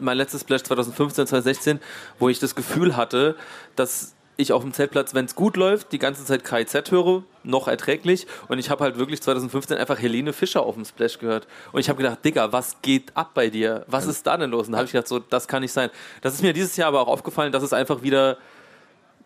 mein 0.01 0.16
letztes 0.16 0.42
Splash 0.42 0.62
2015, 0.62 1.26
2016, 1.26 1.80
wo 2.18 2.28
ich 2.28 2.38
das 2.38 2.55
Gefühl 2.55 2.97
hatte, 2.97 3.36
dass 3.76 4.14
ich 4.36 4.53
auf 4.53 4.62
dem 4.62 4.72
Zeltplatz, 4.72 5.14
wenn 5.14 5.26
es 5.26 5.34
gut 5.34 5.57
läuft, 5.57 5.92
die 5.92 5.99
ganze 5.99 6.24
Zeit 6.24 6.45
KIZ 6.45 6.90
höre, 6.90 7.22
noch 7.45 7.68
erträglich. 7.68 8.26
Und 8.49 8.59
ich 8.59 8.70
habe 8.70 8.82
halt 8.82 8.99
wirklich 8.99 9.22
2015 9.22 9.76
einfach 9.76 9.99
Helene 9.99 10.32
Fischer 10.32 10.62
auf 10.62 10.74
dem 10.74 10.84
Splash 10.84 11.18
gehört. 11.18 11.47
Und 11.72 11.80
ich 11.80 11.88
habe 11.88 12.03
gedacht, 12.03 12.24
Digga, 12.24 12.53
was 12.53 12.80
geht 12.82 13.16
ab 13.16 13.30
bei 13.34 13.49
dir? 13.49 13.84
Was 13.86 14.07
ist 14.07 14.26
da 14.26 14.36
denn 14.36 14.51
los? 14.51 14.66
Und 14.66 14.72
da 14.72 14.78
habe 14.78 14.86
ich 14.86 14.92
gedacht, 14.92 15.09
so, 15.09 15.20
das 15.20 15.47
kann 15.47 15.62
nicht 15.62 15.72
sein. 15.72 15.90
Das 16.20 16.34
ist 16.34 16.42
mir 16.42 16.53
dieses 16.53 16.76
Jahr 16.76 16.88
aber 16.88 17.01
auch 17.01 17.09
aufgefallen, 17.09 17.53
dass 17.53 17.62
es 17.62 17.72
einfach 17.72 18.03
wieder 18.03 18.38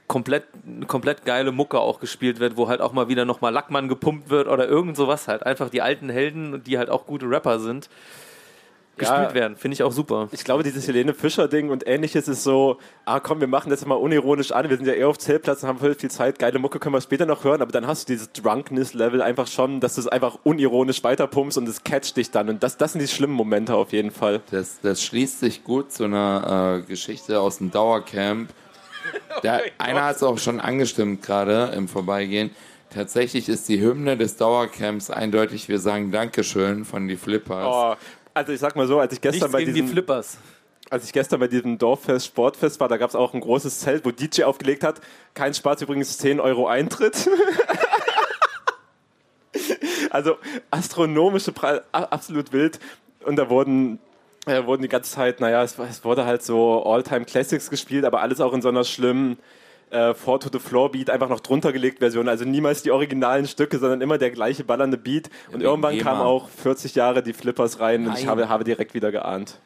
komplett, 0.09 0.45
komplett 0.87 1.25
geile 1.25 1.53
Mucke 1.53 1.79
auch 1.79 2.01
gespielt 2.01 2.41
wird, 2.41 2.57
wo 2.57 2.69
halt 2.69 2.81
auch 2.81 2.93
mal 2.93 3.09
wieder 3.09 3.25
nochmal 3.25 3.53
Lackmann 3.53 3.89
gepumpt 3.89 4.31
wird 4.31 4.49
oder 4.49 4.69
irgend 4.69 4.97
sowas 4.97 5.29
halt. 5.29 5.45
Einfach 5.45 5.71
die 5.71 5.83
alten 5.83 6.11
Helden, 6.11 6.63
die 6.65 6.79
halt 6.79 6.91
auch 6.91 7.07
gute 7.07 7.29
Rapper 7.29 7.61
sind 7.61 7.89
gespielt 8.99 9.35
werden. 9.35 9.57
Finde 9.57 9.75
ich 9.75 9.83
auch 9.83 9.93
super. 9.93 10.29
Ich 10.33 10.45
glaube, 10.45 10.63
dieses 10.63 10.87
Helene 10.87 11.15
Fischer-Ding 11.15 11.71
und 11.71 11.87
ähnliches 11.87 12.29
ist 12.29 12.43
so, 12.43 12.79
ah 13.05 13.21
komm, 13.21 13.41
wir 13.41 13.47
machen 13.47 13.71
das 13.71 13.85
mal 13.87 13.95
unironisch 13.95 14.53
an, 14.53 14.69
wir 14.69 14.77
sind 14.77 14.87
ja 14.87 14.93
eher 14.93 15.09
auf 15.09 15.19
Zeltplatz 15.19 15.63
und 15.63 15.69
haben 15.69 15.79
voll 15.79 15.95
viel 15.95 16.11
Zeit, 16.11 16.39
geile 16.39 16.59
Mucke 16.59 16.79
können 16.79 16.95
wir 16.95 17.01
später 17.01 17.27
noch 17.27 17.45
hören, 17.45 17.63
aber 17.63 17.73
dann 17.73 17.87
hast 17.87 18.09
du 18.09 18.13
dieses 18.13 18.33
Drunkness-Level 18.33 19.23
einfach 19.23 19.47
schon, 19.47 19.81
dass 19.81 19.95
du 19.95 20.03
es 20.03 20.09
einfach 20.09 20.39
unironisch 20.45 21.03
weiterpumpst 21.03 21.59
und 21.59 21.69
es 21.69 21.85
catcht 21.85 22.17
dich 22.17 22.31
dann 22.31 22.49
und 22.49 22.63
das, 22.63 22.77
das 22.77 22.93
sind 22.93 23.01
die 23.01 23.09
schlimmen 23.09 23.35
Momente 23.35 23.75
auf 23.75 23.93
jeden 23.93 24.11
Fall. 24.11 24.41
Das, 24.51 24.81
das 24.81 25.03
schließt 25.03 25.41
sich 25.41 25.65
gut 25.65 25.93
zu 25.93 26.05
einer 26.05 26.81
äh, 26.83 26.87
Geschichte 26.87 27.41
aus 27.41 27.59
dem 27.59 27.71
Dauercamp. 27.71 28.51
Der, 29.43 29.63
oh 29.67 29.71
einer 29.79 30.05
hat 30.05 30.17
es 30.17 30.23
auch 30.23 30.39
schon 30.39 30.61
angestimmt 30.61 31.23
gerade 31.23 31.73
im 31.75 31.89
Vorbeigehen. 31.89 32.51
Tatsächlich 32.91 33.51
ist 33.51 33.69
die 33.69 33.81
Hymne 33.83 34.17
des 34.17 34.37
Dauercamps 34.37 35.11
eindeutig, 35.11 35.69
wir 35.69 35.79
sagen 35.79 36.11
Dankeschön 36.11 36.87
von 36.87 37.07
die 37.07 37.17
Flippers. 37.17 37.67
Oh, 37.69 37.95
also 38.35 38.53
ich 38.53 38.61
sag 38.61 38.77
mal 38.77 38.87
so, 38.87 38.99
als 38.99 39.13
ich 39.13 39.21
gestern 39.21 39.51
Nichts 39.51 39.53
bei 39.53 39.65
diesem, 39.65 39.87
die 39.87 39.93
Flippers. 39.93 40.39
Als 40.91 41.05
ich 41.05 41.13
gestern 41.13 41.41
bei 41.41 41.49
diesem 41.49 41.79
Dorffest, 41.79 42.27
Sportfest 42.27 42.81
war, 42.81 42.89
da 42.89 42.97
gab 42.97 43.11
es 43.11 43.17
auch 43.17 43.35
ein 43.35 43.41
großes 43.41 43.81
Zelt, 43.81 44.05
wo 44.05 44.11
DJ 44.11 44.45
aufgelegt 44.45 44.85
hat. 44.85 45.01
Kein 45.35 45.53
Spaß, 45.53 45.83
übrigens 45.83 46.19
10 46.19 46.41
Euro 46.41 46.67
Eintritt. 46.67 47.29
also 50.11 50.37
astronomische 50.71 51.53
Preise, 51.53 51.85
absolut 51.93 52.53
wild. 52.53 52.79
Und 53.25 53.37
da 53.37 53.51
wurden 53.51 53.99
äh, 54.49 54.65
wurden 54.65 54.83
die 54.83 54.89
ganze 54.89 55.13
Zeit, 55.13 55.41
naja, 55.41 55.63
es, 55.63 55.79
es 55.79 56.05
wurde 56.05 56.25
halt 56.25 56.43
so 56.43 56.83
All-Time-Classics 56.85 57.69
gespielt, 57.69 58.05
aber 58.05 58.23
alles 58.23 58.41
auch 58.41 58.55
in 58.55 58.63
so 58.63 58.69
einer 58.69 58.85
schlimmen 58.85 59.37
äh, 59.91 60.15
Four 60.15 60.41
to 60.41 60.49
the 60.53 60.59
Floor 60.59 60.93
Beat 60.93 61.11
einfach 61.11 61.29
noch 61.29 61.41
drunter 61.41 61.73
gelegt 61.73 61.99
Version. 61.99 62.29
Also 62.29 62.45
niemals 62.45 62.83
die 62.83 62.91
originalen 62.91 63.47
Stücke, 63.47 63.79
sondern 63.79 64.01
immer 64.01 64.19
der 64.19 64.31
gleiche 64.31 64.65
ballernde 64.65 64.99
Beat. 64.99 65.31
Und 65.53 65.63
ja, 65.63 65.69
irgendwann 65.69 65.99
kamen 65.99 66.21
auch 66.21 66.49
40 66.49 66.95
Jahre 66.95 67.23
die 67.23 67.33
Flippers 67.33 67.81
rein 67.81 68.03
Nein. 68.03 68.11
und 68.11 68.19
ich 68.19 68.27
habe, 68.27 68.49
habe 68.49 68.65
direkt 68.65 68.95
wieder 68.95 69.11
geahnt. 69.11 69.61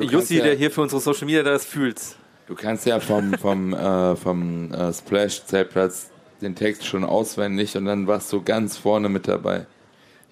Jussi, 0.00 0.38
ja, 0.38 0.44
der 0.44 0.54
hier 0.54 0.70
für 0.70 0.82
unsere 0.82 1.00
Social 1.00 1.26
Media 1.26 1.42
das 1.42 1.64
fühlt. 1.64 2.00
Du 2.46 2.54
kannst 2.54 2.86
ja 2.86 2.98
vom, 3.00 3.34
vom, 3.34 3.74
äh, 3.74 4.16
vom 4.16 4.72
äh, 4.72 4.92
Splash-Zeltplatz 4.92 6.10
den 6.40 6.54
Text 6.54 6.86
schon 6.86 7.04
auswendig 7.04 7.76
und 7.76 7.84
dann 7.84 8.06
warst 8.06 8.32
du 8.32 8.42
ganz 8.42 8.76
vorne 8.76 9.08
mit 9.08 9.28
dabei. 9.28 9.66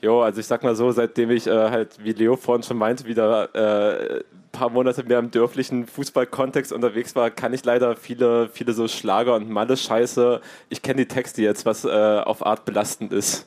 Jo, 0.03 0.23
also 0.23 0.41
ich 0.41 0.47
sag 0.47 0.63
mal 0.63 0.77
so, 0.77 0.91
seitdem 0.93 1.31
ich 1.31 1.47
äh, 1.47 1.71
halt, 1.71 2.03
wie 2.03 2.13
Leo 2.13 2.37
vorhin 2.37 2.63
schon 2.63 2.77
meinte, 2.77 3.07
wieder 3.07 3.55
äh, 3.55 4.23
paar 4.57 4.71
Monate 4.71 5.05
mehr 5.05 5.19
im 5.19 5.31
dörflichen 5.31 5.87
Fußballkontext 5.87 6.73
unterwegs 6.73 7.15
war, 7.15 7.31
kann 7.31 7.53
ich 7.53 7.65
leider 7.65 7.95
viele, 7.95 8.49
viele 8.49 8.73
so 8.73 8.89
Schlager 8.89 9.35
und 9.35 9.51
Malle-Scheiße. 9.51 10.41
Ich 10.71 10.81
kenne 10.81 11.05
die 11.05 11.09
Texte 11.09 11.43
jetzt, 11.43 11.67
was 11.67 11.85
äh, 11.85 11.89
auf 11.89 12.45
Art 12.45 12.65
belastend 12.65 13.13
ist. 13.13 13.47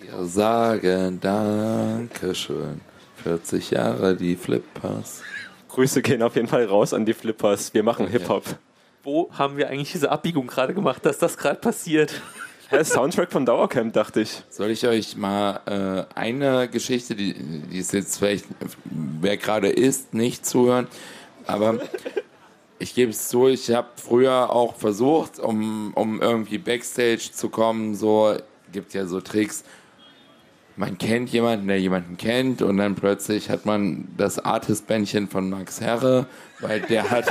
Wir 0.00 0.24
sagen 0.24 1.18
Dankeschön. 1.20 2.80
40 3.24 3.70
Jahre 3.70 4.14
die 4.14 4.36
Flippers. 4.36 5.22
Grüße 5.70 6.02
gehen 6.02 6.22
auf 6.22 6.36
jeden 6.36 6.48
Fall 6.48 6.66
raus 6.66 6.94
an 6.94 7.04
die 7.04 7.14
Flippers. 7.14 7.74
Wir 7.74 7.82
machen 7.82 8.06
Hip-Hop. 8.06 8.44
Wo 9.02 9.30
haben 9.32 9.56
wir 9.56 9.68
eigentlich 9.68 9.92
diese 9.92 10.10
Abbiegung 10.10 10.46
gerade 10.46 10.72
gemacht, 10.72 11.04
dass 11.04 11.18
das 11.18 11.36
gerade 11.36 11.58
passiert? 11.58 12.22
Ja, 12.70 12.82
Soundtrack 12.82 13.30
von 13.30 13.44
Dauercamp, 13.44 13.92
dachte 13.92 14.22
ich. 14.22 14.42
Soll 14.48 14.70
ich 14.70 14.86
euch 14.86 15.16
mal 15.16 15.60
äh, 15.66 16.18
eine 16.18 16.68
Geschichte, 16.68 17.14
die, 17.14 17.34
die 17.34 17.78
ist 17.78 17.92
jetzt 17.92 18.18
vielleicht, 18.18 18.46
wer 18.84 19.36
gerade 19.36 19.68
ist, 19.68 20.14
nicht 20.14 20.46
zuhören, 20.46 20.86
aber 21.46 21.78
ich 22.78 22.94
gebe 22.94 23.10
es 23.10 23.28
zu, 23.28 23.48
ich 23.48 23.70
habe 23.70 23.88
früher 23.96 24.50
auch 24.50 24.76
versucht, 24.76 25.38
um, 25.38 25.92
um 25.94 26.22
irgendwie 26.22 26.56
Backstage 26.56 27.30
zu 27.32 27.50
kommen, 27.50 27.94
so, 27.94 28.34
gibt 28.72 28.94
ja 28.94 29.06
so 29.06 29.20
Tricks, 29.20 29.62
man 30.76 30.96
kennt 30.96 31.30
jemanden, 31.30 31.68
der 31.68 31.78
jemanden 31.78 32.16
kennt 32.16 32.62
und 32.62 32.78
dann 32.78 32.94
plötzlich 32.94 33.50
hat 33.50 33.66
man 33.66 34.08
das 34.16 34.38
Artist-Bändchen 34.38 35.28
von 35.28 35.50
Max 35.50 35.82
Herre, 35.82 36.26
weil 36.60 36.80
der 36.80 37.10
hat, 37.10 37.26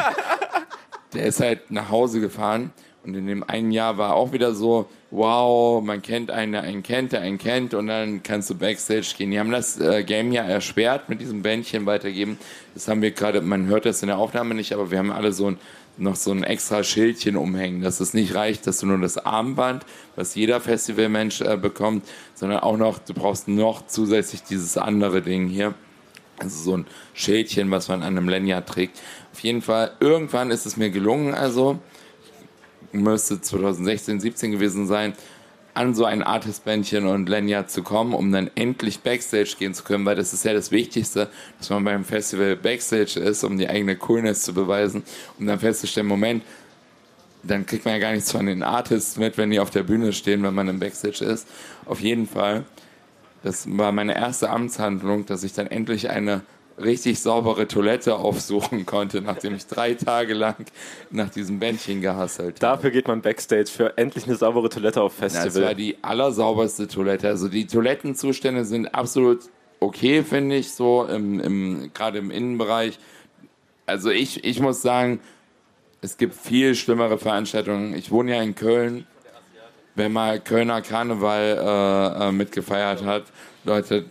der 1.14 1.26
ist 1.26 1.40
halt 1.40 1.72
nach 1.72 1.90
Hause 1.90 2.22
gefahren 2.22 2.72
und 3.06 3.16
in 3.16 3.28
dem 3.28 3.44
einen 3.44 3.72
Jahr 3.72 3.98
war 3.98 4.16
auch 4.16 4.32
wieder 4.32 4.54
so, 4.56 4.88
wow, 5.12 5.84
man 5.84 6.02
kennt 6.02 6.32
einen, 6.32 6.54
der 6.54 6.62
einen 6.62 6.84
kennt, 6.84 7.12
der 7.12 7.22
einen 7.22 7.38
kennt 7.38 7.74
und 7.74 7.88
dann 7.88 8.24
kannst 8.24 8.50
du 8.50 8.56
Backstage 8.56 9.14
gehen. 9.18 9.32
Die 9.32 9.40
haben 9.40 9.52
das 9.52 9.78
äh, 9.80 10.04
Game 10.04 10.32
ja 10.32 10.44
erschwert 10.44 11.10
mit 11.10 11.20
diesem 11.20 11.42
Bändchen 11.42 11.86
weitergeben. 11.86 12.40
Das 12.74 12.88
haben 12.88 13.02
wir 13.02 13.12
gerade, 13.12 13.42
man 13.42 13.68
hört 13.68 13.86
das 13.86 14.02
in 14.02 14.08
der 14.08 14.18
Aufnahme 14.18 14.56
nicht, 14.56 14.74
aber 14.74 14.90
wir 14.90 15.00
haben 15.00 15.12
alle 15.12 15.34
so 15.34 15.52
ein, 15.52 15.58
noch 15.98 16.16
so 16.16 16.32
ein 16.32 16.44
extra 16.44 16.82
Schildchen 16.84 17.36
umhängen, 17.36 17.82
dass 17.82 18.00
es 18.00 18.14
nicht 18.14 18.36
reicht, 18.36 18.66
dass 18.68 18.80
du 18.80 18.86
nur 18.86 18.98
das 19.00 19.18
Armband, 19.18 19.86
was 20.16 20.34
jeder 20.34 20.62
Festivalmensch 20.62 21.42
äh, 21.42 21.58
bekommt, 21.58 22.08
sondern 22.36 22.60
auch 22.60 22.78
noch, 22.78 23.00
du 23.00 23.14
brauchst 23.14 23.50
noch 23.50 23.86
zusätzlich 23.86 24.44
dieses 24.44 24.78
andere 24.78 25.22
Ding 25.22 25.48
hier. 25.48 25.74
Also 26.40 26.64
so 26.64 26.78
ein 26.78 26.88
Schildchen, 27.14 27.70
was 27.70 27.90
man 27.90 28.02
an 28.02 28.18
einem 28.18 28.28
Lanyard 28.28 28.68
trägt. 28.68 29.00
Auf 29.34 29.42
jeden 29.42 29.62
Fall, 29.62 29.92
irgendwann 30.00 30.52
ist 30.52 30.66
es 30.66 30.78
mir 30.78 30.90
gelungen, 30.90 31.34
also 31.34 31.80
müsste 32.94 33.42
2016, 33.42 34.20
17 34.20 34.52
gewesen 34.52 34.88
sein, 34.88 35.14
an 35.74 35.96
so 35.96 36.06
ein 36.06 36.22
Artist-Bändchen 36.22 37.08
und 37.08 37.28
Lanyard 37.28 37.72
zu 37.72 37.82
kommen, 37.82 38.14
um 38.14 38.32
dann 38.32 38.52
endlich 38.56 39.00
Backstage 39.00 39.56
gehen 39.58 39.74
zu 39.74 39.84
können, 39.84 40.06
weil 40.06 40.16
das 40.16 40.32
ist 40.32 40.46
ja 40.46 40.54
das 40.54 40.72
Wichtigste, 40.72 41.30
dass 41.58 41.70
man 41.70 41.84
beim 41.84 42.06
Festival 42.06 42.56
Backstage 42.56 43.20
ist, 43.20 43.44
um 43.44 43.58
die 43.58 43.68
eigene 43.68 43.96
Coolness 43.96 44.44
zu 44.44 44.54
beweisen, 44.54 45.04
um 45.40 45.48
dann 45.48 45.60
festzustellen, 45.60 46.08
Moment, 46.08 46.44
dann 47.42 47.66
kriegt 47.66 47.86
man 47.86 47.96
ja 47.96 48.00
gar 48.00 48.12
nichts 48.14 48.32
von 48.32 48.46
den 48.46 48.64
Artists 48.64 49.18
mit, 49.18 49.38
wenn 49.38 49.50
die 49.50 49.60
auf 49.60 49.72
der 49.72 49.84
Bühne 49.84 50.14
stehen, 50.14 50.44
wenn 50.44 50.54
man 50.54 50.68
im 50.68 50.80
Backstage 50.80 51.26
ist. 51.26 51.48
Auf 51.86 52.00
jeden 52.00 52.28
Fall 52.28 52.66
Das 53.44 53.66
war 53.78 53.92
meine 53.92 54.16
erste 54.16 54.50
Amtshandlung, 54.50 55.26
dass 55.26 55.44
ich 55.44 55.54
dann 55.54 55.68
endlich 55.68 56.10
eine 56.10 56.42
richtig 56.78 57.20
saubere 57.20 57.68
Toilette 57.68 58.16
aufsuchen 58.16 58.86
konnte, 58.86 59.22
nachdem 59.22 59.56
ich 59.56 59.68
drei 59.68 59.94
Tage 59.94 60.34
lang 60.34 60.66
nach 61.12 61.30
diesem 61.30 61.60
Bändchen 61.60 62.02
gehasselt 62.02 62.56
habe. 62.56 62.78
Dafür 62.78 62.92
geht 62.92 63.08
man 63.08 63.22
Backstage 63.22 63.68
für 63.68 63.98
endlich 63.98 64.26
eine 64.26 64.36
saubere 64.36 64.70
Toilette 64.70 65.02
auf 65.02 65.20
Ja, 65.20 65.28
es 65.28 65.36
war 65.36 65.42
Festival. 65.44 65.76
die 65.76 65.98
allersauberste 66.02 66.88
Toilette. 66.88 67.28
Also 67.28 67.48
die 67.48 67.68
Toilettenzustände 67.68 68.66
sind 68.66 68.94
absolut 68.96 69.42
okay, 69.80 70.24
finde 70.24 70.56
ich, 70.56 70.72
so 70.72 71.06
im, 71.06 71.40
im, 71.40 71.92
gerade 71.94 72.18
im 72.20 72.32
Innenbereich. 72.32 72.98
Also 73.86 74.10
ich, 74.10 74.44
ich 74.44 74.60
muss 74.60 74.82
sagen, 74.82 75.20
es 76.02 76.18
gibt 76.18 76.36
viel 76.36 76.76
schlimmere 76.76 77.18
Veranstaltungen. 77.18 77.96
Ich 77.96 78.12
wohne 78.12 78.36
ja 78.36 78.42
in 78.42 78.56
Köln. 78.56 79.06
Wer 79.96 80.10
mal 80.10 80.40
Kölner 80.40 80.82
Karneval 80.82 82.18
äh, 82.20 82.28
äh, 82.28 82.32
mitgefeiert 82.32 83.06
hat, 83.06 83.26
Leute, 83.64 84.06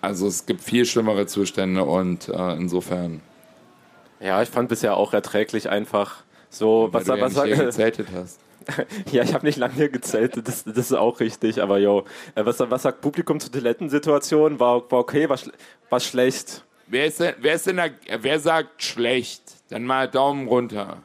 also 0.00 0.26
es 0.26 0.46
gibt 0.46 0.62
viel 0.62 0.84
schlimmere 0.84 1.26
Zustände 1.26 1.84
und 1.84 2.28
äh, 2.28 2.52
insofern, 2.54 3.20
ja, 4.20 4.42
ich 4.42 4.48
fand 4.48 4.68
bisher 4.68 4.96
auch 4.96 5.12
erträglich 5.12 5.68
einfach. 5.68 6.24
So, 6.50 6.88
weil 6.92 7.00
was, 7.00 7.04
du 7.06 7.14
ja 7.14 7.20
was, 7.20 7.44
nicht 7.44 7.58
was, 7.58 7.66
gezeltet 7.76 8.08
hast. 8.14 8.40
Ja, 9.10 9.22
ich 9.22 9.32
habe 9.32 9.46
nicht 9.46 9.56
lange 9.56 9.74
hier 9.74 9.88
gezeltet, 9.88 10.46
das, 10.46 10.64
das 10.64 10.76
ist 10.76 10.92
auch 10.92 11.20
richtig, 11.20 11.62
aber 11.62 11.78
yo, 11.78 12.04
äh, 12.34 12.44
was, 12.44 12.58
was 12.60 12.82
sagt 12.82 13.00
Publikum 13.00 13.40
zur 13.40 13.50
Toilettensituation? 13.50 14.60
War, 14.60 14.90
war 14.90 14.98
okay, 14.98 15.28
war, 15.28 15.38
war 15.88 16.00
schlecht? 16.00 16.64
Wer 16.86 17.06
ist 17.06 17.20
denn, 17.20 17.34
wer 17.38 17.54
ist 17.54 17.66
denn 17.66 17.78
da, 17.78 17.86
wer 18.20 18.40
sagt 18.40 18.82
schlecht? 18.82 19.42
Dann 19.70 19.84
mal 19.84 20.08
Daumen 20.08 20.48
runter. 20.48 21.02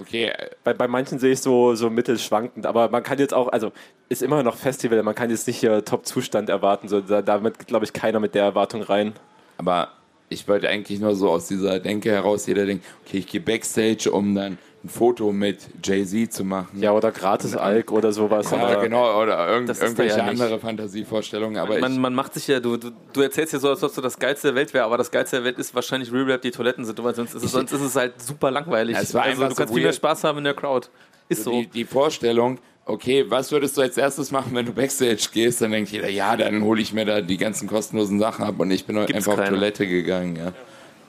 Okay, 0.00 0.26
äh, 0.26 0.50
Bei, 0.64 0.74
bei 0.74 0.86
manchen 0.88 1.18
sehe 1.18 1.32
ich 1.32 1.40
so, 1.40 1.74
so 1.74 1.90
mittelschwankend, 1.90 2.66
aber 2.66 2.88
man 2.88 3.02
kann 3.02 3.18
jetzt 3.18 3.34
auch, 3.34 3.48
also 3.48 3.72
ist 4.08 4.22
immer 4.22 4.42
noch 4.42 4.56
Festival, 4.56 5.02
man 5.02 5.14
kann 5.14 5.30
jetzt 5.30 5.46
nicht 5.46 5.58
hier 5.58 5.84
Top-Zustand 5.84 6.48
erwarten, 6.48 6.88
so, 6.88 7.00
da, 7.00 7.20
damit 7.22 7.66
glaube 7.66 7.84
ich 7.84 7.92
keiner 7.92 8.20
mit 8.20 8.34
der 8.34 8.44
Erwartung 8.44 8.82
rein. 8.82 9.14
aber 9.56 9.92
ich 10.30 10.46
wollte 10.46 10.68
eigentlich 10.68 11.00
nur 11.00 11.14
so 11.14 11.30
aus 11.30 11.48
dieser 11.48 11.80
Denke 11.80 12.10
heraus, 12.10 12.46
jeder 12.46 12.66
denkt, 12.66 12.84
okay, 13.04 13.18
ich 13.18 13.26
gehe 13.26 13.40
Backstage, 13.40 14.10
um 14.10 14.34
dann 14.34 14.58
ein 14.84 14.88
Foto 14.88 15.32
mit 15.32 15.58
Jay-Z 15.82 16.32
zu 16.32 16.44
machen. 16.44 16.80
Ja, 16.80 16.92
oder 16.92 17.10
Gratis-Alk 17.10 17.90
oder 17.90 18.12
sowas. 18.12 18.50
Ja, 18.52 18.58
aber 18.58 18.80
genau, 18.82 19.20
oder 19.20 19.48
irgend, 19.48 19.68
irgendwelche 19.70 20.18
ja 20.18 20.30
nicht. 20.30 20.40
andere 20.40 20.60
Fantasievorstellungen. 20.60 21.58
Aber 21.58 21.78
Man, 21.80 21.98
man 22.00 22.14
macht 22.14 22.34
sich 22.34 22.46
ja, 22.46 22.60
du, 22.60 22.76
du, 22.76 22.92
du 23.12 23.20
erzählst 23.22 23.52
ja 23.52 23.58
so, 23.58 23.70
als 23.70 23.82
ob 23.82 23.90
so 23.90 24.00
das 24.00 24.18
Geilste 24.18 24.48
der 24.48 24.54
Welt 24.54 24.72
wäre, 24.74 24.84
aber 24.84 24.96
das 24.96 25.10
Geilste 25.10 25.36
der 25.36 25.44
Welt 25.44 25.58
ist 25.58 25.74
wahrscheinlich 25.74 26.12
Real 26.12 26.24
Rap 26.30 26.42
die 26.42 26.52
Toilettensituation. 26.52 27.26
Sonst 27.26 27.34
ist 27.34 27.42
es, 27.44 27.52
sonst 27.52 27.72
ist 27.72 27.80
es 27.80 27.96
halt 27.96 28.22
super 28.22 28.52
langweilig. 28.52 28.94
Ja, 28.94 29.02
es 29.02 29.12
war 29.14 29.22
also, 29.24 29.42
du 29.44 29.50
so 29.50 29.54
kannst 29.56 29.74
viel 29.74 29.82
mehr. 29.82 29.92
Spaß 29.92 30.22
haben 30.24 30.38
in 30.38 30.44
der 30.44 30.54
Crowd. 30.54 30.86
Ist 31.28 31.42
so. 31.42 31.50
die, 31.50 31.66
die 31.66 31.84
Vorstellung, 31.84 32.58
okay, 32.86 33.24
was 33.28 33.50
würdest 33.50 33.76
du 33.76 33.80
als 33.80 33.96
erstes 33.98 34.30
machen, 34.30 34.52
wenn 34.54 34.64
du 34.64 34.72
Backstage 34.72 35.26
gehst? 35.32 35.60
Dann 35.60 35.72
denkt 35.72 35.90
jeder, 35.90 36.08
ja, 36.08 36.36
dann 36.36 36.62
hole 36.62 36.80
ich 36.80 36.92
mir 36.92 37.04
da 37.04 37.20
die 37.20 37.36
ganzen 37.36 37.68
kostenlosen 37.68 38.20
Sachen 38.20 38.44
ab 38.44 38.54
und 38.58 38.70
ich 38.70 38.86
bin 38.86 38.94
Gibt's 38.96 39.14
einfach 39.14 39.32
auf 39.32 39.38
keine. 39.38 39.50
Toilette 39.56 39.88
gegangen. 39.88 40.36
Ja. 40.36 40.52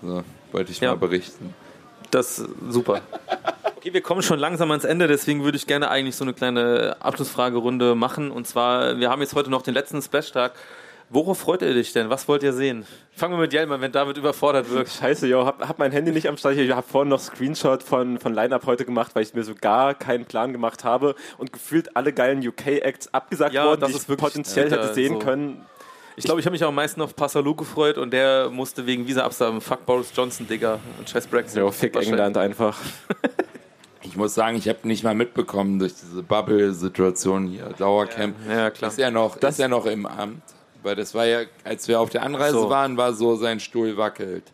So, 0.02 0.24
wollte 0.52 0.72
ich 0.72 0.80
Ja. 0.80 0.90
mal 0.90 0.98
berichten. 0.98 1.54
Das 2.12 2.44
super. 2.70 3.02
Okay, 3.78 3.94
wir 3.94 4.02
kommen 4.02 4.22
schon 4.22 4.40
langsam 4.40 4.72
ans 4.72 4.84
Ende, 4.84 5.08
deswegen 5.08 5.44
würde 5.44 5.58
ich 5.58 5.66
gerne 5.66 5.90
eigentlich 5.90 6.16
so 6.16 6.26
eine 6.26 6.34
kleine 6.34 6.98
Abschlussfragerunde 7.00 7.96
machen. 7.96 8.32
Und 8.32 8.48
zwar, 8.48 9.00
wir 9.00 9.10
haben 9.10 9.22
jetzt 9.22 9.36
heute 9.36 9.50
noch 9.50 9.62
den 9.62 9.74
letzten 9.74 10.02
Splash-Tag. 10.02 10.54
Worauf 11.12 11.40
freut 11.40 11.64
ihr 11.64 11.74
dich 11.74 11.92
denn? 11.92 12.10
Was 12.12 12.28
wollt 12.28 12.44
ihr 12.44 12.54
sehen? 12.54 12.86
Fangen 13.16 13.34
wir 13.34 13.40
mit 13.40 13.52
Jelm 13.52 13.72
an, 13.72 13.82
wenn 13.82 13.92
David 13.92 14.18
überfordert 14.18 14.70
wirkt. 14.70 14.92
Scheiße, 15.00 15.28
yo, 15.28 15.46
hab, 15.46 15.68
hab 15.68 15.80
mein 15.80 15.92
Handy 15.92 16.12
nicht 16.12 16.28
am 16.28 16.38
Start. 16.38 16.56
Ich 16.58 16.72
habe 16.72 16.86
vorhin 16.88 17.10
noch 17.10 17.20
Screenshot 17.20 17.82
von, 17.82 18.20
von 18.20 18.34
Line-Up 18.34 18.66
heute 18.68 18.86
gemacht, 18.86 19.12
weil 19.16 19.24
ich 19.24 19.34
mir 19.34 19.44
so 19.44 19.56
gar 19.56 19.96
keinen 19.96 20.26
Plan 20.26 20.52
gemacht 20.52 20.84
habe 20.84 21.16
und 21.40 21.52
gefühlt 21.52 21.96
alle 21.96 22.14
geilen 22.14 22.48
UK-Acts 22.48 23.12
abgesagt 23.14 23.54
Ja, 23.56 23.66
wurden, 23.66 23.82
das 23.82 23.90
die 23.90 23.96
ist 23.96 24.04
ich 24.04 24.10
wirklich, 24.10 24.24
potenziell 24.34 24.66
Alter, 24.66 24.84
hätte 24.84 24.94
sehen 24.94 25.14
so. 25.14 25.20
können. 25.20 25.66
Ich 26.20 26.26
glaube, 26.26 26.42
ich 26.42 26.46
habe 26.46 26.52
mich 26.52 26.64
auch 26.66 26.68
am 26.68 26.76
meisten 26.76 27.02
auf 27.02 27.16
Passalou 27.16 27.56
gefreut 27.56 27.98
und 27.98 28.12
der 28.12 28.50
musste 28.50 28.86
wegen 28.86 29.08
Visa 29.08 29.24
absagen. 29.24 29.62
Fuck 29.62 29.86
Boris 29.86 30.12
Johnson, 30.14 30.46
Digga. 30.46 30.78
Und 30.98 31.10
scheiß 31.10 31.28
Brexit. 31.28 31.60
Jo, 31.60 31.72
fick. 31.72 31.96
England 31.96 32.38
einfach. 32.38 32.78
Ich 34.02 34.16
muss 34.16 34.34
sagen, 34.34 34.58
ich 34.58 34.68
habe 34.68 34.80
nicht 34.88 35.04
mal 35.04 35.14
mitbekommen 35.14 35.78
durch 35.78 35.94
diese 35.94 36.24
Bubble-Situation 36.24 37.46
hier. 37.48 37.66
Dauercamp 37.78 38.34
Ja, 38.50 38.72
klar. 38.72 38.90
ist 38.90 38.98
ja 38.98 39.12
noch, 39.12 39.36
ist 39.36 39.60
ja 39.60 39.68
noch 39.68 39.86
im 39.86 40.06
Amt. 40.08 40.42
Weil 40.82 40.96
das 40.96 41.14
war 41.14 41.26
ja, 41.26 41.42
als 41.64 41.88
wir 41.88 42.00
auf 42.00 42.10
der 42.10 42.24
Anreise 42.24 42.54
So. 42.54 42.70
waren, 42.70 42.98
war 42.98 43.14
so, 43.14 43.36
sein 43.36 43.60
Stuhl 43.60 43.98
wackelt. 43.98 44.46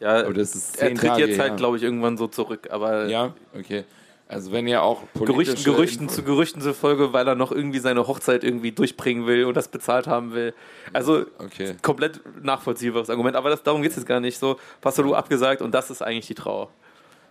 Ja, 0.00 0.24
Aber 0.24 0.34
das 0.34 0.54
ist 0.54 0.76
er 0.82 0.88
tritt 0.88 1.08
Tage 1.08 1.26
jetzt 1.26 1.38
halt, 1.38 1.56
glaube 1.56 1.78
ich, 1.78 1.82
irgendwann 1.82 2.18
so 2.18 2.26
zurück. 2.26 2.68
Aber 2.70 3.06
Ja, 3.06 3.32
okay. 3.56 3.84
Also 4.30 4.52
wenn 4.52 4.68
ihr 4.68 4.82
auch 4.82 5.02
Gerüchten, 5.14 5.62
Gerüchten 5.64 6.02
Info- 6.04 6.14
zu 6.14 6.22
Gerüchten 6.22 6.62
zufolge, 6.62 7.12
weil 7.12 7.26
er 7.26 7.34
noch 7.34 7.50
irgendwie 7.50 7.80
seine 7.80 8.06
Hochzeit 8.06 8.44
irgendwie 8.44 8.70
durchbringen 8.72 9.26
will 9.26 9.44
und 9.44 9.54
das 9.56 9.68
bezahlt 9.68 10.06
haben 10.06 10.32
will. 10.34 10.54
Also 10.92 11.24
Okay. 11.38 11.74
komplett 11.82 12.20
nachvollziehbares 12.42 13.10
Argument, 13.10 13.34
aber 13.36 13.50
das, 13.50 13.62
darum 13.64 13.82
geht 13.82 13.90
es 13.90 13.96
jetzt 13.96 14.06
gar 14.06 14.20
nicht. 14.20 14.38
So, 14.38 14.56
Passalou 14.80 15.14
abgesagt 15.14 15.62
und 15.62 15.72
das 15.74 15.90
ist 15.90 16.00
eigentlich 16.02 16.26
die 16.28 16.34
Trauer. 16.34 16.68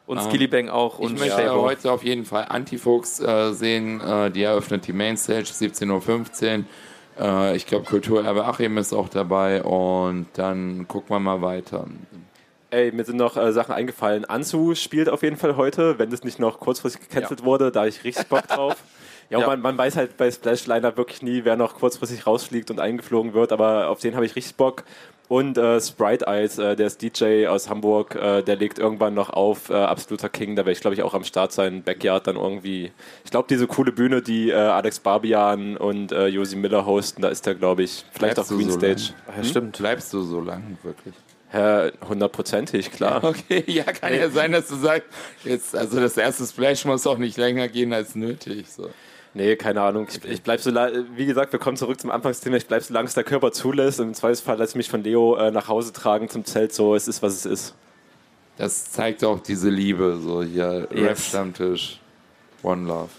Und 0.08 0.22
Skilly 0.24 0.48
Bang 0.48 0.70
auch 0.70 0.96
Ich 1.00 1.06
und 1.06 1.20
möchte 1.20 1.42
Shabo. 1.44 1.62
heute 1.62 1.92
auf 1.92 2.04
jeden 2.04 2.26
Fall 2.26 2.48
Antifuchs 2.50 3.20
äh, 3.20 3.54
sehen. 3.54 4.02
Äh, 4.02 4.32
die 4.32 4.42
eröffnet 4.42 4.88
die 4.88 4.94
Mainstage 4.94 5.44
17.15 5.52 6.60
Uhr. 6.60 6.66
Äh, 7.24 7.56
ich 7.56 7.68
glaube, 7.68 7.86
Kulturerbe 7.86 8.44
Achim 8.44 8.78
ist 8.80 8.92
auch 8.92 9.08
dabei 9.08 9.62
und 9.64 10.26
dann 10.34 10.88
gucken 10.88 11.10
wir 11.16 11.20
mal 11.20 11.42
weiter. 11.44 11.86
Ey, 12.72 12.92
mir 12.92 13.04
sind 13.04 13.18
noch 13.18 13.36
äh, 13.36 13.52
Sachen 13.52 13.74
eingefallen. 13.74 14.26
Anzu 14.26 14.76
spielt 14.76 15.10
auf 15.10 15.24
jeden 15.24 15.38
Fall 15.38 15.56
heute, 15.56 15.98
wenn 15.98 16.10
das 16.12 16.24
nicht 16.24 16.40
noch 16.40 16.60
kurzfristig 16.60 17.10
gecancelt 17.10 17.44
wurde, 17.44 17.72
da 17.72 17.82
hab 17.82 17.88
ich 17.88 18.04
richtig 18.04 18.28
Bock 18.28 18.48
drauf. 18.48 18.76
Ja, 19.30 19.38
und 19.38 19.42
Ja. 19.42 19.48
Man, 19.48 19.62
man 19.62 19.78
weiß 19.78 19.96
halt 19.96 20.18
bei 20.18 20.30
Splash 20.30 20.68
Liner 20.68 20.96
wirklich 20.98 21.22
nie, 21.22 21.46
wer 21.46 21.56
noch 21.56 21.76
kurzfristig 21.76 22.28
rausfliegt 22.28 22.70
und 22.72 22.80
eingeflogen 22.80 23.34
wird, 23.34 23.52
aber 23.52 23.90
auf 23.90 24.00
den 24.00 24.16
habe 24.16 24.26
ich 24.26 24.36
richtig 24.36 24.56
Bock. 24.56 24.84
Und 25.28 25.60
äh, 25.60 25.80
Sprite 25.80 26.26
Eyes, 26.26 26.58
äh, 26.58 26.76
der 26.76 26.88
ist 26.88 27.04
DJ 27.04 27.46
aus 27.46 27.70
Hamburg, 27.70 28.16
äh, 28.16 28.42
der 28.42 28.56
legt 28.56 28.80
irgendwann 28.80 29.14
noch 29.14 29.30
auf, 29.30 29.70
äh, 29.70 29.74
absoluter 29.76 30.28
King, 30.28 30.56
da 30.56 30.64
werde 30.64 30.72
ich 30.72 30.82
glaube 30.82 30.96
ich 30.96 31.04
auch 31.04 31.14
am 31.14 31.24
Start 31.24 31.52
sein, 31.52 31.84
Backyard 31.84 32.26
dann 32.26 32.36
irgendwie. 32.36 32.92
Ich 33.24 33.30
glaube, 33.30 33.48
diese 33.48 33.68
coole 33.68 33.92
Bühne, 33.92 34.24
die 34.24 34.50
äh, 34.50 34.56
Alex 34.56 35.00
Barbian 35.00 35.78
und 35.78 36.12
äh, 36.12 36.26
Josi 36.28 36.56
Miller 36.56 36.88
hosten, 36.88 37.22
da 37.22 37.30
ist 37.30 37.46
der 37.46 37.54
glaube 37.54 37.84
ich, 37.84 38.06
vielleicht 38.12 38.36
Bleibst 38.36 38.40
auch 38.40 38.48
du 38.48 38.58
Green 38.58 38.72
so 38.72 38.80
Stage. 38.80 39.14
Ja, 39.38 39.44
stimmt. 39.44 39.78
Bleibst 39.78 40.12
du 40.14 40.22
so 40.24 40.42
lang, 40.42 40.78
wirklich? 40.82 41.14
Hundertprozentig, 41.54 42.92
klar. 42.92 43.24
Okay, 43.30 43.64
ja, 43.68 43.84
kann 43.84 44.14
ja 44.14 44.30
sein, 44.30 44.52
dass 44.52 44.68
du 44.68 44.76
sagst, 44.76 45.08
jetzt, 45.44 45.76
also 45.76 46.00
das 46.00 46.16
erste 46.18 46.46
Splash 46.46 46.86
muss 46.86 47.08
auch 47.08 47.18
nicht 47.18 47.38
länger 47.38 47.68
gehen 47.68 47.92
als 47.94 48.16
nötig. 48.16 48.68
So. 48.70 48.90
Nee, 49.34 49.56
keine 49.56 49.82
Ahnung. 49.82 50.08
Ich, 50.10 50.24
ich 50.26 50.42
bleib 50.42 50.60
so, 50.60 50.72
wie 50.72 51.26
gesagt, 51.26 51.52
wir 51.52 51.60
kommen 51.60 51.78
zurück 51.78 52.00
zum 52.00 52.12
Anfangsthema. 52.12 52.58
Ich 52.58 52.68
bleib 52.68 52.84
so 52.84 52.94
lange 52.94 53.08
es 53.08 53.14
der 53.14 53.24
Körper 53.24 53.52
zulässt. 53.52 54.00
Und 54.00 54.08
im 54.08 54.14
Zweifelsfall 54.14 54.58
lasse 54.58 54.72
ich 54.72 54.76
mich 54.76 54.90
von 54.90 55.04
Leo 55.04 55.36
äh, 55.36 55.52
nach 55.52 55.68
Hause 55.68 55.94
tragen 55.94 56.30
zum 56.30 56.46
Zelt. 56.46 56.74
So, 56.74 56.96
es 56.96 57.08
ist, 57.08 57.22
was 57.22 57.34
es 57.34 57.46
ist. 57.46 57.76
Das 58.58 58.92
zeigt 58.92 59.24
auch 59.24 59.40
diese 59.40 59.70
Liebe, 59.70 60.20
so 60.22 60.44
hier 60.44 60.88
Yes. 60.92 61.02
Rap-Stammtisch, 61.02 62.00
One 62.62 62.88
Love. 62.88 63.10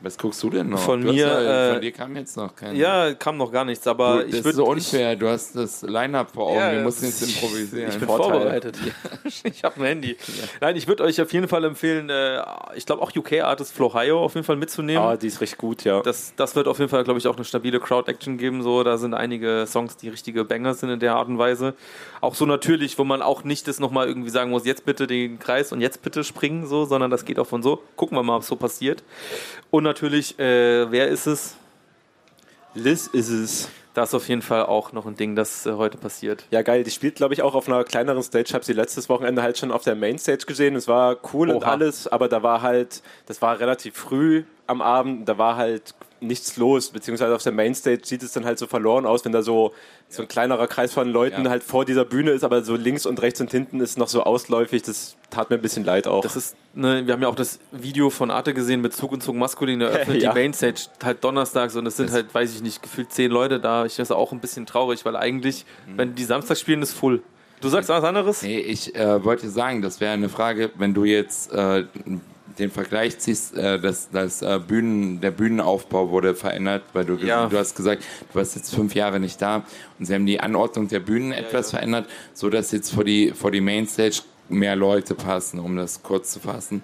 Was 0.00 0.16
guckst 0.16 0.42
du 0.42 0.50
denn 0.50 0.68
noch? 0.68 0.78
Von 0.78 1.00
du 1.00 1.12
mir, 1.12 1.26
ja, 1.26 1.68
äh, 1.70 1.72
von 1.72 1.80
dir 1.80 1.92
kam 1.92 2.14
jetzt 2.16 2.36
noch 2.36 2.54
kein. 2.54 2.76
Ja, 2.76 3.14
kam 3.14 3.36
noch 3.36 3.50
gar 3.50 3.64
nichts, 3.64 3.86
aber 3.86 4.18
du, 4.18 4.18
das 4.20 4.28
ich 4.28 4.34
ist 4.38 4.44
würde 4.44 4.56
so 4.56 4.66
unfair. 4.66 5.16
Du 5.16 5.28
hast 5.28 5.56
das 5.56 5.82
Line-Up 5.82 6.30
vor 6.32 6.48
Augen. 6.48 6.56
Ja, 6.58 6.72
du 6.74 6.82
musst 6.82 7.02
das- 7.02 7.20
jetzt 7.20 7.34
improvisieren. 7.42 7.88
Ich 7.88 7.98
bin 7.98 8.06
Vorteil. 8.06 8.30
vorbereitet. 8.30 8.76
ich 9.42 9.64
habe 9.64 9.80
ein 9.80 9.84
Handy. 9.86 10.16
Nein, 10.60 10.76
ich 10.76 10.86
würde 10.86 11.02
euch 11.02 11.20
auf 11.20 11.32
jeden 11.32 11.48
Fall 11.48 11.64
empfehlen, 11.64 12.10
äh, 12.10 12.40
ich 12.76 12.86
glaube 12.86 13.02
auch 13.02 13.14
UK 13.14 13.40
Artist 13.42 13.72
Flohio 13.72 14.22
auf 14.22 14.34
jeden 14.34 14.44
Fall 14.44 14.56
mitzunehmen. 14.56 15.02
Ah, 15.02 15.16
die 15.16 15.26
ist 15.26 15.40
richtig 15.40 15.58
gut, 15.58 15.82
ja. 15.84 16.00
Das, 16.02 16.32
das 16.36 16.54
wird 16.54 16.68
auf 16.68 16.78
jeden 16.78 16.90
Fall, 16.90 17.02
glaube 17.02 17.18
ich, 17.18 17.26
auch 17.26 17.34
eine 17.36 17.44
stabile 17.44 17.80
Crowd-Action 17.80 18.38
geben. 18.38 18.62
So, 18.62 18.84
da 18.84 18.98
sind 18.98 19.14
einige 19.14 19.64
Songs, 19.66 19.96
die 19.96 20.08
richtige 20.08 20.44
Banger 20.44 20.74
sind 20.74 20.90
in 20.90 21.00
der 21.00 21.16
Art 21.16 21.28
und 21.28 21.38
Weise. 21.38 21.74
Auch 22.20 22.36
so 22.36 22.46
natürlich, 22.46 22.98
wo 22.98 23.04
man 23.04 23.20
auch 23.20 23.42
nicht 23.42 23.66
das 23.66 23.80
nochmal 23.80 24.06
irgendwie 24.06 24.30
sagen 24.30 24.50
muss, 24.50 24.64
jetzt 24.64 24.84
bitte 24.84 25.06
den 25.08 25.38
Kreis 25.40 25.72
und 25.72 25.80
jetzt 25.80 26.02
bitte 26.02 26.22
springen, 26.22 26.66
so, 26.66 26.84
sondern 26.84 27.10
das 27.10 27.24
geht 27.24 27.38
auch 27.38 27.46
von 27.46 27.62
so. 27.62 27.82
Gucken 27.96 28.16
wir 28.16 28.22
mal, 28.22 28.36
ob 28.36 28.44
so 28.44 28.54
passiert. 28.54 29.02
Und 29.70 29.87
natürlich, 29.88 30.38
äh, 30.38 30.90
wer 30.90 31.08
ist 31.08 31.26
es? 31.26 31.56
Liz 32.74 33.08
ist 33.08 33.30
es. 33.30 33.68
Das 33.94 34.10
ist 34.10 34.14
auf 34.14 34.28
jeden 34.28 34.42
Fall 34.42 34.66
auch 34.66 34.92
noch 34.92 35.06
ein 35.06 35.16
Ding, 35.16 35.34
das 35.34 35.66
äh, 35.66 35.72
heute 35.72 35.98
passiert. 35.98 36.44
Ja, 36.50 36.62
geil. 36.62 36.84
Die 36.84 36.90
spielt, 36.90 37.16
glaube 37.16 37.34
ich, 37.34 37.42
auch 37.42 37.54
auf 37.54 37.66
einer 37.66 37.82
kleineren 37.82 38.22
Stage. 38.22 38.44
Ich 38.46 38.54
habe 38.54 38.64
sie 38.64 38.72
letztes 38.72 39.08
Wochenende 39.08 39.42
halt 39.42 39.58
schon 39.58 39.72
auf 39.72 39.82
der 39.82 39.96
Mainstage 39.96 40.44
gesehen. 40.46 40.76
Es 40.76 40.86
war 40.86 41.16
cool 41.32 41.50
und 41.50 41.64
Oha. 41.64 41.72
alles, 41.72 42.06
aber 42.06 42.28
da 42.28 42.42
war 42.44 42.62
halt, 42.62 43.02
das 43.26 43.42
war 43.42 43.58
relativ 43.58 43.96
früh 43.96 44.44
am 44.68 44.80
Abend. 44.82 45.28
Da 45.28 45.36
war 45.38 45.56
halt 45.56 45.94
nichts 46.20 46.56
los, 46.56 46.90
beziehungsweise 46.90 47.32
auf 47.34 47.42
der 47.44 47.52
Mainstage 47.52 48.00
sieht 48.02 48.24
es 48.24 48.32
dann 48.32 48.44
halt 48.44 48.58
so 48.58 48.66
verloren 48.66 49.06
aus, 49.06 49.24
wenn 49.24 49.30
da 49.30 49.40
so, 49.42 49.72
so 50.08 50.22
ein 50.22 50.28
kleinerer 50.28 50.66
Kreis 50.66 50.92
von 50.92 51.08
Leuten 51.08 51.44
Ja. 51.44 51.50
halt 51.50 51.62
vor 51.62 51.84
dieser 51.84 52.04
Bühne 52.04 52.32
ist, 52.32 52.42
aber 52.42 52.62
so 52.62 52.74
links 52.74 53.06
und 53.06 53.22
rechts 53.22 53.40
und 53.40 53.52
hinten 53.52 53.80
ist 53.80 53.98
noch 53.98 54.08
so 54.08 54.24
ausläufig. 54.24 54.82
Das 54.82 55.16
tat 55.30 55.48
mir 55.50 55.56
ein 55.56 55.62
bisschen 55.62 55.84
leid 55.84 56.08
auch. 56.08 56.22
Das 56.22 56.34
ist, 56.34 56.56
ne, 56.74 57.06
wir 57.06 57.14
haben 57.14 57.22
ja 57.22 57.28
auch 57.28 57.36
das 57.36 57.60
Video 57.70 58.10
von 58.10 58.32
Arte 58.32 58.52
gesehen 58.52 58.80
mit 58.80 58.94
Zug 58.94 59.12
und 59.12 59.22
Zug 59.22 59.36
Maskulin, 59.36 59.78
der 59.78 59.88
öffnet 59.90 60.20
Ja. 60.20 60.32
die 60.32 60.40
Mainstage 60.40 60.80
halt 61.04 61.22
donnerstags 61.22 61.76
und 61.76 61.86
es 61.86 61.96
sind 61.96 62.10
halt, 62.10 62.34
weiß 62.34 62.52
ich 62.52 62.62
nicht, 62.62 62.82
gefühlt 62.82 63.12
zehn 63.12 63.30
Leute 63.30 63.60
da. 63.60 63.84
Ich 63.84 63.98
ist 64.00 64.10
auch 64.10 64.32
ein 64.32 64.40
bisschen 64.40 64.66
traurig, 64.66 65.04
weil 65.04 65.14
eigentlich, 65.14 65.66
wenn 65.94 66.16
die 66.16 66.24
Samstag 66.24 66.56
spielen, 66.58 66.82
ist 66.82 66.94
full. 66.94 67.22
Du 67.60 67.68
sagst 67.68 67.88
was 67.90 68.02
anderes? 68.04 68.42
Nee, 68.42 68.58
ich 68.58 68.94
äh, 68.96 69.24
wollte 69.24 69.48
sagen, 69.50 69.82
das 69.82 70.00
wäre 70.00 70.12
eine 70.14 70.28
Frage, 70.28 70.70
wenn 70.76 70.94
du 70.94 71.04
jetzt 71.04 71.52
äh, 71.52 71.84
den 72.58 72.70
Vergleich 72.70 73.18
ziehst, 73.18 73.56
äh, 73.56 73.78
dass 73.78 74.10
das 74.10 74.42
äh, 74.42 74.58
Bühnen, 74.66 75.20
der 75.20 75.30
Bühnenaufbau 75.30 76.10
wurde 76.10 76.34
verändert, 76.34 76.82
weil 76.92 77.04
du, 77.04 77.14
Ja. 77.16 77.46
du 77.46 77.56
hast 77.58 77.74
gesagt, 77.76 78.02
du 78.32 78.38
warst 78.38 78.56
jetzt 78.56 78.74
fünf 78.74 78.94
Jahre 78.94 79.20
nicht 79.20 79.40
da 79.40 79.64
und 79.98 80.06
sie 80.06 80.14
haben 80.14 80.26
die 80.26 80.40
Anordnung 80.40 80.88
der 80.88 81.00
Bühnen 81.00 81.32
etwas 81.32 81.70
verändert, 81.70 82.06
so 82.34 82.50
dass 82.50 82.72
jetzt 82.72 82.90
vor 82.92 83.04
die 83.04 83.32
vor 83.32 83.50
die 83.50 83.60
Mainstage 83.60 84.20
mehr 84.48 84.76
Leute 84.76 85.14
passen, 85.14 85.58
um 85.60 85.76
das 85.76 86.02
kurz 86.02 86.32
zu 86.32 86.40
fassen. 86.40 86.82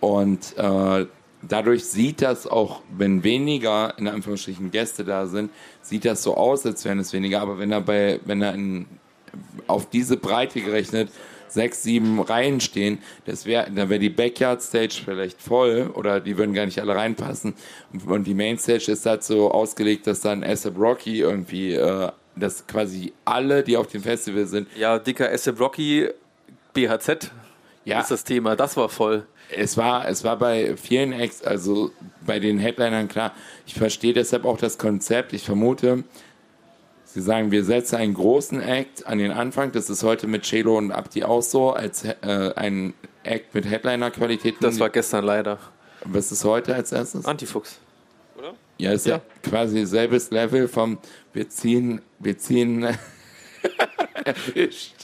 Und 0.00 0.56
äh, 0.56 1.06
dadurch 1.42 1.84
sieht 1.86 2.22
das 2.22 2.46
auch, 2.46 2.82
wenn 2.96 3.24
weniger 3.24 3.94
in 3.98 4.08
Anführungsstrichen 4.08 4.70
Gäste 4.70 5.04
da 5.04 5.26
sind, 5.26 5.50
sieht 5.82 6.04
das 6.04 6.22
so 6.22 6.36
aus, 6.36 6.64
als 6.66 6.84
wären 6.84 6.98
es 6.98 7.12
weniger. 7.12 7.40
Aber 7.40 7.58
wenn 7.58 7.70
da 7.70 7.80
bei, 7.80 8.20
wenn 8.26 8.40
da 8.40 8.50
in, 8.50 8.86
auf 9.66 9.88
diese 9.90 10.16
Breite 10.16 10.60
gerechnet 10.60 11.08
sechs, 11.52 11.82
sieben 11.82 12.20
Reihen 12.20 12.60
stehen, 12.60 12.98
das 13.26 13.46
wär, 13.46 13.68
da 13.70 13.88
wäre 13.88 13.98
die 14.00 14.10
Backyard 14.10 14.62
Stage 14.62 15.00
vielleicht 15.04 15.40
voll 15.40 15.90
oder 15.94 16.20
die 16.20 16.36
würden 16.38 16.54
gar 16.54 16.66
nicht 16.66 16.80
alle 16.80 16.94
reinpassen. 16.94 17.54
Und 18.06 18.26
die 18.26 18.34
Main 18.34 18.58
Stage 18.58 18.92
ist 18.92 19.06
halt 19.06 19.22
so 19.24 19.50
ausgelegt, 19.50 20.06
dass 20.06 20.20
dann 20.20 20.42
ASAP 20.44 20.78
Rocky 20.78 21.20
irgendwie, 21.20 21.74
äh, 21.74 22.10
dass 22.36 22.66
quasi 22.66 23.12
alle, 23.24 23.62
die 23.62 23.76
auf 23.76 23.88
dem 23.88 24.02
Festival 24.02 24.46
sind, 24.46 24.68
Ja, 24.76 24.98
dicker 24.98 25.30
SF 25.30 25.58
Rocky, 25.60 26.08
BHZ 26.74 27.30
Ja. 27.84 28.00
ist 28.00 28.10
das 28.10 28.24
Thema. 28.24 28.54
Das 28.56 28.76
war 28.76 28.88
voll. 28.88 29.26
Es 29.50 29.76
war, 29.78 30.06
es 30.06 30.24
war 30.24 30.36
bei 30.38 30.76
vielen 30.76 31.12
Acts, 31.12 31.42
also 31.42 31.90
bei 32.26 32.38
den 32.38 32.58
Headlinern 32.58 33.08
klar. 33.08 33.32
Ich 33.66 33.74
verstehe 33.74 34.12
deshalb 34.12 34.44
auch 34.44 34.58
das 34.58 34.76
Konzept. 34.76 35.32
Ich 35.32 35.44
vermute, 35.44 36.04
sie 37.08 37.20
sagen, 37.20 37.50
wir 37.50 37.64
setzen 37.64 37.96
einen 37.96 38.14
großen 38.14 38.60
Act 38.60 39.06
an 39.06 39.18
den 39.18 39.32
Anfang. 39.32 39.72
Das 39.72 39.90
ist 39.90 40.02
heute 40.02 40.26
mit 40.26 40.42
Chelo 40.42 40.76
und 40.76 40.92
Abdi 40.92 41.24
auch 41.24 41.42
so, 41.42 41.72
als 41.72 42.04
äh, 42.04 42.14
ein 42.54 42.94
Act 43.22 43.54
mit 43.54 43.68
Headliner-Qualität. 43.68 44.56
Das 44.60 44.78
war 44.78 44.90
gestern 44.90 45.24
leider. 45.24 45.58
Was 46.04 46.30
ist 46.30 46.44
heute 46.44 46.74
als 46.74 46.92
erstes? 46.92 47.24
Antifuchs. 47.24 47.80
Ja, 48.78 48.92
ist 48.92 49.06
ja, 49.06 49.20
quasi 49.42 49.84
selbes 49.84 50.30
Level 50.30 50.68
vom 50.68 50.98
wir 51.32 51.48
ziehen, 51.48 52.00
wir 52.20 52.38
ziehen 52.38 52.84
erwischt. 54.24 54.94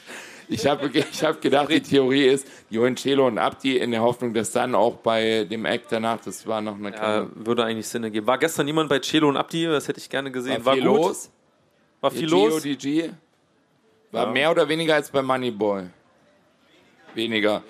Ich 0.49 0.67
habe 0.67 0.91
ich 0.93 1.25
hab 1.25 1.41
gedacht, 1.41 1.71
die 1.71 1.81
Theorie 1.81 2.27
ist, 2.27 2.47
Johann 2.71 2.97
Celo 2.97 3.27
und 3.27 3.39
Abdi 3.39 3.79
in 3.79 3.91
der 3.91 4.03
Hoffnung, 4.03 4.33
dass 4.33 4.53
dann 4.53 4.77
auch 4.77 4.97
bei 4.97 5.45
dem 5.45 5.65
Act 5.65 5.87
danach, 5.91 6.21
das 6.21 6.47
war 6.47 6.61
noch 6.61 6.77
eine 6.77 6.93
Ja, 6.93 7.29
würde 7.35 7.65
eigentlich 7.65 7.89
Sinn 7.89 8.05
ergeben. 8.05 8.27
War 8.27 8.39
gestern 8.39 8.69
jemand 8.69 8.89
bei 8.91 9.01
Celo 9.01 9.29
und 9.29 9.37
Abdi? 9.37 9.65
Das 9.65 9.89
hätte 9.89 9.99
ich 9.99 10.09
gerne 10.09 10.31
gesehen. 10.31 10.65
war 10.65 10.77
War, 10.77 10.77
gut. 10.77 10.85
los. 10.85 11.31
War 12.05 12.11
viel 12.11 12.29
los. 12.29 12.63
DG 12.63 13.11
war 14.13 14.31
mehr 14.31 14.51
oder 14.51 14.69
weniger 14.69 14.95
als 14.95 15.11
bei 15.11 15.23
Moneyboy. 15.23 15.85
Weniger. 17.15 17.63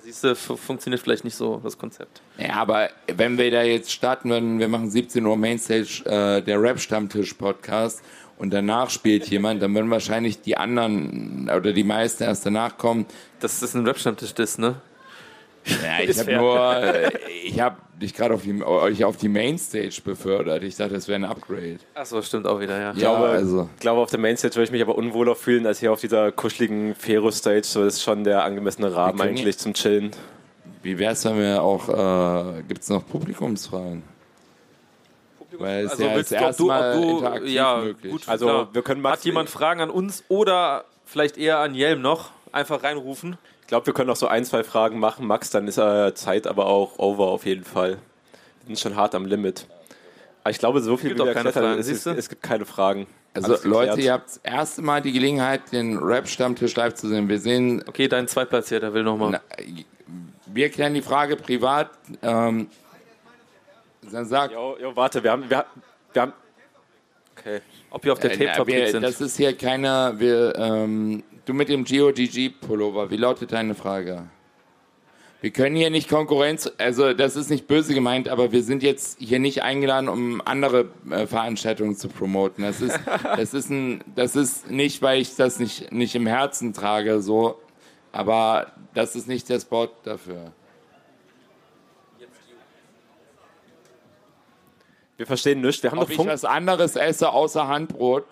Siehst 0.00 0.24
du, 0.24 0.34
fu- 0.34 0.56
funktioniert 0.56 1.00
vielleicht 1.02 1.24
nicht 1.24 1.36
so 1.36 1.60
das 1.62 1.76
Konzept. 1.78 2.22
Ja, 2.38 2.54
aber 2.54 2.88
wenn 3.06 3.36
wir 3.38 3.50
da 3.50 3.62
jetzt 3.62 3.92
starten 3.92 4.30
würden, 4.30 4.58
wir 4.58 4.66
machen 4.68 4.90
17 4.90 5.24
Uhr 5.26 5.36
Mainstage, 5.36 6.02
äh, 6.06 6.40
der 6.42 6.60
Rap-Stammtisch-Podcast 6.60 8.02
und 8.38 8.50
danach 8.52 8.90
spielt 8.90 9.28
jemand, 9.28 9.62
dann 9.62 9.74
würden 9.74 9.90
wahrscheinlich 9.90 10.40
die 10.40 10.56
anderen 10.56 11.48
oder 11.54 11.72
die 11.72 11.84
meisten 11.84 12.24
erst 12.24 12.46
danach 12.46 12.78
kommen. 12.78 13.06
Das 13.40 13.62
ist 13.62 13.74
ein 13.74 13.86
Rap-Stammtisch, 13.86 14.34
das, 14.34 14.58
ne? 14.58 14.76
Ja, 15.64 16.00
ich 16.04 16.18
habe 16.18 16.36
nur, 16.36 16.76
äh, 16.82 17.10
ich 17.44 17.60
habe 17.60 17.76
dich 18.00 18.14
gerade 18.14 18.34
auf 18.34 18.42
die, 18.42 18.62
euch 18.62 19.04
auf 19.04 19.16
die 19.16 19.28
Mainstage 19.28 20.00
befördert. 20.04 20.62
Ich 20.62 20.76
dachte, 20.76 20.94
das 20.94 21.08
wäre 21.08 21.20
ein 21.20 21.24
Upgrade. 21.24 21.78
Achso, 21.94 22.20
stimmt 22.22 22.46
auch 22.46 22.60
wieder, 22.60 22.78
ja. 22.78 22.86
Ja, 22.86 22.92
glaube, 22.92 23.28
also. 23.28 23.68
Ich 23.76 23.80
glaube, 23.80 24.00
auf 24.00 24.10
der 24.10 24.18
Mainstage 24.18 24.54
würde 24.56 24.64
ich 24.64 24.70
mich 24.72 24.82
aber 24.82 24.96
unwohler 24.96 25.36
fühlen 25.36 25.66
als 25.66 25.78
hier 25.80 25.92
auf 25.92 26.00
dieser 26.00 26.32
kuscheligen 26.32 26.94
Fero-Stage. 26.94 27.62
So, 27.64 27.84
das 27.84 27.94
ist 27.94 28.02
schon 28.02 28.24
der 28.24 28.44
angemessene 28.44 28.94
Rahmen 28.94 29.20
eigentlich 29.20 29.58
zum 29.58 29.74
Chillen. 29.74 30.10
Wie 30.82 30.98
wäre 30.98 31.12
es, 31.12 31.24
wenn 31.24 31.38
wir 31.38 31.62
auch, 31.62 31.88
äh, 31.88 32.62
gibt 32.62 32.82
es 32.82 32.88
noch 32.88 33.06
Publikumsfragen? 33.06 34.02
Weil 35.58 35.84
es 35.84 35.92
Also 35.92 36.04
ja 36.04 36.14
willst 36.16 36.32
das 36.32 36.38
du, 36.38 36.44
ob 36.44 36.48
erste 36.48 36.62
du, 36.62 36.68
Mal 36.68 36.96
ob 36.96 37.02
du 37.02 37.10
interaktiv 37.18 37.50
ja, 37.50 37.76
möglich. 37.76 38.12
gut, 38.12 38.22
Also, 38.28 38.46
klar. 38.46 38.68
wir 38.72 38.82
können 38.82 39.06
Hat 39.06 39.24
jemand 39.24 39.50
Fragen 39.50 39.80
an 39.80 39.90
uns 39.90 40.24
oder 40.28 40.84
vielleicht 41.04 41.36
eher 41.36 41.58
an 41.58 41.74
Jelm 41.74 42.00
noch? 42.00 42.30
Einfach 42.52 42.82
reinrufen. 42.82 43.38
Ich 43.62 43.66
glaube, 43.68 43.86
wir 43.86 43.94
können 43.94 44.08
noch 44.08 44.16
so 44.16 44.26
ein, 44.26 44.44
zwei 44.44 44.64
Fragen 44.64 44.98
machen. 44.98 45.26
Max, 45.26 45.50
dann 45.50 45.66
ist 45.66 45.78
äh, 45.78 46.14
Zeit 46.14 46.46
aber 46.46 46.66
auch 46.66 46.98
over 46.98 47.28
auf 47.28 47.46
jeden 47.46 47.64
Fall. 47.64 47.92
Wir 47.92 48.66
sind 48.66 48.78
schon 48.78 48.96
hart 48.96 49.14
am 49.14 49.24
Limit. 49.24 49.66
Aber 50.42 50.50
ich 50.50 50.58
glaube, 50.58 50.80
so 50.80 50.96
viel 50.96 51.10
Gibt 51.10 51.24
wie 51.24 51.30
auch 51.30 51.34
keine 51.34 51.52
Fragen, 51.52 51.78
es, 51.78 51.88
ist, 51.88 52.06
es 52.06 52.28
gibt 52.28 52.42
keine 52.42 52.64
Fragen. 52.64 53.06
Also 53.34 53.56
Leute, 53.62 54.00
ihr 54.00 54.12
habt 54.12 54.26
das 54.26 54.36
erste 54.38 54.82
Mal 54.82 55.00
die 55.00 55.12
Gelegenheit, 55.12 55.72
den 55.72 55.96
Rap-Stammtisch 55.98 56.76
live 56.76 56.94
zu 56.94 57.08
sehen. 57.08 57.28
Wir 57.28 57.38
sehen, 57.38 57.82
Okay, 57.86 58.08
dein 58.08 58.28
Zweitplatzierter 58.28 58.92
will 58.92 59.04
nochmal. 59.04 59.40
wir 60.46 60.68
klären 60.68 60.92
die 60.92 61.00
Frage 61.02 61.36
privat. 61.36 61.90
Ähm, 62.20 62.68
dann 64.10 64.26
sagt, 64.26 64.52
Jo, 64.52 64.76
jo, 64.78 64.94
warte, 64.94 65.22
wir 65.22 65.30
haben, 65.30 65.48
wir, 65.48 65.64
wir 66.12 66.22
haben 66.22 66.32
Okay. 67.38 67.60
Ob 67.90 68.04
wir 68.04 68.12
auf 68.12 68.18
der 68.18 68.32
äh, 68.32 68.36
Tape-Fabrik 68.36 68.74
wir, 68.74 68.90
sind. 68.90 69.02
das 69.02 69.20
ist 69.20 69.36
hier 69.36 69.56
keine, 69.56 70.14
wir, 70.18 70.54
ähm, 70.56 71.22
du 71.44 71.54
mit 71.54 71.68
dem 71.68 71.84
GOGG-Pullover, 71.84 73.10
wie 73.10 73.16
lautet 73.16 73.52
deine 73.52 73.74
Frage? 73.74 74.24
Wir 75.40 75.50
können 75.50 75.74
hier 75.74 75.90
nicht 75.90 76.08
Konkurrenz, 76.08 76.70
also 76.78 77.14
das 77.14 77.34
ist 77.34 77.50
nicht 77.50 77.66
böse 77.66 77.94
gemeint, 77.94 78.28
aber 78.28 78.52
wir 78.52 78.62
sind 78.62 78.84
jetzt 78.84 79.18
hier 79.18 79.40
nicht 79.40 79.62
eingeladen, 79.62 80.08
um 80.08 80.40
andere 80.44 80.90
äh, 81.10 81.26
Veranstaltungen 81.26 81.96
zu 81.96 82.08
promoten. 82.08 82.62
Das 82.62 82.80
ist, 82.80 82.98
das 83.24 83.52
ist 83.52 83.68
ein, 83.68 84.04
das 84.14 84.36
ist 84.36 84.70
nicht, 84.70 85.02
weil 85.02 85.20
ich 85.20 85.34
das 85.34 85.58
nicht, 85.58 85.90
nicht 85.90 86.14
im 86.14 86.26
Herzen 86.26 86.72
trage, 86.72 87.20
so, 87.20 87.60
aber 88.12 88.72
das 88.94 89.16
ist 89.16 89.26
nicht 89.26 89.48
der 89.48 89.58
Spot 89.58 89.88
dafür. 90.04 90.52
wir 95.22 95.26
verstehen 95.28 95.60
nichts. 95.60 95.82
Wir 95.84 95.92
haben 95.92 95.98
Ob 95.98 96.06
doch 96.06 96.10
ich 96.10 96.16
Funk. 96.16 96.28
was 96.28 96.44
anderes 96.44 96.96
esse 96.96 97.30
außer 97.30 97.68
Handbrot? 97.68 98.24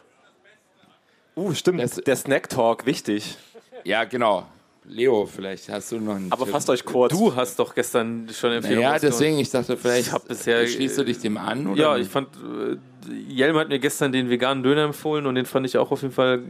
Uh, 1.37 1.55
stimmt. 1.55 1.81
Das- 1.81 1.97
der 1.97 2.17
Snack 2.17 2.49
Talk, 2.49 2.87
wichtig. 2.87 3.37
Ja, 3.85 4.05
genau. 4.05 4.47
Leo, 4.85 5.27
vielleicht 5.27 5.69
hast 5.69 5.93
du 5.93 6.01
noch 6.01 6.17
einen 6.17 6.33
Aber 6.33 6.45
Tipp. 6.45 6.53
fasst 6.53 6.69
euch 6.71 6.85
kurz. 6.85 7.13
du 7.13 7.35
hast 7.37 7.59
doch 7.59 7.75
gestern 7.75 8.29
schon 8.33 8.51
Empfehlungen 8.53 8.83
Ja, 8.83 8.99
deswegen, 8.99 9.39
ich 9.39 9.51
dachte, 9.51 9.77
vielleicht 9.77 10.09
Ich 10.13 10.19
bisher- 10.25 10.67
schließt 10.67 10.99
du 10.99 11.05
dich 11.05 11.19
dem 11.19 11.37
an? 11.37 11.67
Oder 11.69 11.81
Ja, 11.81 11.95
nicht? 11.97 12.07
ich 12.07 12.13
fand, 12.13 12.29
äh, 12.37 13.13
Jelm 13.29 13.57
hat 13.57 13.69
mir 13.69 13.79
gestern 13.79 14.11
den 14.11 14.29
veganen 14.31 14.63
Döner 14.65 14.85
empfohlen 14.85 15.27
und 15.27 15.35
den 15.37 15.47
fand 15.47 15.67
ich 15.67 15.79
auch 15.79 15.91
auf 15.93 16.03
jeden 16.03 16.15
Fall 16.15 16.43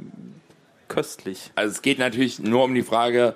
köstlich. 0.89 1.51
Also 1.55 1.73
es 1.73 1.83
geht 1.83 1.99
natürlich 1.99 2.39
nur 2.39 2.65
um 2.65 2.75
die 2.75 2.83
Frage, 2.83 3.35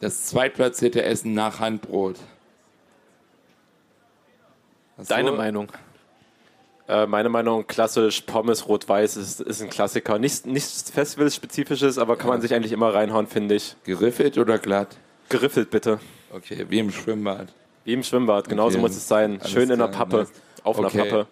das 0.00 0.24
zweitplatzierte 0.24 1.02
Essen 1.02 1.32
nach 1.34 1.60
Handbrot. 1.60 2.16
Hast 4.96 5.10
Deine 5.10 5.30
du- 5.30 5.36
Meinung? 5.36 5.68
Äh, 6.90 7.06
meine 7.06 7.28
Meinung, 7.28 7.68
klassisch 7.68 8.22
Pommes 8.22 8.66
rot-weiß 8.66 9.16
ist, 9.16 9.40
ist 9.40 9.62
ein 9.62 9.70
Klassiker. 9.70 10.18
Nichts, 10.18 10.44
nichts 10.44 10.90
Festival-spezifisches, 10.90 11.98
aber 11.98 12.16
kann 12.16 12.28
man 12.30 12.40
sich 12.40 12.52
eigentlich 12.52 12.72
immer 12.72 12.92
reinhauen, 12.92 13.28
finde 13.28 13.54
ich. 13.54 13.76
Geriffelt 13.84 14.36
oder 14.38 14.58
glatt? 14.58 14.96
Geriffelt 15.28 15.70
bitte. 15.70 16.00
Okay, 16.32 16.66
wie 16.68 16.80
im 16.80 16.90
Schwimmbad. 16.90 17.46
Wie 17.84 17.92
im 17.92 18.02
Schwimmbad, 18.02 18.48
genauso 18.48 18.78
Okay, 18.78 18.82
muss 18.82 18.96
es 18.96 19.06
sein. 19.06 19.38
alles 19.38 19.52
Schön 19.52 19.70
in 19.70 19.78
der 19.78 19.86
Pappe. 19.86 20.26
Auf 20.64 20.78
Okay. 20.80 21.00
einer 21.00 21.04
Pappe. 21.10 21.26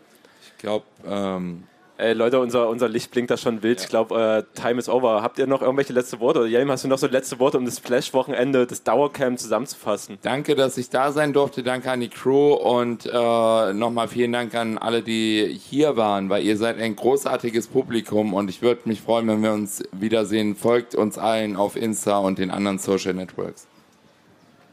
Ich 0.46 0.58
glaube, 0.58 0.84
ähm, 1.04 1.64
Ey, 2.00 2.12
Leute, 2.12 2.38
unser, 2.38 2.68
unser 2.68 2.88
Licht 2.88 3.10
blinkt 3.10 3.28
da 3.28 3.36
schon 3.36 3.64
wild. 3.64 3.80
Ich 3.80 3.88
glaube, 3.88 4.46
äh, 4.54 4.60
Time 4.60 4.78
is 4.78 4.88
over. 4.88 5.20
Habt 5.20 5.40
ihr 5.40 5.48
noch 5.48 5.62
irgendwelche 5.62 5.92
letzte 5.92 6.20
Worte? 6.20 6.38
Oder 6.38 6.48
Jelm, 6.48 6.70
hast 6.70 6.84
du 6.84 6.88
noch 6.88 6.98
so 6.98 7.08
letzte 7.08 7.40
Worte, 7.40 7.58
um 7.58 7.64
das 7.64 7.80
Flash-Wochenende, 7.80 8.68
das 8.68 8.84
Dauercamp 8.84 9.36
zusammenzufassen? 9.36 10.16
danke, 10.22 10.54
dass 10.54 10.78
ich 10.78 10.90
da 10.90 11.10
sein 11.10 11.32
durfte. 11.32 11.64
Danke 11.64 11.90
an 11.90 11.98
die 11.98 12.08
Crew 12.08 12.54
und 12.54 13.04
äh, 13.04 13.72
nochmal 13.72 14.06
vielen 14.06 14.32
Dank 14.32 14.54
an 14.54 14.78
alle, 14.78 15.02
die 15.02 15.58
hier 15.60 15.96
waren, 15.96 16.30
weil 16.30 16.44
ihr 16.44 16.56
seid 16.56 16.78
ein 16.78 16.94
großartiges 16.94 17.66
Publikum 17.66 18.32
und 18.32 18.48
ich 18.48 18.62
würde 18.62 18.82
mich 18.84 19.00
freuen, 19.00 19.26
wenn 19.26 19.42
wir 19.42 19.50
uns 19.50 19.82
wiedersehen. 19.90 20.54
Folgt 20.54 20.94
uns 20.94 21.18
allen 21.18 21.56
auf 21.56 21.74
Insta 21.74 22.18
und 22.18 22.38
den 22.38 22.52
anderen 22.52 22.78
Social 22.78 23.12
Networks. 23.12 23.66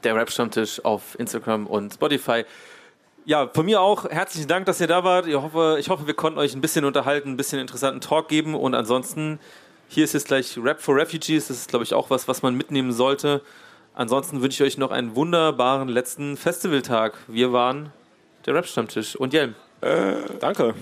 Der 0.03 0.15
Rap-Stammtisch 0.15 0.85
auf 0.85 1.17
Instagram 1.17 1.65
und 1.65 1.91
Spotify. 1.91 2.45
Ja, 3.27 3.49
von 3.51 3.65
mir 3.65 3.81
auch 3.81 4.07
herzlichen 4.07 4.47
Dank, 4.47 4.67
dass 4.67 4.79
ihr 4.79 4.85
da 4.85 5.03
wart. 5.03 5.25
Ich 5.25 5.33
hoffe, 5.33 5.77
ich 5.79 5.89
hoffe, 5.89 6.05
wir 6.05 6.13
konnten 6.13 6.37
euch 6.37 6.53
ein 6.53 6.61
bisschen 6.61 6.85
unterhalten, 6.85 7.29
ein 7.29 7.37
bisschen 7.37 7.59
interessanten 7.59 7.99
Talk 7.99 8.27
geben. 8.27 8.53
Und 8.53 8.75
ansonsten, 8.75 9.39
hier 9.87 10.03
ist 10.03 10.13
jetzt 10.13 10.27
gleich 10.27 10.59
Rap 10.61 10.79
for 10.79 10.95
Refugees. 10.95 11.47
Das 11.47 11.57
ist, 11.57 11.69
glaube 11.69 11.83
ich, 11.83 11.95
auch 11.95 12.11
was, 12.11 12.27
was 12.27 12.43
man 12.43 12.53
mitnehmen 12.53 12.91
sollte. 12.91 13.41
Ansonsten 13.95 14.43
wünsche 14.43 14.63
ich 14.63 14.73
euch 14.73 14.77
noch 14.77 14.91
einen 14.91 15.15
wunderbaren 15.15 15.89
letzten 15.89 16.37
Festivaltag. 16.37 17.17
Wir 17.27 17.51
waren 17.51 17.91
der 18.45 18.53
Rap-Stammtisch 18.53 19.15
und 19.15 19.33
Jelm. 19.33 19.55
Danke. 20.39 20.75